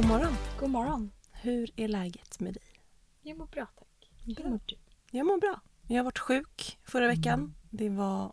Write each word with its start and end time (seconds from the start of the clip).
God 0.00 0.08
morgon. 0.08 0.32
God 0.60 0.70
morgon. 0.70 1.10
Hur 1.32 1.70
är 1.76 1.88
läget 1.88 2.40
med 2.40 2.54
dig? 2.54 2.62
Jag 3.22 3.38
mår 3.38 3.46
bra 3.46 3.66
tack. 3.78 4.10
Hur 4.24 4.50
mår 4.50 4.60
du? 4.66 4.76
Jag 5.10 5.26
mår 5.26 5.38
bra. 5.38 5.60
Jag 5.86 5.96
har 5.96 6.04
varit 6.04 6.18
sjuk 6.18 6.78
förra 6.84 7.06
veckan. 7.06 7.54
Det 7.70 7.88
var 7.88 8.32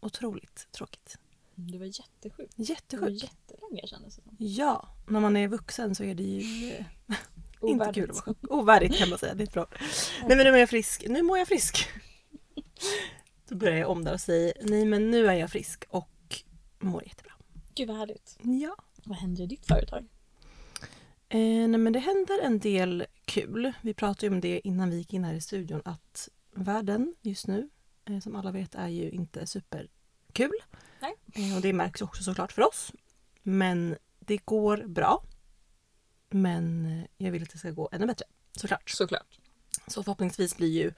otroligt 0.00 0.68
tråkigt. 0.72 1.18
Du 1.54 1.78
var 1.78 1.86
jättesjuk. 1.86 2.50
Det 2.56 2.66
var 2.96 3.08
Jättesjuk. 3.08 3.22
jättelänge 3.22 3.86
kändes 3.86 4.16
det 4.16 4.22
som. 4.22 4.36
Ja, 4.38 4.88
när 5.08 5.20
man 5.20 5.36
är 5.36 5.48
vuxen 5.48 5.94
så 5.94 6.04
är 6.04 6.14
det 6.14 6.22
ju 6.22 6.40
inte 7.62 7.90
kul 7.94 8.10
att 8.10 8.16
vara 8.16 8.24
sjuk. 8.24 8.36
Ovärdigt 8.50 8.98
kan 8.98 9.08
man 9.10 9.18
säga. 9.18 9.34
Det 9.34 9.42
är 9.42 9.46
ett 9.46 9.52
bra. 9.54 9.66
Nej 10.26 10.36
men 10.36 10.38
nu 10.38 10.50
mår 10.50 10.58
jag 10.58 10.68
frisk. 10.70 11.04
Nu 11.08 11.22
mår 11.22 11.38
jag 11.38 11.48
frisk. 11.48 11.88
Då 13.48 13.56
börjar 13.56 13.76
jag 13.78 13.90
om 13.90 14.04
där 14.04 14.12
och 14.12 14.20
säger 14.20 14.52
nej 14.62 14.84
men 14.84 15.10
nu 15.10 15.26
är 15.26 15.34
jag 15.34 15.50
frisk 15.50 15.84
och 15.88 16.42
mår 16.78 17.04
jättebra. 17.04 17.32
Gud 17.74 17.88
vad 17.88 17.96
härligt. 17.96 18.38
Ja. 18.42 18.76
Vad 19.04 19.18
händer 19.18 19.42
i 19.44 19.46
ditt 19.46 19.66
företag? 19.66 20.08
Eh, 21.32 21.68
nej 21.68 21.78
men 21.78 21.92
det 21.92 21.98
händer 21.98 22.40
en 22.42 22.58
del 22.58 23.06
kul. 23.24 23.72
Vi 23.82 23.94
pratade 23.94 24.26
ju 24.26 24.32
om 24.32 24.40
det 24.40 24.60
innan 24.64 24.90
vi 24.90 24.96
gick 24.96 25.12
in 25.12 25.24
här 25.24 25.34
i 25.34 25.40
studion 25.40 25.82
att 25.84 26.28
världen 26.54 27.14
just 27.20 27.46
nu, 27.46 27.68
eh, 28.04 28.20
som 28.20 28.36
alla 28.36 28.50
vet, 28.50 28.74
är 28.74 28.88
ju 28.88 29.10
inte 29.10 29.46
superkul. 29.46 30.52
Nej. 31.00 31.14
Eh, 31.32 31.56
och 31.56 31.62
det 31.62 31.72
märks 31.72 32.02
också 32.02 32.22
såklart 32.22 32.52
för 32.52 32.62
oss. 32.62 32.92
Men 33.42 33.96
det 34.18 34.36
går 34.36 34.84
bra. 34.86 35.24
Men 36.30 36.86
eh, 36.86 37.04
jag 37.16 37.32
vill 37.32 37.42
att 37.42 37.50
det 37.50 37.58
ska 37.58 37.70
gå 37.70 37.88
ännu 37.92 38.06
bättre, 38.06 38.26
såklart. 38.52 38.90
Såklart. 38.90 39.38
Så 39.86 40.02
förhoppningsvis 40.02 40.56
blir 40.56 40.82
ju 40.82 40.92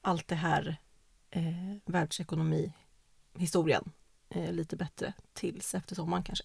allt 0.00 0.28
det 0.28 0.34
här 0.34 0.76
eh, 1.30 1.76
världsekonomihistorien 1.84 3.92
eh, 4.28 4.52
lite 4.52 4.76
bättre 4.76 5.12
tills 5.32 5.74
efter 5.74 5.94
sommaren 5.94 6.22
kanske. 6.22 6.44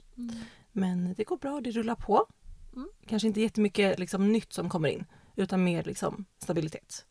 Men 0.72 1.14
det 1.14 1.24
går 1.24 1.38
bra, 1.38 1.62
det 1.62 1.72
rullar 1.72 1.96
på. 1.96 2.28
Mm. 2.76 2.90
Kanske 3.08 3.28
inte 3.28 3.42
jättemycket 3.42 4.00
liksom, 4.00 4.32
nytt 4.32 4.54
som 4.54 4.70
kommer 4.70 4.90
in 4.90 5.06
utan 5.36 5.64
mer 5.64 5.84
liksom, 5.84 6.26
stabilitet. 6.38 7.06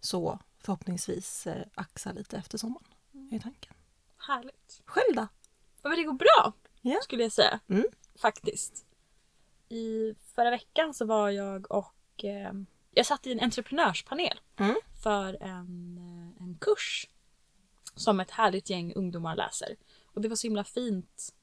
Så 0.00 0.38
förhoppningsvis 0.58 1.46
eh, 1.46 1.62
axa 1.74 2.12
lite 2.12 2.36
efter 2.36 2.58
sommaren 2.58 2.86
är 3.30 3.38
tanken. 3.38 3.74
Härligt. 4.28 4.82
Själv 4.84 5.16
då? 5.16 5.26
Ja, 5.82 5.88
men 5.88 5.98
det 5.98 6.04
går 6.04 6.12
bra 6.12 6.52
Ja. 6.80 6.98
skulle 7.02 7.22
jag 7.22 7.32
säga. 7.32 7.60
Mm. 7.68 7.86
Faktiskt. 8.18 8.86
I 9.68 10.14
förra 10.34 10.50
veckan 10.50 10.94
så 10.94 11.04
var 11.04 11.30
jag 11.30 11.70
och 11.70 12.24
eh, 12.24 12.52
jag 12.90 13.06
satt 13.06 13.26
i 13.26 13.32
en 13.32 13.40
entreprenörspanel 13.40 14.40
Mm. 14.56 14.74
för 15.02 15.42
en, 15.42 15.98
eh, 15.98 16.42
en 16.42 16.58
kurs 16.60 17.08
som 17.94 18.20
ett 18.20 18.30
härligt 18.30 18.70
gäng 18.70 18.92
ungdomar 18.94 19.36
läser. 19.36 19.76
Och 20.04 20.20
det 20.20 20.28
var 20.28 20.36
så 20.36 20.46
himla 20.46 20.64
fint 20.64 21.34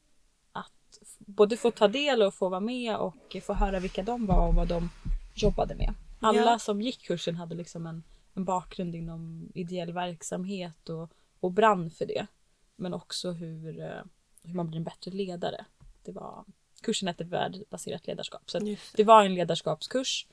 både 1.19 1.57
få 1.57 1.71
ta 1.71 1.87
del 1.87 2.21
och 2.21 2.33
få 2.33 2.49
vara 2.49 2.59
med 2.59 2.95
och 2.97 3.37
få 3.43 3.53
höra 3.53 3.79
vilka 3.79 4.03
de 4.03 4.25
var 4.25 4.47
och 4.47 4.55
vad 4.55 4.67
de 4.67 4.89
jobbade 5.35 5.75
med. 5.75 5.93
Alla 6.19 6.41
Ja. 6.41 6.59
som 6.59 6.81
gick 6.81 7.01
kursen 7.07 7.35
hade 7.35 7.55
liksom 7.55 7.87
en, 7.87 8.03
en 8.33 8.45
bakgrund 8.45 8.95
inom 8.95 9.51
ideell 9.53 9.93
verksamhet 9.93 10.89
och, 10.89 11.09
och 11.39 11.51
brann 11.51 11.91
för 11.91 12.05
det. 12.05 12.27
Men 12.75 12.93
också 12.93 13.31
hur, 13.31 13.79
eh, 13.79 14.01
hur 14.43 14.53
man 14.53 14.67
blir 14.67 14.77
en 14.77 14.83
bättre 14.83 15.11
ledare. 15.11 15.65
Det 16.03 16.11
var, 16.11 16.45
kursen 16.81 17.07
hette 17.07 17.23
värdebaserat 17.23 18.07
ledarskap. 18.07 18.49
Så 18.51 18.57
Just 18.57 18.97
det 18.97 19.03
var 19.03 19.25
en 19.25 19.35
ledarskapskurs 19.35 20.27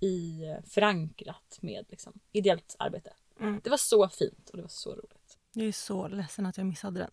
i 0.00 0.44
eh, 0.44 0.64
förankrat 0.66 1.58
med 1.60 1.86
liksom, 1.88 2.12
ideellt 2.32 2.76
arbete. 2.78 3.10
Mm. 3.40 3.60
Det 3.64 3.70
var 3.70 3.76
så 3.76 4.08
fint 4.08 4.50
och 4.50 4.56
det 4.56 4.62
var 4.62 4.68
så 4.68 4.90
roligt. 4.90 5.38
Jag 5.52 5.66
är 5.66 5.72
så 5.72 6.08
ledsen 6.08 6.46
att 6.46 6.56
jag 6.56 6.66
missade 6.66 7.00
den. 7.00 7.10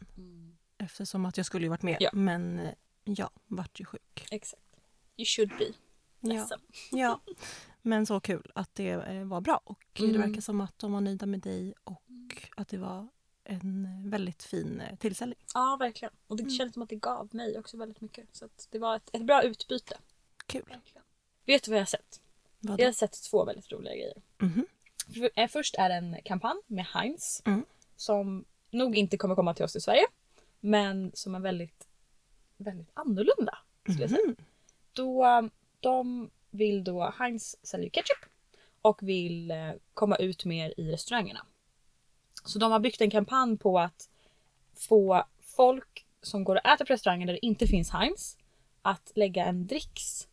Eftersom 0.78 1.26
att 1.26 1.38
jag 1.38 1.46
skulle 1.46 1.66
ju 1.66 1.70
varit 1.70 1.82
med. 1.82 1.98
Ja. 2.00 2.10
Men 2.14 2.60
eh, 2.60 2.72
ja, 3.04 3.30
vart 3.48 3.80
ju 3.80 3.86
sjuk. 3.86 4.28
Exakt. 4.32 4.64
You 5.18 5.26
should 5.26 5.50
be. 5.58 5.66
Ja. 6.20 6.30
Ledsen. 6.34 6.60
ja. 6.92 7.22
Men 7.82 8.06
så 8.06 8.20
kul 8.20 8.52
att 8.56 8.76
det 8.76 8.90
eh, 8.90 9.24
var 9.26 9.42
bra. 9.42 9.62
Och 9.64 9.84
det 9.94 10.04
Mm. 10.04 10.22
verkar 10.22 10.42
som 10.42 10.62
att 10.62 10.80
de 10.80 10.92
var 10.92 11.02
nöjda 11.02 11.26
med 11.26 11.40
dig 11.40 11.74
och 11.84 12.04
att 12.56 12.68
det 12.68 12.78
var 12.78 13.08
en 13.44 14.10
väldigt 14.10 14.44
fin 14.44 14.82
eh, 14.82 14.96
tillställning. 14.98 15.40
Ja, 15.54 15.78
verkligen. 15.80 16.14
Och 16.28 16.38
det 16.38 16.50
kändes 16.50 16.74
som 16.74 16.84
att 16.84 16.90
det 16.90 16.96
gav 16.96 17.36
mig 17.36 17.60
också 17.60 17.78
väldigt 17.78 18.02
mycket. 18.02 18.36
Så 18.36 18.46
att 18.46 18.68
det 18.72 18.80
var 18.80 18.96
ett, 18.96 19.10
ett 19.14 19.26
bra 19.26 19.44
utbyte. 19.44 19.98
Kul. 20.46 20.64
Verkligen. 20.70 21.04
Vet 21.46 21.64
du 21.64 21.72
vad 21.72 21.78
jag 21.78 21.82
har 21.82 21.86
sett? 21.88 22.22
Vadå? 22.60 22.82
Jag 22.84 22.88
har 22.88 22.94
sett 22.94 23.24
två 23.32 23.46
väldigt 23.46 23.72
roliga 23.72 23.94
grejer. 23.94 24.22
För- 25.14 25.30
eh, 25.36 25.48
Först 25.48 25.76
är 25.76 25.90
det 25.90 25.96
en 25.96 26.18
kampanj 26.26 26.58
med 26.68 26.86
Heinz 26.86 27.42
Mm. 27.46 27.66
som 27.96 28.46
nog 28.72 28.98
inte 28.98 29.18
kommer 29.18 29.36
komma 29.36 29.54
till 29.54 29.66
oss 29.66 29.76
i 29.76 29.82
Sverige. 29.82 30.06
Men 30.60 31.12
som 31.14 31.36
är 31.36 31.40
väldigt, 31.40 31.88
väldigt 32.64 32.92
annorlunda. 32.94 33.58
Skulle 33.84 34.02
jag 34.02 34.10
säga. 34.10 34.22
Mhm. 34.26 34.36
Då, 34.94 35.50
de 35.80 36.30
vill 36.50 36.84
då, 36.84 37.14
Heinz 37.20 37.58
säljer 37.64 37.90
ketchup 37.90 38.26
och 38.82 39.04
vill 39.04 39.52
eh, 39.52 39.72
komma 39.94 40.16
ut 40.16 40.46
mer 40.46 40.74
i 40.78 40.92
restaurangerna. 40.92 41.46
Så 42.46 42.60
de 42.60 42.72
har 42.72 42.80
byggt 42.80 43.02
en 43.02 43.12
kampanj 43.12 43.58
på 43.58 43.80
att 43.80 44.10
få 44.74 45.24
folk 45.42 46.06
som 46.22 46.44
går 46.44 46.56
och 46.56 46.66
äter 46.66 46.86
på 46.86 46.94
restauranger 46.94 47.28
där 47.28 47.34
det 47.34 47.46
inte 47.46 47.68
finns 47.68 47.90
Heinz 47.90 48.38
att 48.82 49.12
lägga 49.16 49.46
en 49.46 49.68
dricks 49.68 50.28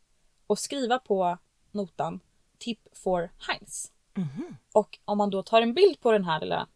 och 0.47 0.59
skriva 0.59 0.99
på 0.99 1.39
notan 1.73 2.21
tip 2.59 2.81
for 2.93 3.31
Heinz. 3.39 3.93
Mhm. 4.15 4.57
Och 4.73 4.99
om 5.05 5.19
man 5.19 5.31
då 5.31 5.43
tar 5.43 5.63
en 5.63 5.75
bild 5.75 6.01
på 6.01 6.13
den 6.13 6.25
här 6.25 6.41
lilla 6.41 6.69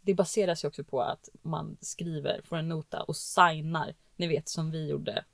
det 0.00 0.14
baseras 0.14 0.64
ju 0.64 0.68
också 0.68 0.84
på 0.84 1.02
att 1.02 1.28
man 1.42 1.76
skriver, 1.80 2.40
får 2.44 2.56
en 2.56 2.68
nota 2.68 3.02
och 3.02 3.16
signar. 3.16 3.94
Ni 4.20 4.26
vet 4.26 4.48
som 4.48 4.70
vi 4.70 4.88
gjorde 4.88 5.24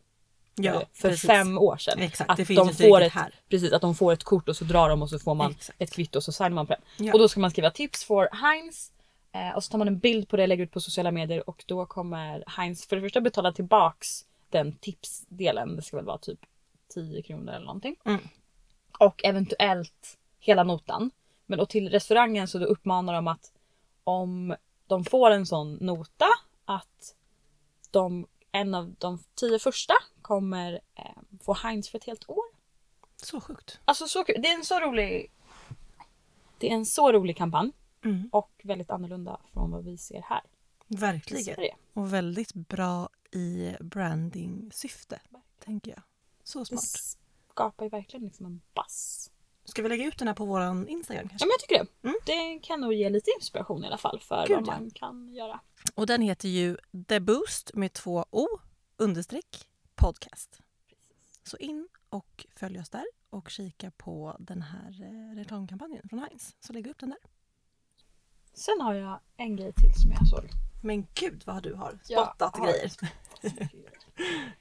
Ja, 0.55 0.83
för 0.93 1.09
precis. 1.09 1.27
fem 1.27 1.59
år 1.59 1.77
sedan. 1.77 1.99
Exakt, 1.99 2.31
att 2.31 2.49
de 2.49 2.75
får 2.75 3.01
ett, 3.01 3.13
här. 3.13 3.35
Precis, 3.49 3.73
att 3.73 3.81
de 3.81 3.95
får 3.95 4.13
ett 4.13 4.25
kort 4.25 4.49
och 4.49 4.57
så 4.57 4.65
drar 4.65 4.89
de 4.89 5.03
och 5.03 5.11
så 5.11 5.19
får 5.19 5.35
man 5.35 5.51
Exakt. 5.51 5.83
ett 5.83 5.93
kvitto 5.93 6.19
och 6.19 6.25
så 6.25 6.33
signar 6.33 6.51
man 6.51 6.67
på 6.67 6.73
det. 6.73 7.05
Ja. 7.05 7.13
Och 7.13 7.19
då 7.19 7.29
ska 7.29 7.41
man 7.41 7.51
skriva 7.51 7.71
tips 7.71 8.05
for 8.05 8.29
Heinz 8.33 8.93
eh, 9.33 9.57
och 9.57 9.65
så 9.65 9.71
tar 9.71 9.79
man 9.79 9.89
en 9.89 9.99
bild 9.99 10.29
på 10.29 10.37
det 10.37 10.43
och 10.43 10.49
lägger 10.49 10.65
ut 10.65 10.71
på 10.71 10.81
sociala 10.81 11.11
medier 11.11 11.49
och 11.49 11.65
då 11.67 11.87
kommer 11.87 12.45
Heinz 12.47 12.87
för 12.87 12.97
det 12.97 13.03
första 13.03 13.21
betala 13.21 13.53
tillbaks 13.53 14.25
den 14.51 14.73
tipsdelen. 14.73 15.77
Det 15.77 15.83
ska 15.83 15.97
väl 15.97 16.07
vara 16.07 16.19
typ 16.19 16.41
10 16.95 17.23
kronor 17.23 17.53
eller 17.53 17.67
någonting. 17.67 17.97
Mm. 18.05 18.21
Och 18.99 19.25
eventuellt 19.25 20.19
hela 20.39 20.65
notan. 20.65 21.11
Men 21.47 21.61
och 21.61 21.69
till 21.69 21.89
restaurangen 21.89 22.49
så 22.49 22.59
då 22.59 22.65
uppmanar 22.65 23.15
de 23.15 23.29
att 23.29 23.53
om 24.05 24.57
de 24.87 25.05
får 25.05 25.31
en 25.31 25.47
sån 25.47 25.75
nota 25.75 26.27
att 26.65 27.15
de, 27.91 28.27
en 28.57 28.75
av 28.75 28.95
de 28.99 29.19
tio 29.35 29.59
första 29.59 29.95
kommer 30.23 30.81
eh, 30.95 31.05
få 31.45 31.53
Heinz 31.55 31.89
för 31.89 31.99
ett 31.99 32.05
helt 32.05 32.29
år. 32.31 32.45
Så 33.23 33.41
sjukt. 33.41 33.81
Alltså 33.85 34.09
så 34.09 34.25
kul. 34.25 34.43
Det 34.43 34.49
är 34.49 34.55
en 34.55 34.65
så 34.65 34.81
rolig 34.81 35.31
Det 36.59 36.71
är 36.71 36.75
en 36.75 36.87
så 36.87 37.13
rolig 37.13 37.37
kampanj 37.37 37.73
Mm. 38.05 38.29
och 38.33 38.61
väldigt 38.65 38.91
annorlunda 38.91 39.41
från 39.53 39.71
vad 39.71 39.85
vi 39.85 39.99
ser 39.99 40.23
här 40.23 40.41
Verkligen. 40.89 41.57
Och 41.93 42.13
väldigt 42.13 42.53
bra 42.55 43.09
i 43.31 43.75
branding-syfte, 43.81 45.21
tänker 45.65 45.91
jag. 45.91 46.03
Så 46.45 46.59
Det 46.59 46.65
smart. 46.67 47.17
skapar 47.51 47.85
ju 47.85 47.89
verkligen 47.89 48.25
liksom 48.25 48.47
en 48.47 48.61
bass. 48.75 49.31
Ska 49.65 49.83
vi 49.83 49.89
lägga 49.89 50.05
ut 50.07 50.19
den 50.19 50.29
här 50.29 50.35
på 50.35 50.45
våran 50.45 50.89
Instagram 50.89 51.23
Ja 51.25 51.29
kanske? 51.29 51.47
men 51.47 51.51
jag 51.53 51.61
tycker 51.61 51.85
det. 52.03 52.09
Mm. 52.09 52.17
Det 52.27 52.67
kan 52.67 52.81
nog 52.81 52.95
ge 52.95 53.11
lite 53.11 53.31
inspiration 53.39 53.85
i 53.85 53.87
alla 53.87 53.99
fall 53.99 54.21
för 54.21 54.47
Gud, 54.47 54.57
vad 54.57 54.67
ja. 54.69 54.81
man 54.81 54.91
kan 54.91 55.35
göra. 55.35 55.61
Och 55.97 56.07
den 56.07 56.23
heter 56.23 56.49
ju 56.49 56.77
The 57.09 57.21
Boost 57.21 57.75
med 57.75 57.93
två 57.93 58.25
O 58.31 58.47
understreck 58.97 59.69
podcast. 59.95 60.61
Så 61.43 61.57
in 61.57 61.89
och 62.09 62.47
följ 62.57 62.81
oss 62.81 62.91
där 62.91 63.05
och 63.31 63.51
kika 63.51 63.91
på 63.91 64.37
den 64.39 64.63
här 64.63 65.03
eh, 65.03 65.37
reklamkampanjen 65.37 66.09
från 66.09 66.19
Heinz. 66.19 66.57
Så 66.61 66.73
lägg 66.73 66.87
upp 66.87 66.99
den 66.99 67.09
där. 67.09 67.19
Sen 68.55 68.81
har 68.81 68.95
jag 68.95 69.21
en 69.37 69.57
grej 69.57 69.73
till 69.73 69.95
som 69.95 70.11
jag 70.11 70.29
såg. 70.29 70.45
Men 70.83 71.07
gud 71.15 71.43
vad 71.47 71.63
du 71.63 71.75
har 71.75 71.99
spottat 72.03 72.57
har 72.57 72.67
grejer. 72.67 72.93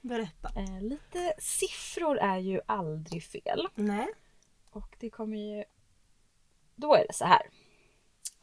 Berätta. 0.00 0.52
Eh, 0.56 0.82
lite 0.82 1.34
siffror 1.38 2.18
är 2.18 2.38
ju 2.38 2.60
aldrig 2.66 3.22
fel. 3.22 3.68
Nej. 3.74 4.08
Och 4.70 4.96
det 4.98 5.10
kommer 5.10 5.36
ju... 5.36 5.64
Då 6.74 6.94
är 6.94 7.06
det 7.08 7.14
så 7.14 7.24
här. 7.24 7.42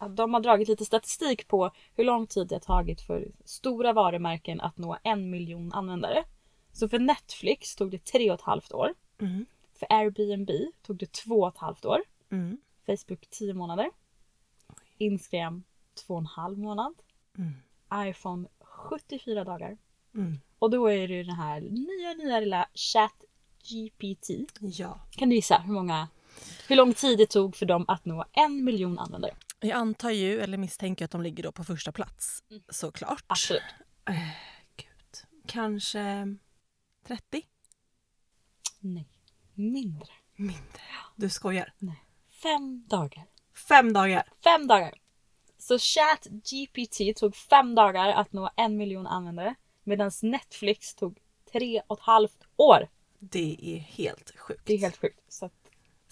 Att 0.03 0.15
de 0.15 0.33
har 0.33 0.41
dragit 0.41 0.67
lite 0.67 0.85
statistik 0.85 1.47
på 1.47 1.71
hur 1.95 2.03
lång 2.03 2.27
tid 2.27 2.47
det 2.47 2.55
har 2.55 2.59
tagit 2.59 3.01
för 3.01 3.31
stora 3.45 3.93
varumärken 3.93 4.61
att 4.61 4.77
nå 4.77 4.97
en 5.03 5.29
miljon 5.29 5.73
användare. 5.73 6.23
Så 6.71 6.89
för 6.89 6.99
Netflix 6.99 7.75
tog 7.75 7.91
det 7.91 8.05
tre 8.05 8.31
och 8.31 8.35
ett 8.35 8.41
halvt 8.41 8.71
år. 8.71 8.93
Mm. 9.19 9.45
För 9.79 9.87
Airbnb 9.89 10.49
tog 10.85 10.97
det 10.97 11.11
två 11.11 11.41
och 11.41 11.47
ett 11.47 11.57
halvt 11.57 11.85
år. 11.85 12.01
Mm. 12.31 12.57
Facebook 12.85 13.27
10 13.29 13.53
månader. 13.53 13.89
Instagram 14.97 15.63
två 16.07 16.13
och 16.13 16.19
en 16.19 16.25
halv 16.25 16.57
månad. 16.57 16.93
Mm. 17.37 17.53
iPhone 18.09 18.47
74 18.59 19.43
dagar. 19.43 19.77
Mm. 20.15 20.39
Och 20.59 20.69
då 20.69 20.87
är 20.87 21.07
det 21.07 21.23
den 21.23 21.35
här 21.35 21.61
nya, 21.61 22.13
nya 22.13 22.39
lilla 22.39 22.67
Chat 22.73 23.23
GPT. 23.63 24.29
Ja. 24.59 24.99
Kan 25.11 25.29
du 25.29 25.35
gissa 25.35 25.57
hur 25.57 25.73
många 25.73 26.07
hur 26.67 26.75
lång 26.75 26.93
tid 26.93 27.17
det 27.17 27.25
tog 27.25 27.55
för 27.55 27.65
dem 27.65 27.85
att 27.87 28.05
nå 28.05 28.25
en 28.33 28.63
miljon 28.63 28.99
användare? 28.99 29.33
Jag 29.63 29.77
antar 29.77 30.09
ju, 30.11 30.41
eller 30.41 30.57
misstänker 30.57 31.05
att 31.05 31.11
de 31.11 31.21
ligger 31.21 31.43
då 31.43 31.51
på 31.51 31.63
första 31.63 31.91
plats. 31.91 32.43
Mm. 32.49 32.63
Såklart. 32.69 33.23
Absolut. 33.27 33.63
Gud. 34.75 35.41
Kanske 35.47 36.35
30? 37.07 37.41
Nej, 38.79 39.09
mindre. 39.53 40.13
Mindre. 40.35 40.81
Du 41.15 41.29
skojar. 41.29 41.73
Nej. 41.77 42.03
Fem 42.43 42.87
dagar. 42.87 43.25
Fem 43.67 43.93
dagar. 43.93 44.23
Fem 44.43 44.67
dagar! 44.67 44.93
Så 45.57 45.79
ChatGPT 45.79 47.17
tog 47.17 47.35
fem 47.35 47.75
dagar 47.75 48.09
att 48.09 48.33
nå 48.33 48.49
en 48.55 48.77
miljon 48.77 49.07
användare 49.07 49.55
medan 49.83 50.11
Netflix 50.21 50.95
tog 50.95 51.19
tre 51.51 51.81
och 51.87 51.99
ett 51.99 52.03
halvt 52.03 52.43
år. 52.55 52.87
Det 53.19 53.57
är 53.61 53.79
helt 53.79 54.37
sjukt. 54.37 54.61
Det 54.65 54.73
är 54.73 54.77
helt 54.77 54.97
sjukt. 54.97 55.19
Så 55.27 55.45
att, 55.45 55.62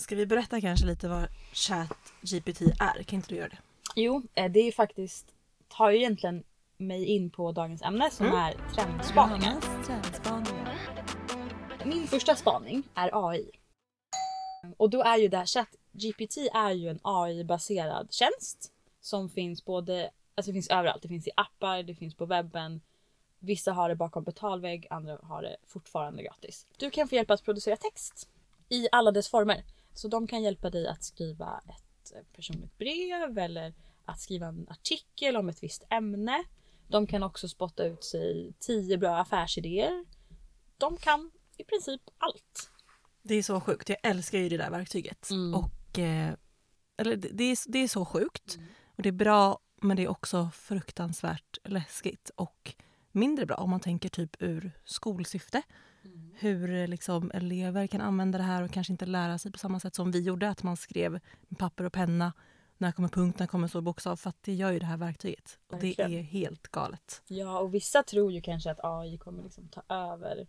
Ska 0.01 0.15
vi 0.15 0.25
berätta 0.25 0.61
kanske 0.61 0.85
lite 0.85 1.07
vad 1.07 1.27
ChatGPT 1.53 2.61
är? 2.61 3.03
Kan 3.03 3.17
inte 3.17 3.29
du 3.29 3.35
göra 3.35 3.49
det? 3.49 3.57
jo, 3.95 4.21
eh, 4.33 4.51
det 4.51 4.59
är 4.59 4.71
faktiskt, 4.71 5.25
tar 5.67 5.89
ju 5.91 5.97
egentligen 5.97 6.43
mig 6.77 7.05
in 7.05 7.29
på 7.29 7.51
dagens 7.51 7.81
ämne 7.81 8.09
som 8.11 8.25
Mm. 8.25 8.37
är 8.37 8.55
trendspaningar. 8.75 9.83
Trendspaningar. 9.85 10.77
Min 11.85 12.07
första 12.07 12.35
spaning 12.35 12.83
är 12.95 13.29
AI. 13.29 13.51
Och 14.77 14.89
då 14.89 15.01
är 15.03 15.17
ju 15.17 15.27
det 15.27 15.37
här 15.37 15.45
ChatGPT 15.45 16.37
är 16.53 16.71
ju 16.71 16.89
en 16.89 16.99
AI-baserad 17.03 18.13
tjänst 18.13 18.71
som 19.01 19.29
finns 19.29 19.65
både, 19.65 20.09
alltså 20.35 20.51
det 20.51 20.53
finns 20.53 20.69
överallt. 20.69 21.01
Det 21.01 21.07
finns 21.07 21.27
i 21.27 21.31
appar, 21.35 21.83
det 21.83 21.95
finns 21.95 22.15
på 22.15 22.25
webben. 22.25 22.81
Vissa 23.39 23.71
har 23.71 23.89
det 23.89 23.95
bakom 23.95 24.23
betalvägg, 24.23 24.87
andra 24.89 25.17
har 25.23 25.41
det 25.41 25.55
fortfarande 25.67 26.23
gratis. 26.23 26.67
Du 26.77 26.89
kan 26.89 27.07
få 27.07 27.15
hjälp 27.15 27.31
att 27.31 27.43
producera 27.43 27.75
text 27.77 28.27
i 28.69 28.87
alla 28.91 29.11
dess 29.11 29.29
former. 29.29 29.63
Så 29.93 30.07
de 30.07 30.27
kan 30.27 30.43
hjälpa 30.43 30.69
dig 30.69 30.87
att 30.87 31.03
skriva 31.03 31.61
ett 31.65 32.13
eh, 32.15 32.23
personligt 32.35 32.77
brev 32.77 33.37
eller 33.37 33.73
att 34.05 34.19
skriva 34.19 34.47
en 34.47 34.67
artikel 34.69 35.37
om 35.37 35.49
ett 35.49 35.63
visst 35.63 35.83
ämne. 35.89 36.43
De 36.87 37.07
kan 37.07 37.23
också 37.23 37.47
spotta 37.47 37.83
ut 37.83 38.03
sig 38.03 38.53
tio 38.59 38.97
bra 38.97 39.17
affärsidéer. 39.17 40.05
De 40.77 40.97
kan 40.97 41.31
i 41.57 41.63
princip 41.63 42.01
allt. 42.17 42.71
Det 43.21 43.35
är 43.35 43.43
så 43.43 43.61
sjukt. 43.61 43.89
Jag 43.89 43.97
älskar 44.03 44.39
ju 44.39 44.49
det 44.49 44.57
där 44.57 44.69
verktyget. 44.69 45.29
Mm. 45.29 45.53
Och, 45.53 45.99
eh, 45.99 46.33
eller 46.97 47.15
det, 47.15 47.43
är, 47.43 47.71
det 47.71 47.79
är 47.79 47.87
så 47.87 48.05
sjukt. 48.05 48.57
Och 48.85 49.03
det 49.03 49.09
är 49.09 49.13
bra 49.13 49.59
men 49.81 49.97
det 49.97 50.03
är 50.03 50.07
också 50.07 50.49
fruktansvärt 50.53 51.57
läskigt 51.63 52.31
och 52.35 52.75
mindre 53.11 53.45
bra 53.45 53.55
om 53.55 53.69
man 53.69 53.79
tänker 53.79 54.09
typ 54.09 54.35
ur 54.39 54.71
skolsyfte. 54.85 55.61
Hur 56.33 56.73
eh, 56.75 56.87
liksom 56.87 57.31
elever 57.33 57.87
kan 57.87 58.01
använda 58.01 58.37
det 58.37 58.43
här 58.43 58.63
och 58.63 58.71
kanske 58.71 58.93
inte 58.93 59.05
lära 59.05 59.37
sig 59.37 59.51
på 59.51 59.57
samma 59.57 59.79
sätt 59.79 59.95
som 59.95 60.11
vi 60.11 60.19
gjorde. 60.21 60.49
Att 60.49 60.63
man 60.63 60.77
skrev 60.77 61.11
med 61.47 61.57
papper 61.57 61.83
och 61.83 61.93
penna. 61.93 62.33
När 62.77 62.91
kommer 62.91 63.09
punkt, 63.09 63.39
när 63.39 63.47
kommer 63.47 63.67
stor 63.67 63.81
bokstav. 63.81 64.15
För 64.15 64.29
att 64.29 64.43
det 64.43 64.53
gör 64.53 64.71
ju 64.71 64.79
det 64.79 64.85
här 64.85 64.97
verktyget. 64.97 65.59
Och 65.67 65.77
det 65.79 65.87
Verkligen. 65.87 66.13
är 66.13 66.21
helt 66.21 66.67
galet. 66.67 67.21
Ja, 67.27 67.59
och 67.59 67.73
vissa 67.73 68.03
tror 68.03 68.31
ju 68.31 68.41
kanske 68.41 68.71
att 68.71 68.79
AI 68.83 69.17
kommer 69.17 69.43
liksom 69.43 69.67
ta 69.67 69.83
över 69.95 70.47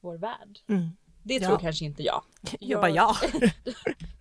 vår 0.00 0.18
värld. 0.18 0.58
Mm. 0.68 0.88
Det 1.22 1.34
Ja. 1.34 1.48
tror 1.48 1.58
kanske 1.58 1.84
inte 1.84 2.02
jag. 2.02 2.22
Jag 2.60 2.80
bara 2.80 2.90
ja. 2.90 3.16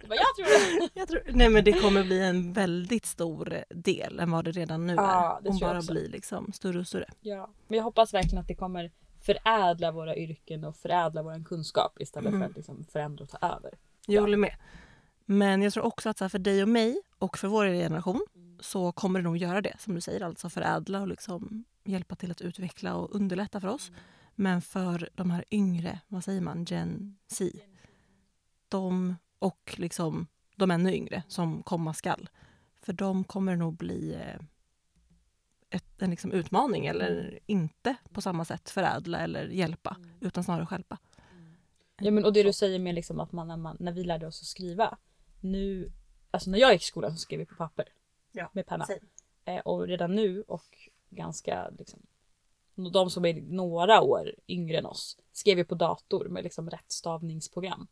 Det 0.02 0.08
var 0.10 0.16
jag 0.16 0.36
tror 0.36 0.46
det. 0.80 0.90
Jag 1.00 1.08
tror, 1.08 1.22
nej 1.34 1.50
men 1.50 1.64
det 1.64 1.74
kommer 1.74 2.04
bli 2.04 2.22
en 2.22 2.54
väldigt 2.54 3.06
stor 3.06 3.64
del 3.70 4.20
än 4.20 4.32
vad 4.32 4.46
det 4.46 4.52
redan 4.52 4.88
nu 4.88 4.94
Ja, 4.94 5.40
är. 5.44 5.50
Om 5.50 5.58
jag 5.58 5.70
bara 5.70 5.82
blir 5.82 6.10
liksom 6.10 6.54
större 6.54 6.80
och 6.80 6.88
större. 6.88 7.10
Ja. 7.22 7.50
Men 7.68 7.78
jag 7.78 7.84
hoppas 7.84 8.14
verkligen 8.14 8.38
att 8.38 8.48
det 8.48 8.56
kommer 8.56 8.92
förädla 9.26 9.92
våra 9.92 10.16
yrken 10.16 10.64
och 10.64 10.76
förädla 10.76 11.24
vår 11.24 11.44
kunskap 11.46 12.02
istället 12.02 12.28
Mm. 12.30 12.42
för 12.42 12.50
att 12.50 12.56
liksom 12.56 12.84
förändra 12.84 13.24
och 13.24 13.30
ta 13.30 13.38
över. 13.48 13.72
Jag 14.08 14.16
Ja. 14.16 14.22
håller 14.22 14.38
med. 14.38 14.56
Men 15.26 15.62
jag 15.62 15.74
tror 15.74 15.86
också 15.86 16.10
att 16.10 16.20
här, 16.20 16.30
för 16.30 16.40
dig 16.40 16.62
och 16.64 16.70
mig 16.70 16.98
och 17.20 17.38
för 17.38 17.48
vår 17.48 17.66
generation 17.66 18.26
så 18.60 18.92
kommer 18.92 19.20
det 19.20 19.24
nog 19.24 19.38
göra 19.38 19.62
det 19.62 19.76
som 19.80 19.96
du 19.96 20.02
säger. 20.02 20.22
Alltså 20.22 20.50
förädla 20.50 21.02
och 21.02 21.08
liksom 21.08 21.64
hjälpa 21.84 22.16
till 22.16 22.32
att 22.32 22.42
utveckla 22.42 22.96
och 22.96 23.16
underlätta 23.16 23.62
för 23.62 23.68
oss. 23.68 23.92
Men 24.36 24.62
för 24.62 25.10
de 25.16 25.32
här 25.32 25.46
yngre, 25.52 26.00
vad 26.08 26.24
säger 26.24 26.42
man, 26.42 26.64
Gen 26.66 27.18
Z. 27.28 27.60
De 28.70 29.16
och 29.40 29.76
liksom 29.78 30.28
de 30.56 30.72
ännu 30.72 30.94
yngre 30.96 31.24
som 31.28 31.64
komma 31.64 31.94
skall. 31.94 32.30
För 32.82 32.94
dem 32.94 33.24
kommer 33.24 33.52
det 33.52 33.58
nog 33.58 33.78
bli 33.78 34.14
eh, 34.14 34.42
ett, 35.76 36.02
en 36.02 36.10
liksom 36.10 36.32
utmaning 36.32 36.86
eller 36.86 37.40
inte 37.46 37.96
på 38.12 38.22
samma 38.22 38.46
sätt 38.46 38.70
förädla 38.70 39.20
eller 39.20 39.48
hjälpa 39.48 39.98
utan 40.22 40.44
snarare 40.44 40.66
stjälpa. 40.66 40.98
Ja 41.98 42.12
men 42.12 42.26
och 42.26 42.34
det 42.34 42.44
du 42.44 42.54
säger 42.54 42.80
med 42.80 42.96
liksom 42.96 43.20
att 43.20 43.32
man 43.32 43.48
när, 43.48 43.58
man 43.58 43.78
när 43.80 43.92
vi 43.92 44.04
lärde 44.04 44.28
oss 44.28 44.42
att 44.42 44.48
skriva. 44.48 44.98
Nu, 45.42 45.92
alltså 46.32 46.50
när 46.50 46.60
jag 46.60 46.74
gick 46.74 46.82
i 46.82 46.86
skolan 46.86 47.12
så 47.12 47.18
skrev 47.18 47.40
vi 47.40 47.46
på 47.46 47.56
papper. 47.56 47.90
Ja, 48.32 48.50
Med 48.54 48.66
penna. 48.66 48.88
Eh, 49.46 49.60
och 49.60 49.88
redan 49.88 50.16
nu 50.16 50.42
och 50.42 50.90
ganska 51.10 51.70
liksom. 51.70 52.00
De 52.94 53.10
som 53.10 53.26
är 53.26 53.42
några 53.42 54.02
år 54.02 54.36
yngre 54.48 54.78
än 54.78 54.86
oss 54.86 55.18
skrev 55.32 55.58
ju 55.58 55.66
på 55.66 55.76
dator 55.76 56.28
med 56.30 56.44
liksom 56.44 56.70
rättstavningsprogram. 56.70 57.88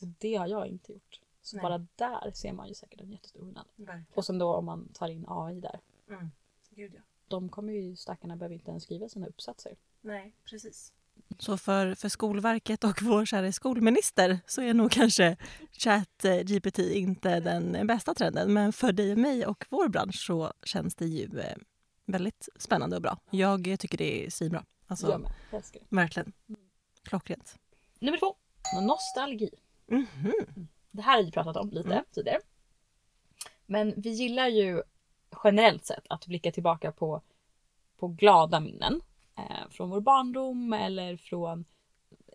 Och 0.00 0.06
det 0.18 0.34
har 0.34 0.46
jag 0.46 0.66
inte 0.66 0.92
gjort. 0.92 1.20
Så 1.42 1.56
Nej. 1.56 1.62
bara 1.62 1.78
där 1.96 2.30
ser 2.34 2.52
man 2.52 2.68
ju 2.68 2.74
säkert 2.74 3.00
en 3.00 3.12
jättestor 3.12 3.40
skillnad. 3.40 3.64
Verkligen. 3.76 4.06
Och 4.14 4.24
sen 4.24 4.38
då 4.38 4.54
om 4.54 4.64
man 4.64 4.88
tar 4.92 5.08
in 5.08 5.24
AI 5.28 5.60
där. 5.60 5.80
Mm. 6.08 6.30
Gud, 6.78 6.92
ja. 6.94 7.00
De 7.28 7.48
kommer 7.48 7.72
ju, 7.72 7.96
stackarna 7.96 8.36
behöver 8.36 8.54
inte 8.54 8.70
ens 8.70 8.82
skriva 8.84 9.08
sina 9.08 9.26
uppsatser. 9.26 9.76
Nej, 10.00 10.34
precis. 10.44 10.92
Så 11.38 11.58
för, 11.58 11.94
för 11.94 12.08
Skolverket 12.08 12.84
och 12.84 13.02
vår 13.02 13.24
kära 13.24 13.52
skolminister 13.52 14.40
så 14.46 14.62
är 14.62 14.74
nog 14.74 14.90
kanske 14.90 15.36
ChatGPT 15.72 16.78
inte 16.78 17.40
den 17.40 17.86
bästa 17.86 18.14
trenden. 18.14 18.52
Men 18.52 18.72
för 18.72 18.92
dig 18.92 19.12
och 19.12 19.18
mig 19.18 19.46
och 19.46 19.66
vår 19.70 19.88
bransch 19.88 20.24
så 20.26 20.52
känns 20.64 20.94
det 20.94 21.06
ju 21.06 21.38
eh, 21.40 21.56
väldigt 22.06 22.48
spännande 22.56 22.96
och 22.96 23.02
bra. 23.02 23.18
Jag 23.30 23.76
tycker 23.78 23.98
det 23.98 24.26
är 24.26 24.30
svinbra. 24.30 24.64
Alltså, 24.86 25.10
jag 25.10 25.20
med, 25.20 25.30
jag 25.50 25.58
älskar 25.58 25.82
verkligen. 25.88 26.32
Klockrent. 27.02 27.58
Nummer 27.98 28.18
två. 28.18 28.36
Nostalgi. 28.82 29.50
Mhm. 29.86 30.32
Det 30.90 31.02
här 31.02 31.16
har 31.16 31.24
vi 31.24 31.30
pratat 31.32 31.56
om 31.56 31.70
lite 31.70 31.88
Mm. 31.92 32.04
tidigare. 32.12 32.40
Men 33.66 33.94
vi 33.96 34.10
gillar 34.10 34.48
ju 34.48 34.82
generellt 35.44 35.86
sett 35.86 36.04
att 36.08 36.26
blicka 36.26 36.52
tillbaka 36.52 36.92
på, 36.92 37.20
på 37.98 38.08
glada 38.08 38.60
minnen. 38.60 39.00
Eh, 39.36 39.68
från 39.70 39.90
vår 39.90 40.00
barndom 40.00 40.72
eller 40.72 41.16
från 41.16 41.64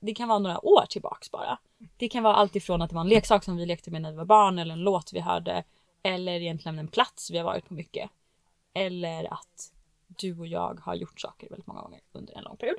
det 0.01 0.13
kan 0.13 0.27
vara 0.27 0.39
några 0.39 0.65
år 0.65 0.85
tillbaks 0.89 1.31
bara. 1.31 1.57
Det 1.97 2.09
kan 2.09 2.23
vara 2.23 2.35
allt 2.35 2.55
ifrån 2.55 2.81
att 2.81 2.89
det 2.89 2.95
var 2.95 3.01
en 3.01 3.09
leksak 3.09 3.43
som 3.43 3.57
vi 3.57 3.65
lekte 3.65 3.91
med 3.91 4.01
när 4.01 4.11
vi 4.11 4.17
var 4.17 4.25
barn 4.25 4.59
eller 4.59 4.73
en 4.73 4.79
låt 4.79 5.13
vi 5.13 5.19
hörde. 5.19 5.63
Eller 6.03 6.41
egentligen 6.41 6.79
en 6.79 6.87
plats 6.87 7.31
vi 7.31 7.37
har 7.37 7.45
varit 7.45 7.67
på 7.67 7.73
mycket. 7.73 8.09
Eller 8.73 9.33
att 9.33 9.73
du 10.07 10.39
och 10.39 10.47
jag 10.47 10.79
har 10.83 10.95
gjort 10.95 11.19
saker 11.19 11.49
väldigt 11.49 11.67
många 11.67 11.81
gånger 11.81 12.01
under 12.11 12.37
en 12.37 12.43
lång 12.43 12.57
period. 12.57 12.77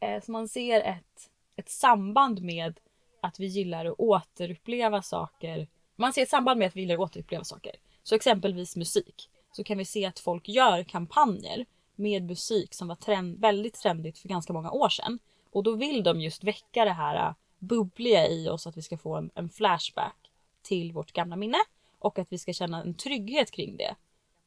Eh, 0.00 0.22
så 0.22 0.32
man 0.32 0.48
ser 0.48 0.80
ett, 0.80 1.30
ett 1.56 1.68
samband 1.68 2.42
med 2.42 2.80
att 3.20 3.40
vi 3.40 3.46
gillar 3.46 3.86
att 3.86 3.94
återuppleva 3.98 5.02
saker. 5.02 5.68
Man 5.96 6.12
ser 6.12 6.22
ett 6.22 6.30
samband 6.30 6.58
med 6.58 6.68
att 6.68 6.76
vi 6.76 6.80
gillar 6.80 6.94
att 6.94 7.00
återuppleva 7.00 7.44
saker. 7.44 7.72
Så 8.02 8.14
exempelvis 8.14 8.76
musik. 8.76 9.30
Så 9.52 9.64
kan 9.64 9.78
vi 9.78 9.84
se 9.84 10.06
att 10.06 10.18
folk 10.18 10.48
gör 10.48 10.82
kampanjer 10.82 11.66
med 11.94 12.22
musik 12.22 12.74
som 12.74 12.88
var 12.88 12.96
trend, 12.96 13.40
väldigt 13.40 13.74
trendigt 13.74 14.18
för 14.18 14.28
ganska 14.28 14.52
många 14.52 14.70
år 14.70 14.88
sedan. 14.88 15.18
Och 15.50 15.62
då 15.62 15.76
vill 15.76 16.02
de 16.02 16.20
just 16.20 16.44
väcka 16.44 16.84
det 16.84 16.92
här 16.92 17.28
äh, 17.28 17.34
bubbliga 17.58 18.28
i 18.28 18.48
oss 18.48 18.66
att 18.66 18.76
vi 18.76 18.82
ska 18.82 18.98
få 18.98 19.16
en, 19.16 19.30
en 19.34 19.48
flashback 19.48 20.30
till 20.62 20.92
vårt 20.92 21.12
gamla 21.12 21.36
minne. 21.36 21.58
Och 21.98 22.18
att 22.18 22.32
vi 22.32 22.38
ska 22.38 22.52
känna 22.52 22.82
en 22.82 22.94
trygghet 22.94 23.50
kring 23.50 23.76
det. 23.76 23.96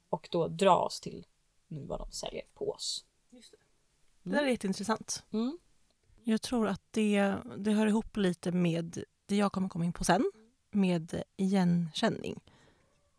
Och 0.09 0.27
då 0.31 0.47
dra 0.47 0.77
oss 0.77 0.99
till 0.99 1.25
nu 1.67 1.85
vad 1.85 1.99
de 1.99 2.11
säljer 2.11 2.43
på 2.53 2.71
oss. 2.71 3.05
Det 4.23 4.29
där 4.29 4.43
är 4.43 4.47
jätteintressant. 4.47 5.23
Mm. 5.31 5.57
Jag 6.23 6.41
tror 6.41 6.67
att 6.67 6.81
det, 6.91 7.35
det 7.57 7.71
hör 7.71 7.87
ihop 7.87 8.17
lite 8.17 8.51
med 8.51 9.03
det 9.25 9.35
jag 9.35 9.51
kommer 9.51 9.69
komma 9.69 9.85
in 9.85 9.93
på 9.93 10.03
sen, 10.03 10.31
med 10.71 11.23
igenkänning. 11.37 12.39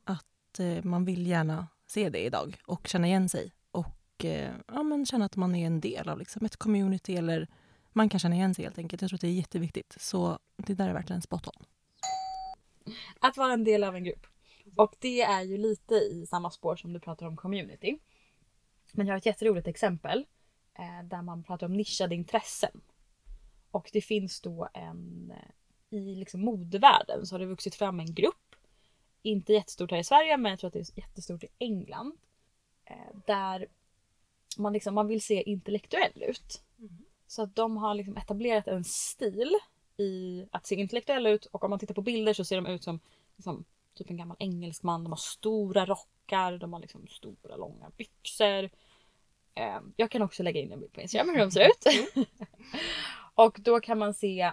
Att 0.04 0.60
eh, 0.60 0.84
man 0.84 1.04
vill 1.04 1.26
gärna 1.26 1.66
se 1.94 2.08
det 2.08 2.24
idag 2.24 2.56
och 2.66 2.86
känna 2.86 3.06
igen 3.06 3.28
sig 3.28 3.52
och 3.70 4.24
eh, 4.24 4.54
ja, 4.66 4.82
men 4.82 5.06
känna 5.06 5.24
att 5.24 5.36
man 5.36 5.54
är 5.54 5.66
en 5.66 5.80
del 5.80 6.08
av 6.08 6.18
liksom, 6.18 6.46
ett 6.46 6.56
community 6.56 7.16
eller 7.16 7.48
man 7.92 8.08
kan 8.08 8.20
känna 8.20 8.34
igen 8.34 8.54
sig 8.54 8.64
helt 8.64 8.78
enkelt. 8.78 9.02
Jag 9.02 9.08
tror 9.08 9.16
att 9.16 9.20
det 9.20 9.28
är 9.28 9.32
jätteviktigt. 9.32 9.96
Så 10.00 10.38
det 10.56 10.74
där 10.74 10.88
är 10.88 10.92
verkligen 10.92 11.22
spot 11.22 11.46
on. 11.46 11.64
Att 13.20 13.36
vara 13.36 13.52
en 13.52 13.64
del 13.64 13.84
av 13.84 13.96
en 13.96 14.04
grupp. 14.04 14.26
Och 14.76 14.94
det 14.98 15.22
är 15.22 15.42
ju 15.42 15.58
lite 15.58 15.94
i 15.94 16.26
samma 16.26 16.50
spår 16.50 16.76
som 16.76 16.92
du 16.92 17.00
pratar 17.00 17.26
om 17.26 17.36
community. 17.36 17.98
Men 18.92 19.06
jag 19.06 19.14
har 19.14 19.18
ett 19.18 19.26
jätteroligt 19.26 19.68
exempel 19.68 20.26
eh, 20.78 21.08
där 21.08 21.22
man 21.22 21.42
pratar 21.42 21.66
om 21.66 21.72
nischade 21.72 22.14
intressen. 22.14 22.80
Och 23.70 23.90
det 23.92 24.00
finns 24.00 24.40
då 24.40 24.68
en... 24.74 25.30
Eh, 25.30 25.98
I 25.98 26.14
liksom 26.14 26.40
modevärlden 26.40 27.26
så 27.26 27.34
har 27.34 27.40
det 27.40 27.46
vuxit 27.46 27.74
fram 27.74 28.00
en 28.00 28.14
grupp. 28.14 28.43
Inte 29.26 29.52
jättestort 29.52 29.90
här 29.90 29.98
i 29.98 30.04
Sverige 30.04 30.36
men 30.36 30.50
jag 30.50 30.58
tror 30.58 30.68
att 30.68 30.74
det 30.74 30.78
är 30.78 30.98
jättestort 30.98 31.44
i 31.44 31.48
England. 31.58 32.12
Eh, 32.84 33.16
där 33.26 33.68
man, 34.58 34.72
liksom, 34.72 34.94
man 34.94 35.06
vill 35.06 35.22
se 35.22 35.42
intellektuell 35.42 36.22
ut. 36.22 36.62
Så 37.26 37.42
att 37.42 37.56
de 37.56 37.76
har 37.76 37.94
liksom 37.94 38.16
etablerat 38.16 38.68
en 38.68 38.84
stil 38.84 39.54
i 39.96 40.46
att 40.50 40.66
se 40.66 40.74
intellektuell 40.74 41.26
ut 41.26 41.46
och 41.46 41.64
om 41.64 41.70
man 41.70 41.78
tittar 41.78 41.94
på 41.94 42.02
bilder 42.02 42.32
så 42.32 42.44
ser 42.44 42.56
de 42.56 42.66
ut 42.66 42.84
som 42.84 43.00
liksom, 43.36 43.64
typ 43.94 44.10
en 44.10 44.16
gammal 44.16 44.36
engelsman. 44.40 45.04
De 45.04 45.12
har 45.12 45.16
stora 45.16 45.86
rockar, 45.86 46.58
de 46.58 46.72
har 46.72 46.80
liksom 46.80 47.06
stora 47.06 47.56
långa 47.56 47.90
byxor. 47.96 48.70
Eh, 49.54 49.80
jag 49.96 50.10
kan 50.10 50.22
också 50.22 50.42
lägga 50.42 50.60
in 50.60 50.72
en 50.72 50.80
bild 50.80 50.92
på 50.92 51.00
Instagram 51.00 51.28
hur 51.28 51.38
de 51.38 51.50
ser 51.50 51.68
ut. 51.68 51.84
och 53.34 53.58
då 53.60 53.80
kan 53.80 53.98
man 53.98 54.14
se 54.14 54.52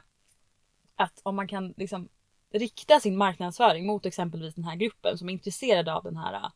Att 0.95 1.21
om 1.23 1.35
man 1.35 1.47
kan 1.47 1.73
liksom 1.77 2.09
rikta 2.51 2.99
sin 2.99 3.17
marknadsföring 3.17 3.85
mot 3.87 4.05
exempelvis 4.05 4.55
den 4.55 4.63
här 4.63 4.75
gruppen 4.75 5.17
som 5.17 5.29
är 5.29 5.33
intresserade 5.33 5.93
av 5.93 6.03
den 6.03 6.17
här 6.17 6.33
äh, 6.33 6.51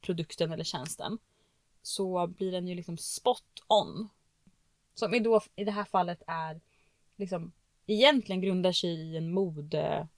produkten 0.00 0.52
eller 0.52 0.64
tjänsten. 0.64 1.18
Så 1.82 2.26
blir 2.26 2.52
den 2.52 2.68
ju 2.68 2.74
liksom 2.74 2.98
spot 2.98 3.62
on. 3.66 4.08
Som 4.94 5.22
då, 5.22 5.40
i 5.56 5.64
det 5.64 5.70
här 5.70 5.84
fallet 5.84 6.22
är 6.26 6.60
liksom 7.16 7.52
egentligen 7.86 8.40
grundar 8.40 8.72
sig 8.72 8.90
i 8.90 9.16
en 9.16 9.30
mode 9.32 10.08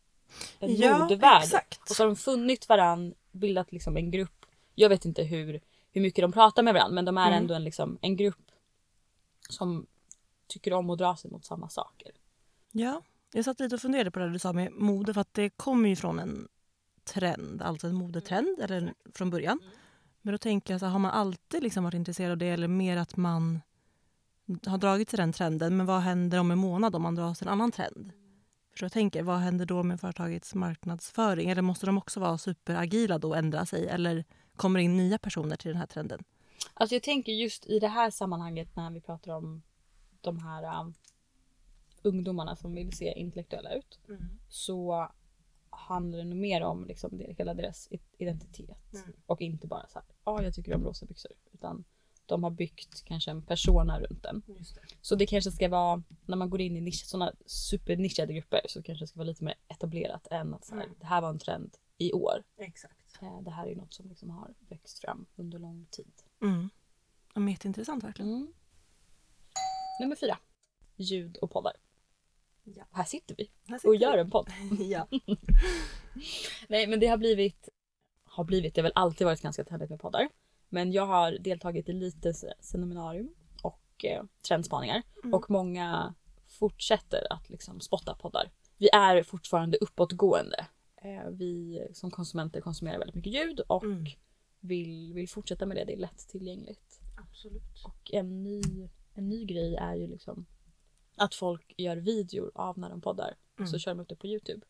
en 0.59 0.77
Ja, 0.77 0.99
modevärld. 0.99 1.43
exakt. 1.43 1.81
Och 1.91 1.97
så 1.97 2.03
har 2.03 2.07
de 2.09 2.17
funnit 2.17 2.69
varann, 2.69 3.15
bildat 3.33 3.73
liksom 3.73 3.97
en 3.97 4.11
grupp. 4.11 4.47
Jag 4.75 4.89
vet 4.89 5.05
inte 5.05 5.23
hur, 5.23 5.61
hur 5.93 6.01
mycket 6.01 6.23
de 6.23 6.33
pratar 6.33 6.63
med 6.63 6.75
varandra 6.75 6.95
men 6.95 7.05
de 7.05 7.19
är 7.19 7.27
Mm. 7.27 7.39
ändå 7.39 7.55
en, 7.55 7.65
liksom, 7.65 7.99
en 8.01 8.17
grupp 8.17 8.51
som 9.49 9.87
tycker 10.47 10.73
om 10.73 10.91
att 10.91 10.99
dra 10.99 11.17
sig 11.17 11.31
mot 11.31 11.45
samma 11.45 11.69
saker. 11.69 12.13
Ja, 12.73 13.03
jag 13.33 13.45
satt 13.45 13.61
lite 13.61 13.75
och 13.75 13.81
funderade 13.81 14.11
på 14.11 14.19
det 14.19 14.31
du 14.31 14.39
sa 14.39 14.53
med 14.53 14.73
mode 14.73 15.15
för 15.15 15.21
att 15.21 15.35
det 15.35 15.51
kommer 15.51 15.89
ju 15.89 15.97
från 15.97 16.19
en 16.19 16.49
trend, 17.05 17.63
alltså 17.63 17.87
en 17.87 17.95
modetrend 17.95 18.61
eller 18.61 18.95
från 19.15 19.31
början. 19.31 19.61
Men 20.23 20.33
då 20.33 20.39
tänker 20.39 20.75
jag 20.75 20.81
så 20.81 20.87
här, 20.87 20.93
har 20.93 20.99
man 20.99 21.11
alltid 21.11 21.63
liksom 21.63 21.85
varit 21.85 21.95
intresserad 21.95 22.31
av 22.31 22.39
det 22.39 22.49
eller 22.49 22.69
mer 22.69 22.97
att 22.97 23.17
man 23.17 23.61
har 24.67 24.79
dragit 24.79 25.09
till 25.09 25.19
den 25.19 25.33
trenden 25.33 25.77
men 25.77 25.87
vad 25.87 26.01
händer 26.01 26.39
om 26.39 26.51
en 26.51 26.59
månad 26.59 26.95
om 26.95 27.03
man 27.03 27.15
drar 27.15 27.35
till 27.35 27.47
en 27.47 27.53
annan 27.53 27.73
trend? 27.73 28.13
För 28.77 28.85
jag 28.85 28.93
tänker, 28.93 29.23
vad 29.23 29.39
händer 29.39 29.67
då 29.67 29.83
med 29.83 30.01
företagets 30.01 30.55
marknadsföring? 30.55 31.51
Eller 31.51 31.63
måste 31.63 31.87
de 31.87 31.99
också 31.99 32.21
vara 32.21 32.39
superagila 32.39 33.19
då 33.19 33.29
och 33.29 33.37
ändra 33.37 33.67
sig? 33.67 33.89
Eller 33.89 34.25
kommer 34.57 34.79
det 34.79 34.85
in 34.85 34.97
nya 34.97 35.19
personer 35.19 35.57
till 35.57 35.69
den 35.69 35.77
här 35.77 35.87
trenden? 35.87 36.25
Alltså 36.75 36.95
jag 36.95 37.03
tänker 37.03 37.33
just 37.33 37.67
i 37.67 37.79
det 37.79 37.89
här 37.89 38.11
sammanhanget 38.11 38.77
när 38.77 38.91
vi 38.91 39.01
pratar 39.01 39.33
om 39.33 39.63
de 40.21 40.39
här 40.39 40.81
um, 40.81 40.95
ungdomarna 42.03 42.57
som 42.57 42.75
vill 42.75 42.93
se 42.93 43.13
intellektuella 43.13 43.75
ut. 43.75 43.99
Så 44.49 45.09
handlar 45.71 46.19
det 46.19 46.25
nog 46.25 46.39
mer 46.39 46.61
om 46.63 46.85
liksom 46.87 47.19
det, 47.19 47.35
hela 47.39 47.55
deras 47.55 47.89
identitet. 48.19 48.93
Mm. 48.95 49.13
Och 49.27 49.41
inte 49.41 49.67
bara 49.67 49.89
så 49.89 49.99
här, 49.99 50.09
ja 50.25 50.43
jag 50.43 50.55
tycker 50.55 50.75
om 50.75 50.85
rosa 50.85 51.07
byxor. 51.07 51.33
Utan 51.53 51.85
de 52.27 52.43
har 52.45 52.51
byggt 52.51 53.05
kanske 53.05 53.31
en 53.31 53.43
persona 53.43 54.01
runt 54.01 54.23
den. 54.23 54.43
Så 55.01 55.15
det 55.17 55.27
kanske 55.27 55.51
ska 55.51 55.69
vara, 55.69 56.03
när 56.27 56.37
man 56.37 56.51
går 56.51 56.61
in 56.61 56.77
i 56.77 56.81
nisch, 56.81 57.05
sådana 57.07 57.33
supernischade 57.47 58.33
grupper 58.35 58.61
så 58.69 58.83
kanske 58.83 59.03
det 59.03 59.07
ska 59.09 59.19
vara 59.19 59.27
lite 59.29 59.45
mer 59.45 59.55
etablerat 59.69 60.27
än 60.31 60.55
att 60.55 60.65
så 60.65 60.75
här, 60.75 60.83
Mm. 60.85 60.97
det 61.01 61.07
här 61.07 61.21
var 61.21 61.29
en 61.29 61.39
trend 61.39 61.77
i 61.99 62.13
år. 62.13 62.43
Exakt. 62.57 63.23
Eh, 63.23 63.41
Det 63.43 63.51
här 63.51 63.67
är 63.67 63.77
något 63.77 63.93
som 63.95 64.09
liksom 64.09 64.31
har 64.31 64.55
växt 64.69 64.99
fram 64.99 65.27
under 65.37 65.59
lång 65.59 65.87
tid. 65.91 66.13
Mm. 66.43 66.71
Ja, 67.35 67.51
jätteintressant 67.51 68.05
verkligen. 68.05 68.31
Mm. 68.35 68.53
Nummer 70.01 70.17
fyra. 70.17 70.39
Ljud 70.97 71.37
och 71.37 71.51
poddar. 71.51 71.73
Ja. 72.65 72.85
Här 72.93 73.05
sitter 73.05 73.35
vi 73.39 73.51
Här 73.69 73.75
och 73.75 73.81
sitter 73.81 73.95
gör 73.95 74.15
vi. 74.15 74.21
en 74.21 74.31
podd. 74.31 74.49
ja. 74.81 75.07
Nej 76.69 76.87
men 76.87 77.01
det 77.01 77.07
har 77.07 77.17
blivit, 77.17 77.69
har 78.25 78.45
blivit, 78.45 78.75
det 78.75 78.81
har 78.81 78.83
väl 78.83 78.93
alltid 78.95 79.25
varit 79.25 79.41
ganska 79.43 79.65
trendigt 79.65 79.91
med 79.91 80.01
poddar. 80.01 80.29
Men 80.69 80.93
jag 80.93 81.07
har 81.07 81.33
deltagit 81.33 81.89
i 81.89 81.93
lite 81.93 82.35
se- 82.35 82.55
seminarium 82.61 83.35
och 83.63 84.05
eh, 84.05 84.25
trendspaningar. 84.49 85.03
Mm. 85.23 85.35
Och 85.35 85.51
många 85.51 86.15
fortsätter 86.47 87.33
att 87.33 87.51
liksom 87.51 87.81
spotta 87.81 88.15
poddar. 88.15 88.51
Vi 88.77 88.89
är 88.93 89.23
fortfarande 89.23 89.79
uppåtgående. 89.79 90.67
Eh, 90.97 91.31
vi 91.31 91.81
som 91.93 92.11
konsumenter 92.11 92.61
konsumerar 92.61 92.99
väldigt 92.99 93.15
mycket 93.17 93.33
ljud 93.33 93.61
och 93.61 93.85
Mm. 93.85 94.05
vill, 94.61 95.13
vill 95.15 95.29
fortsätta 95.29 95.67
med 95.67 95.77
det. 95.77 95.85
Det 95.85 95.93
är 95.93 95.97
lättillgängligt. 95.97 97.01
Absolut. 97.29 97.63
Och 97.85 98.11
en 98.15 98.43
ny, 98.43 98.63
en 99.15 99.29
ny 99.29 99.45
grej 99.45 99.75
är 99.77 99.95
ju 99.95 100.07
liksom 100.07 100.47
att 101.21 101.35
folk 101.35 101.75
gör 101.77 101.97
videor 101.97 102.51
av 102.55 102.79
när 102.79 102.91
de 102.91 103.01
poddar. 103.01 103.35
Mm. 103.59 103.69
Så 103.71 103.79
kör 103.79 103.91
de 103.95 104.01
upp 104.01 104.09
det 104.09 104.17
på 104.17 104.27
Youtube. 104.27 104.67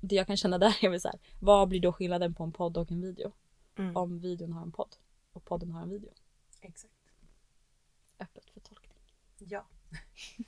Det 0.00 0.14
jag 0.16 0.26
kan 0.26 0.36
känna 0.36 0.58
där 0.58 0.76
är 0.84 0.88
väl 0.88 1.00
så 1.00 1.08
här, 1.08 1.18
vad 1.40 1.68
blir 1.68 1.80
då 1.80 1.92
skillnaden 1.92 2.34
på 2.34 2.44
en 2.44 2.52
podd 2.52 2.76
och 2.76 2.90
en 2.90 3.00
video? 3.00 3.32
Mm. 3.78 3.96
Om 3.96 4.18
videon 4.18 4.52
har 4.52 4.62
en 4.62 4.72
podd 4.72 4.96
och 5.32 5.44
podden 5.44 5.70
har 5.70 5.82
en 5.82 5.90
video. 5.90 6.10
Exakt. 6.60 6.94
Öppet 8.18 8.50
för 8.50 8.60
tolkning. 8.60 8.98
Ja. 9.38 9.66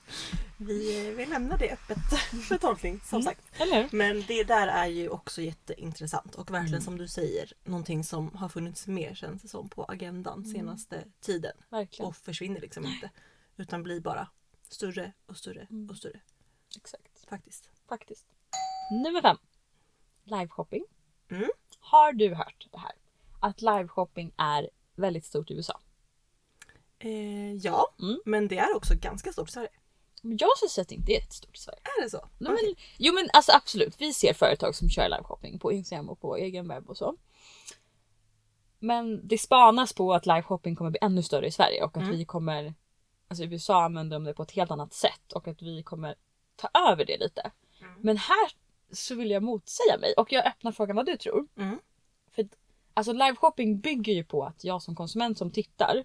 Vi, 0.59 1.11
vi 1.17 1.27
lämnar 1.27 1.59
det 1.59 1.73
öppet 1.73 1.99
för 2.49 2.59
tolkning 2.59 3.01
som 3.01 3.17
Mm. 3.21 3.25
sagt. 3.25 3.61
Eller 3.61 3.83
hur? 3.83 3.97
Men 3.99 4.25
det 4.29 4.45
där 4.45 4.69
är 4.69 4.87
ju 4.87 5.09
också 5.09 5.43
jätteintressant 5.43 6.35
och 6.35 6.51
verkligen 6.51 6.75
Mm. 6.75 6.85
som 6.85 6.99
du 6.99 7.09
säger 7.09 7.53
någonting 7.65 8.05
som 8.05 8.35
har 8.37 8.49
funnits 8.49 8.87
mer 8.87 9.15
känns 9.15 9.43
det 9.43 9.49
som 9.49 9.69
på 9.69 9.85
agendan 9.85 10.39
Mm. 10.39 10.51
senaste 10.53 11.05
tiden 11.21 11.53
Verkligen. 11.71 12.09
och 12.09 12.17
försvinner 12.17 12.61
liksom 12.61 12.85
inte. 12.87 13.11
Utan 13.57 13.83
blir 13.83 14.01
bara 14.01 14.29
större 14.71 15.13
och 15.27 15.37
större 15.37 15.67
Mm. 15.71 15.91
och 15.91 15.97
större 15.97 16.21
Exakt. 16.77 17.29
faktiskt. 17.29 17.71
Faktiskt. 17.89 18.27
Nummer 19.05 19.23
fem. 19.23 19.37
Liveshopping. 20.25 20.85
Mm. 21.31 21.51
Har 21.79 22.13
du 22.13 22.35
hört 22.35 22.69
det 22.73 22.79
här? 22.79 22.93
Att 23.41 23.63
liveshopping 23.63 24.33
är 24.37 24.71
väldigt 24.95 25.25
stort 25.25 25.51
i 25.51 25.55
USA. 25.55 25.81
Eh, 26.99 27.53
ja, 27.55 27.95
Mm. 28.03 28.21
men 28.25 28.49
det 28.49 28.59
är 28.59 28.77
också 28.77 28.95
ganska 28.97 29.33
stort 29.33 29.49
i 29.49 29.53
Sverige. 29.53 29.71
Men 30.23 30.37
jag 30.41 30.57
skulle 30.57 30.69
säga 30.69 30.83
att 30.83 30.89
det 30.89 30.95
inte 30.95 31.13
är 31.13 31.21
jättestort 31.21 31.57
i 31.57 31.61
Sverige. 31.61 31.79
Är 31.99 32.03
det 32.03 32.11
så? 32.11 32.29
Nej, 32.39 32.53
Okej. 32.53 32.65
men, 32.67 32.85
jo 32.99 33.15
men 33.15 33.29
alltså 33.33 33.53
absolut, 33.53 34.01
vi 34.01 34.13
ser 34.13 34.33
företag 34.35 34.75
som 34.75 34.89
kör 34.89 35.09
liveshopping 35.09 35.59
på 35.59 35.73
Instagram 35.73 36.09
och 36.09 36.21
på 36.21 36.37
egen 36.37 36.69
webb 36.69 36.91
och 36.91 36.97
så. 36.97 37.17
Men 38.79 39.29
det 39.29 39.39
spanas 39.39 39.93
på 39.93 40.15
att 40.15 40.27
liveshopping 40.27 40.77
kommer 40.77 40.91
bli 40.91 40.99
ännu 41.03 41.23
större 41.23 41.47
i 41.47 41.51
Sverige 41.53 41.85
och 41.85 41.97
att 41.97 42.03
Mm. 42.03 42.17
vi 42.17 42.25
kommer, 42.25 42.75
alltså 43.29 43.45
USA 43.45 43.85
använder 43.85 44.17
de 44.17 44.25
det 44.25 44.35
på 44.35 44.43
ett 44.43 44.51
helt 44.51 44.71
annat 44.71 44.93
sätt 44.93 45.33
och 45.33 45.49
att 45.49 45.63
vi 45.63 45.83
kommer 45.83 46.15
ta 46.57 46.69
över 46.93 47.05
det 47.05 47.19
lite. 47.19 47.51
Mm. 47.81 47.95
Men 48.01 48.17
här 48.17 48.51
så 48.93 49.15
vill 49.15 49.31
jag 49.31 49.43
motsäga 49.43 49.99
mig 49.99 50.15
och 50.17 50.33
jag 50.33 50.47
öppnar 50.47 50.73
frågan 50.73 50.97
vad 50.97 51.07
du 51.07 51.17
tror. 51.17 51.47
Mm. 51.57 51.79
För 52.31 52.49
alltså 52.95 53.13
liveshopping 53.13 53.81
bygger 53.81 54.13
ju 54.13 54.25
på 54.25 54.45
att 54.45 54.65
jag 54.65 54.83
som 54.83 54.97
konsument 54.97 55.39
som 55.39 55.51
tittar 55.51 56.05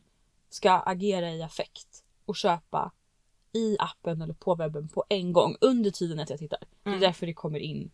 ska 0.50 0.72
agera 0.72 1.32
i 1.32 1.42
affekt 1.44 2.04
och 2.26 2.36
köpa 2.36 2.92
i 3.54 3.78
appen 3.80 4.22
eller 4.22 4.34
på 4.34 4.56
webben 4.56 4.88
på 4.88 5.04
en 5.10 5.34
gång 5.34 5.58
under 5.62 5.92
tiden 5.92 6.20
att 6.20 6.30
jag 6.30 6.40
tittar. 6.40 6.60
Det 6.84 6.90
är 6.90 6.94
Mm. 6.94 7.02
därför 7.02 7.26
det 7.26 7.34
kommer 7.34 7.60
in 7.60 7.92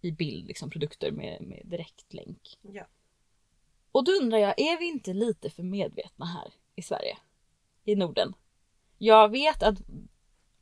i 0.00 0.12
bild 0.12 0.46
liksom 0.46 0.70
produkter 0.70 1.10
med, 1.10 1.42
med 1.42 1.62
direktlänk. 1.64 2.58
Ja. 2.62 2.86
Och 3.92 4.04
då 4.04 4.12
undrar 4.12 4.38
jag, 4.38 4.60
är 4.60 4.78
vi 4.78 4.88
inte 4.88 5.12
lite 5.12 5.50
för 5.50 5.62
medvetna 5.62 6.26
här 6.26 6.52
i 6.74 6.82
Sverige? 6.82 7.18
I 7.84 7.96
Norden? 7.96 8.34
Jag 8.98 9.28
vet 9.28 9.62
att 9.62 9.78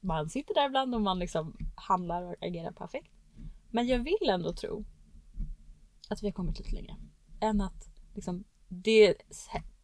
man 0.01 0.31
sitter 0.31 0.55
där 0.55 0.67
ibland 0.67 0.95
och 0.95 1.01
man 1.01 1.19
liksom 1.19 1.57
handlar 1.75 2.23
och 2.23 2.35
agerar 2.41 2.73
på 2.73 2.85
affekt. 2.85 3.13
Men 3.71 3.87
jag 3.87 3.99
vill 3.99 4.29
ändå 4.29 4.53
tro 4.53 4.85
att 6.09 6.23
vi 6.23 6.27
har 6.27 6.33
kommit 6.33 6.59
lite 6.59 6.75
längre. 6.75 6.97
Än 7.41 7.61
att 7.61 7.89
liksom, 8.15 8.45
det, 8.69 9.15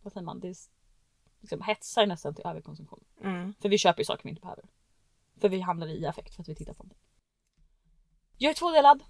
vad 0.03 0.13
säger 0.13 0.25
man, 0.25 0.41
det 0.41 0.57
liksom 1.41 1.63
hetsar 1.63 2.07
nästan 2.07 2.35
till 2.35 2.47
överkonsumtion. 2.47 3.05
Mm. 3.23 3.55
För 3.61 3.69
vi 3.69 3.79
köper 3.79 4.01
ju 4.01 4.05
saker 4.05 4.25
vi 4.25 4.31
inte 4.31 4.41
behöver. 4.41 4.65
För 5.41 5.49
vi 5.49 5.61
handlar 5.61 5.87
i 5.87 6.07
affekt 6.07 6.35
för 6.35 6.43
att 6.43 6.49
vi 6.49 6.55
tittar 6.55 6.75
på 6.75 6.83
någonting. 6.83 7.03
Jag 8.39 8.51
är 8.51 8.55
tvådelad. 8.55 9.03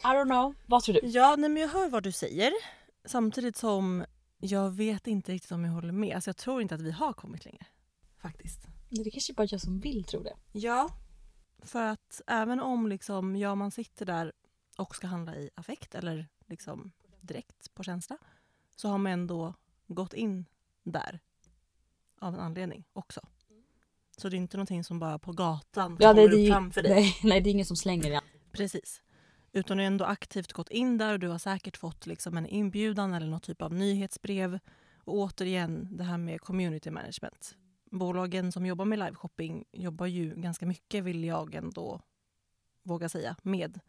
I 0.00 0.06
don't 0.06 0.24
know. 0.24 0.54
Vad 0.66 0.82
tror 0.82 0.94
du? 0.94 1.00
Ja, 1.08 1.36
nej, 1.38 1.50
men 1.50 1.62
jag 1.62 1.68
hör 1.68 1.88
vad 1.88 2.02
du 2.02 2.12
säger. 2.12 2.52
Samtidigt 3.04 3.56
som 3.56 4.04
jag 4.38 4.70
vet 4.70 5.06
inte 5.06 5.32
riktigt 5.32 5.52
om 5.52 5.64
jag 5.64 5.72
håller 5.72 5.92
med. 5.92 6.14
Alltså 6.14 6.28
jag 6.28 6.36
tror 6.36 6.62
inte 6.62 6.74
att 6.74 6.80
vi 6.80 6.90
har 6.90 7.12
kommit 7.12 7.44
längre. 7.44 7.66
Faktiskt. 8.22 8.67
Det 8.88 9.10
kanske 9.10 9.32
bara 9.32 9.46
jag 9.50 9.60
som 9.60 9.80
vill 9.80 10.04
tro 10.04 10.22
det. 10.22 10.36
Ja. 10.52 10.90
För 11.62 11.82
att 11.82 12.20
även 12.26 12.60
om 12.60 12.86
liksom, 12.86 13.36
ja, 13.36 13.54
man 13.54 13.70
sitter 13.70 14.06
där 14.06 14.32
och 14.76 14.96
ska 14.96 15.06
handla 15.06 15.36
i 15.36 15.50
affekt 15.54 15.94
eller 15.94 16.26
liksom 16.46 16.92
direkt 17.20 17.74
på 17.74 17.82
känsla 17.82 18.18
så 18.76 18.88
har 18.88 18.98
man 18.98 19.12
ändå 19.12 19.54
gått 19.86 20.14
in 20.14 20.44
där 20.82 21.20
av 22.18 22.34
en 22.34 22.40
anledning 22.40 22.84
också. 22.92 23.20
Så 24.16 24.28
det 24.28 24.36
är 24.36 24.38
inte 24.38 24.56
någonting 24.56 24.84
som 24.84 24.98
bara 24.98 25.18
på 25.18 25.32
gatan 25.32 25.96
Ja, 26.00 26.14
kommer 26.14 26.32
upp 26.32 26.48
framför 26.48 26.82
dig. 26.82 26.94
nej, 26.94 27.16
nej, 27.22 27.40
det 27.40 27.50
är 27.50 27.52
ingen 27.52 27.66
som 27.66 27.76
slänger 27.76 28.10
det. 28.10 28.20
Precis. 28.52 29.02
Utan 29.52 29.76
du 29.76 29.82
har 29.82 29.86
ändå 29.86 30.04
aktivt 30.04 30.52
gått 30.52 30.70
in 30.70 30.98
där 30.98 31.12
och 31.12 31.18
du 31.18 31.28
har 31.28 31.38
säkert 31.38 31.76
fått 31.76 32.06
liksom 32.06 32.36
en 32.36 32.46
inbjudan 32.46 33.14
eller 33.14 33.26
någon 33.26 33.40
typ 33.40 33.62
av 33.62 33.72
nyhetsbrev. 33.72 34.58
Och 35.04 35.14
återigen 35.14 35.88
det 35.96 36.04
här 36.04 36.18
med 36.18 36.40
community 36.40 36.90
management. 36.90 37.56
Bolagen 37.90 38.52
som 38.52 38.66
jobbar 38.66 38.84
med 38.84 38.98
liveshopping 38.98 39.64
jobbar 39.72 40.06
ju 40.06 40.34
ganska 40.34 40.66
mycket 40.66 41.04
vill 41.04 41.24
jag 41.24 41.54
ändå 41.54 42.00
våga 42.82 43.08
säga 43.08 43.36
med 43.42 43.80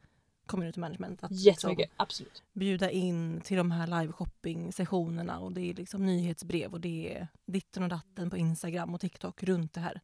community 0.46 0.80
management. 0.80 1.24
Att 1.24 1.32
liksom 1.32 1.48
Jättemycket, 1.48 1.92
absolut. 1.96 2.44
bjuda 2.54 2.92
in 2.92 3.42
till 3.42 3.58
de 3.58 3.72
här 3.72 3.88
liveshopping-sessionerna 3.88 5.40
och 5.40 5.52
det 5.52 5.62
är 5.62 5.74
liksom 5.74 6.06
nyhetsbrev 6.06 6.74
och 6.74 6.82
det 6.82 7.18
är 7.18 7.28
ditten 7.46 7.84
och 7.84 7.90
datten 7.90 8.30
på 8.30 8.38
Instagram 8.38 8.94
och 8.94 9.02
TikTok 9.02 9.44
runt 9.44 9.74
det 9.74 9.82
här. 9.82 10.02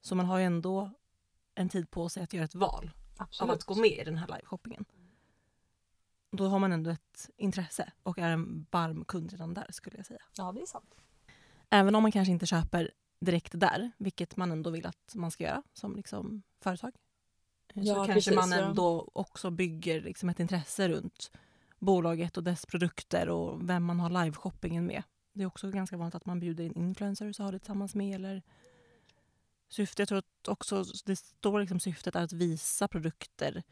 Så 0.00 0.14
man 0.14 0.26
har 0.26 0.38
ju 0.38 0.44
ändå 0.44 0.90
en 1.54 1.68
tid 1.68 1.90
på 1.90 2.08
sig 2.08 2.22
att 2.22 2.32
göra 2.32 2.44
ett 2.44 2.54
val 2.54 2.90
av 3.16 3.24
absolut. 3.24 3.54
att 3.54 3.64
gå 3.64 3.74
med 3.74 3.98
i 3.98 4.04
den 4.04 4.16
här 4.16 4.26
liveshoppingen. 4.26 4.84
Då 6.30 6.48
har 6.48 6.58
man 6.58 6.72
ändå 6.72 6.90
ett 6.90 7.30
intresse 7.36 7.92
och 8.02 8.18
är 8.18 8.30
en 8.30 8.66
varm 8.70 9.04
kund 9.04 9.30
redan 9.30 9.54
där 9.54 9.66
skulle 9.70 9.96
jag 9.96 10.06
säga. 10.06 10.22
Ja, 10.36 10.52
det 10.52 10.60
är 10.60 10.66
sant. 10.66 10.94
Även 11.70 11.94
om 11.94 12.02
man 12.02 12.12
kanske 12.12 12.32
inte 12.32 12.46
köper 12.46 12.90
direkt 13.18 13.60
där, 13.60 13.90
vilket 13.98 14.36
man 14.36 14.52
ändå 14.52 14.70
vill 14.70 14.86
att 14.86 15.14
man 15.14 15.30
ska 15.30 15.44
göra 15.44 15.62
som 15.72 15.96
liksom 15.96 16.42
företag. 16.60 16.92
Så 17.74 17.80
Ja, 17.80 17.94
kanske 17.94 18.14
precis, 18.14 18.34
man 18.34 18.50
ja. 18.50 18.56
ändå 18.56 19.10
också 19.12 19.50
bygger 19.50 20.00
liksom 20.00 20.28
ett 20.28 20.40
intresse 20.40 20.88
runt 20.88 21.30
bolaget 21.78 22.36
och 22.36 22.42
dess 22.42 22.66
produkter 22.66 23.28
och 23.28 23.70
vem 23.70 23.84
man 23.84 24.00
har 24.00 24.24
liveshoppingen 24.24 24.86
med. 24.86 25.02
Det 25.32 25.42
är 25.42 25.46
också 25.46 25.70
ganska 25.70 25.96
vanligt 25.96 26.14
att 26.14 26.26
man 26.26 26.40
bjuder 26.40 26.64
in 26.64 26.76
influencers 26.76 27.38
och 27.38 27.44
har 27.44 27.52
det 27.52 27.58
tillsammans 27.58 27.94
med. 27.94 28.14
Eller 28.14 28.42
syftet, 29.68 29.98
jag 29.98 30.08
tror 30.08 30.18
att 30.18 30.48
också 30.48 30.84
det 31.04 31.16
står 31.16 31.60
liksom 31.60 31.80
syftet 31.80 32.16
är 32.16 32.22
att 32.22 32.32
visa 32.32 32.88
produkter 32.88 33.62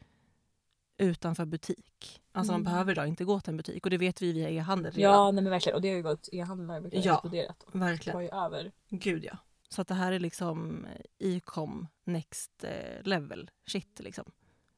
utanför 0.97 1.45
butik. 1.45 2.21
Alltså 2.31 2.51
man 2.51 2.61
Mm. 2.61 2.71
behöver 2.71 2.91
idag 2.91 3.07
inte 3.07 3.23
gå 3.25 3.39
till 3.39 3.49
en 3.49 3.57
butik 3.57 3.85
och 3.85 3.89
det 3.89 3.97
vet 3.97 4.21
vi 4.21 4.33
via 4.33 4.49
e-handel 4.49 4.91
redan. 4.93 5.11
Ja, 5.13 5.31
nej 5.31 5.43
men 5.43 5.51
verkligen. 5.51 5.75
Och 5.75 5.81
det 5.81 5.89
har 5.89 5.95
ju 5.95 6.03
gått, 6.03 6.29
e-handeln 6.31 6.69
har 6.69 6.79
ju 6.79 6.89
Ja, 6.91 7.13
exploderat. 7.13 7.65
verkligen. 7.71 8.15
tar 8.15 8.21
ju 8.21 8.29
över. 8.29 8.71
Gud 8.89 9.25
ja. 9.25 9.37
Så 9.69 9.81
att 9.81 9.87
det 9.87 9.93
här 9.93 10.11
är 10.11 10.19
liksom 10.19 10.87
e-com 11.19 11.87
next 12.03 12.63
eh, 12.63 13.03
level 13.03 13.49
shit 13.67 13.99
liksom. 13.99 14.25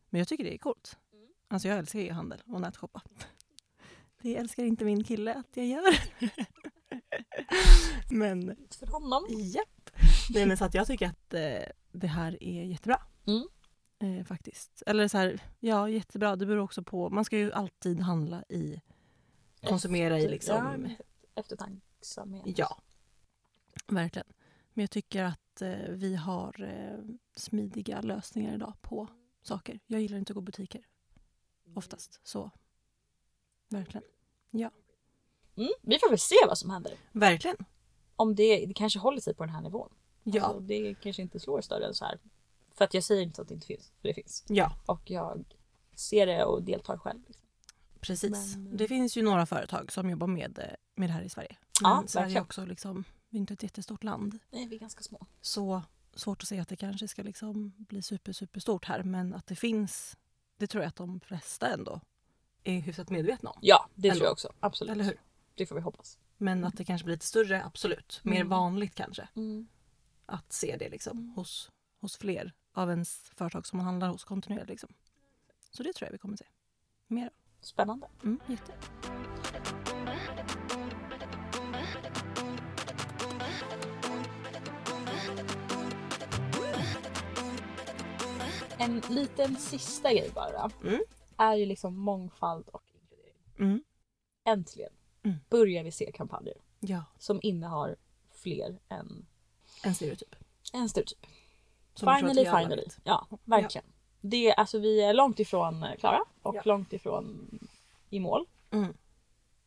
Men 0.10 0.20
jag 0.20 0.28
tycker 0.28 0.44
det 0.44 0.54
är 0.54 0.58
coolt. 0.58 0.98
Alltså 1.48 1.68
jag 1.68 1.78
älskar 1.78 2.00
e-handel 2.00 2.42
och 2.46 2.62
nätshoppa. 2.62 3.02
Det 4.22 4.36
älskar 4.38 4.64
inte 4.64 4.86
min 4.86 5.04
kille 5.04 5.34
att 5.34 5.48
jag 5.58 5.66
gör. 5.66 6.00
men 8.10 8.56
För 8.80 8.88
honom. 8.88 9.26
japp. 9.30 9.90
Nej 10.30 10.46
men 10.46 10.58
så 10.58 10.66
att 10.66 10.74
jag 10.74 10.88
tycker 10.88 11.08
att 11.08 11.34
eh, 11.34 11.72
det 11.92 12.08
här 12.08 12.44
är 12.44 12.64
jättebra. 12.64 13.02
Mm. 13.28 13.48
Eh, 14.00 14.24
faktiskt. 14.24 14.84
Eller 14.86 15.08
så 15.08 15.18
här, 15.18 15.42
ja 15.60 15.90
jättebra. 15.90 16.36
Det 16.36 16.46
beror 16.46 16.64
också 16.64 16.84
på, 16.84 17.10
man 17.10 17.26
ska 17.26 17.38
ju 17.38 17.52
alltid 17.52 18.00
handla 18.00 18.44
i, 18.50 18.82
konsumera 19.62 20.20
i 20.20 20.24
Ja, 20.24 20.30
liksom. 20.30 20.64
men 20.64 20.96
eftertanksamhet. 21.36 22.44
Ja, 22.58 22.82
verkligen. 23.88 24.28
Men 24.74 24.84
jag 24.84 24.92
tycker 24.92 25.24
att 25.24 25.62
eh, 25.62 25.90
vi 25.90 26.16
har 26.16 26.62
eh, 26.62 27.16
smidiga 27.36 28.02
lösningar 28.02 28.56
idag 28.56 28.74
på 28.82 29.08
saker. 29.42 29.80
Jag 29.88 30.02
gillar 30.02 30.18
inte 30.18 30.32
att 30.32 30.36
gå 30.36 30.42
butiker 30.42 30.82
oftast. 31.76 32.20
Så 32.24 32.52
verkligen. 33.70 34.04
Mm, 35.58 35.70
vi 35.82 36.00
får 36.00 36.10
väl 36.10 36.20
se 36.20 36.36
vad 36.48 36.58
som 36.58 36.70
händer. 36.70 36.94
Verkligen. 37.12 37.58
Om 38.16 38.36
det, 38.36 38.66
det 38.66 38.74
kanske 38.74 39.00
håller 39.00 39.22
sig 39.22 39.34
på 39.34 39.44
den 39.46 39.56
här 39.56 39.62
nivån. 39.62 39.94
Ja. 40.24 40.44
Alltså, 40.44 40.60
det 40.60 40.96
kanske 41.02 41.22
inte 41.22 41.40
slår 41.40 41.62
större 41.62 41.86
än 41.86 41.94
så 41.94 42.06
här. 42.06 42.20
För 42.78 42.86
att 42.86 42.94
jag 42.94 43.04
säger 43.04 43.22
inte 43.24 43.42
att 43.42 43.48
det 43.48 43.54
inte 43.54 43.68
finns, 43.68 43.92
för 44.02 44.08
det 44.08 44.14
finns. 44.14 44.44
ja, 44.48 44.76
Och 44.86 45.12
jag 45.12 45.46
ser 45.96 46.26
det 46.26 46.44
och 46.44 46.64
deltar 46.64 46.98
själv. 46.98 47.20
Liksom. 47.28 47.44
precis. 48.00 48.32
Men- 48.56 48.78
Det 48.78 48.88
finns 48.88 49.18
ju 49.18 49.22
några 49.22 49.46
företag 49.46 49.92
som 49.92 50.10
jobbar 50.10 50.28
med, 50.28 50.60
eh, 50.60 50.66
med 50.96 51.10
det 51.10 51.14
här 51.14 51.22
i 51.22 51.30
Sverige. 51.30 51.58
Ja, 51.82 51.96
Men 52.00 52.08
Sverige 52.08 52.24
är 52.24 52.28
verkligen. 52.28 52.44
också 52.44 52.66
liksom, 52.66 53.04
vi 53.30 53.38
är 53.38 53.40
inte 53.40 53.54
ett 53.54 53.64
jättestort 53.64 54.04
land. 54.04 54.40
Nej, 54.52 54.68
vi 54.68 54.76
är 54.76 54.80
ganska 54.80 55.04
små. 55.04 55.26
Så 55.42 55.82
svårt 56.16 56.42
att 56.42 56.48
se 56.48 56.60
att 56.60 56.68
det 56.68 56.76
kanske 56.76 57.08
ska 57.08 57.24
liksom 57.24 57.74
bli 57.78 58.02
super, 58.02 58.34
super 58.34 58.60
stort 58.60 58.86
här. 58.86 59.04
Men 59.04 59.34
att 59.34 59.48
det 59.48 59.56
finns, 59.56 60.18
det 60.58 60.68
tror 60.68 60.84
jag 60.84 60.90
att 60.90 60.96
de 60.96 61.20
flesta 61.20 61.68
ändå 61.74 62.02
är 62.64 62.80
hyfsat 62.80 63.10
medvetna 63.10 63.50
om. 63.50 63.60
Ja, 63.62 63.90
det 63.96 64.08
Ändå. 64.10 64.18
tror 64.18 64.26
jag 64.26 64.32
också. 64.34 64.54
Absolut. 64.60 64.92
Eller 64.92 65.04
hur? 65.04 65.22
Det 65.56 65.66
får 65.66 65.76
vi 65.76 65.82
hoppas. 65.82 66.18
Men 66.38 66.64
att 66.64 66.78
det 66.78 66.86
kanske 66.86 67.06
blir 67.06 67.16
lite 67.16 67.26
större, 67.26 67.64
absolut. 67.66 68.20
Mer 68.24 68.36
Mm. 68.36 68.50
vanligt 68.50 68.96
kanske. 68.96 69.28
Mm. 69.36 69.68
Att 70.26 70.54
se 70.54 70.76
det 70.80 70.90
liksom 70.90 71.30
hos, 71.36 71.72
hos 72.02 72.18
fler 72.18 72.54
av 72.78 72.90
ens 72.90 73.32
företag 73.36 73.66
som 73.66 73.78
man 73.78 73.86
handlar 73.86 74.10
hos 74.10 74.24
kontinuerligt. 74.24 74.70
Liksom. 74.70 74.94
Så 75.72 75.84
det 75.84 75.94
tror 75.94 76.08
jag 76.08 76.12
vi 76.12 76.18
kommer 76.18 76.38
se. 76.38 76.46
Mer 77.08 77.26
av. 77.26 77.32
Spännande. 77.62 78.08
Mm, 78.24 78.40
jätte. 78.48 78.74
En 88.78 89.00
liten 89.10 89.56
sista 89.56 90.14
grej 90.14 90.32
bara. 90.36 90.72
Mm. 90.84 91.00
Är 91.38 91.56
ju 91.56 91.66
liksom 91.66 91.96
mångfald 91.98 92.68
och 92.70 92.84
inkludering. 92.94 93.36
Mm. 93.60 93.84
Äntligen 94.46 94.92
Mm. 95.24 95.38
börjar 95.50 95.84
vi 95.84 95.92
se 95.92 96.12
kampanjer 96.12 96.58
Ja, 96.80 97.04
som 97.20 97.40
innehar 97.44 97.96
fler 98.32 98.80
än 98.90 99.26
en 99.84 99.96
stereotyp. 99.96 100.36
en 100.74 100.90
stereotyp. 100.90 101.26
Som 102.00 102.16
finally, 102.16 102.40
vi 102.44 102.46
finally. 102.50 102.86
Ja, 103.04 103.28
verkligen. 103.44 103.86
Det, 104.22 104.54
alltså, 104.54 104.80
vi 104.80 105.02
är 105.02 105.14
långt 105.14 105.40
ifrån 105.40 105.84
eh, 105.84 105.96
klara 105.96 106.20
och 106.42 106.56
Ja. 106.56 106.62
långt 106.66 106.94
ifrån 106.94 107.60
i 108.10 108.20
mål. 108.20 108.46
Mm. 108.72 108.94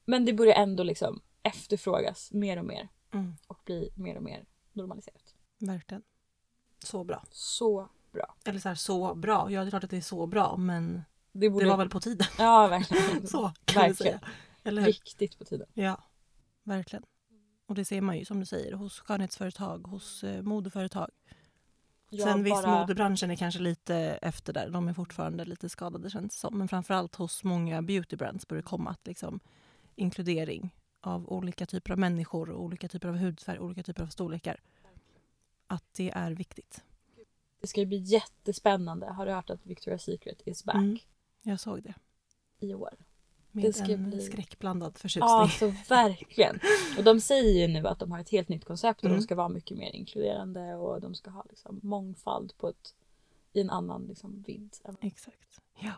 Men 0.05 0.25
det 0.25 0.33
börjar 0.33 0.55
ändå 0.55 0.83
liksom 0.83 1.21
efterfrågas 1.43 2.33
mer 2.33 2.57
och 2.59 2.65
mer 2.65 2.89
Mm. 3.13 3.35
och 3.47 3.59
bli 3.65 3.91
mer 3.95 4.17
och 4.17 4.23
mer 4.23 4.45
normaliserat. 4.73 5.35
Verkligen. 5.59 6.03
Så 6.85 7.05
bra. 7.05 7.25
Så 7.31 7.89
bra. 8.13 8.35
Eller 8.45 8.61
så 8.61 8.69
här, 8.69 8.75
så 8.75 9.15
bra. 9.15 9.51
Ja, 9.51 9.61
det 9.61 9.67
är 9.67 9.71
klart 9.71 9.85
att 9.85 9.91
det 9.91 9.97
är 9.97 10.01
så 10.01 10.27
bra, 10.27 10.57
men 10.57 11.03
Det 11.33 11.51
borde... 11.51 11.65
det 11.65 11.71
var 11.71 11.77
väl 11.77 11.89
på 11.89 12.01
tiden. 12.01 12.27
Ja, 12.39 12.69
verkligen. 12.69 13.27
Så 13.27 13.53
kan 13.65 13.83
vi 13.83 13.89
Verkligen. 13.89 13.95
säga. 13.97 14.21
Eller 14.65 14.83
hur? 14.83 14.89
Riktigt 14.89 15.39
på 15.39 15.45
tiden. 15.45 15.69
Ja, 15.75 16.03
verkligen. 16.63 17.05
Och 17.67 17.75
det 17.75 17.85
ser 17.85 18.01
man 18.01 18.19
ju 18.19 18.25
som 18.25 18.41
du 18.41 18.47
säger 18.47 18.73
hos 18.73 19.01
skönhetsföretag, 19.01 19.87
hos 19.87 20.25
eh, 20.25 20.43
modeföretag. 20.43 21.11
Jag 22.13 22.29
Sen 22.29 22.43
visst, 22.43 22.63
bara- 22.63 22.81
modebranschen 22.81 23.31
är 23.31 23.37
kanske 23.37 23.61
lite 23.61 23.97
efter 24.23 24.53
där. 24.53 24.71
De 24.71 24.89
är 24.89 24.93
fortfarande 24.93 25.45
lite 25.45 25.69
skadade 25.69 26.11
känns 26.11 26.35
det 26.35 26.39
som. 26.41 26.59
Men 26.59 26.69
framförallt 26.69 27.15
hos 27.15 27.45
många 27.45 27.83
beautybrands 27.83 28.49
börjar 28.49 28.63
det 28.63 28.69
komma 28.69 28.91
att 28.91 29.07
liksom 29.07 29.41
inkludering 29.97 30.75
av 31.01 31.33
olika 31.33 31.67
typer 31.67 31.93
av 31.93 31.99
människor, 31.99 32.53
olika 32.53 32.89
typer 32.89 33.09
av 33.09 33.17
hudfärg, 33.17 33.59
olika 33.59 33.83
typer 33.83 34.03
av 34.03 34.07
storlekar. 34.07 34.61
Att 35.67 35.85
det 35.97 36.11
är 36.11 36.31
viktigt. 36.31 36.85
Det 37.61 37.67
ska 37.67 37.81
ju 37.81 37.87
bli 37.87 37.97
jättespännande. 37.99 39.07
Har 39.07 39.27
du 39.27 39.33
hört 39.33 39.51
att 39.51 39.65
Victoria's 39.65 39.99
Secret 39.99 40.43
is 40.45 40.65
back 40.65 40.75
Mm. 40.77 40.99
Jag 41.43 41.61
såg 41.61 41.83
det. 41.83 41.95
i 42.59 42.75
år? 42.75 42.95
Med 43.53 43.65
Det 43.65 43.73
ska 43.73 43.93
en 43.93 44.11
bli- 44.11 44.21
skräckblandad 44.21 44.99
förtjusning. 44.99 45.29
Ja, 45.29 45.43
alltså 45.43 45.73
verkligen. 45.89 46.59
Och 46.99 47.05
de 47.05 47.21
säger 47.21 47.61
ju 47.69 47.69
nu 47.81 47.87
att 47.89 47.99
de 47.99 48.13
har 48.13 48.19
ett 48.21 48.31
helt 48.31 48.49
nytt 48.49 48.65
koncept 48.65 49.01
och 49.01 49.05
Mm. 49.07 49.19
de 49.19 49.23
ska 49.23 49.35
vara 49.35 49.49
mycket 49.49 49.79
mer 49.79 49.91
inkluderande 49.97 50.75
och 50.75 51.01
de 51.01 51.15
ska 51.15 51.31
ha 51.31 51.45
liksom 51.49 51.81
mångfald 51.83 52.57
på 52.59 52.69
ett, 52.69 52.95
i 53.53 53.61
en 53.61 53.71
annan 53.71 54.05
liksom 54.07 54.43
vidd. 54.47 54.77
Exakt. 55.01 55.61
Ja. 55.81 55.93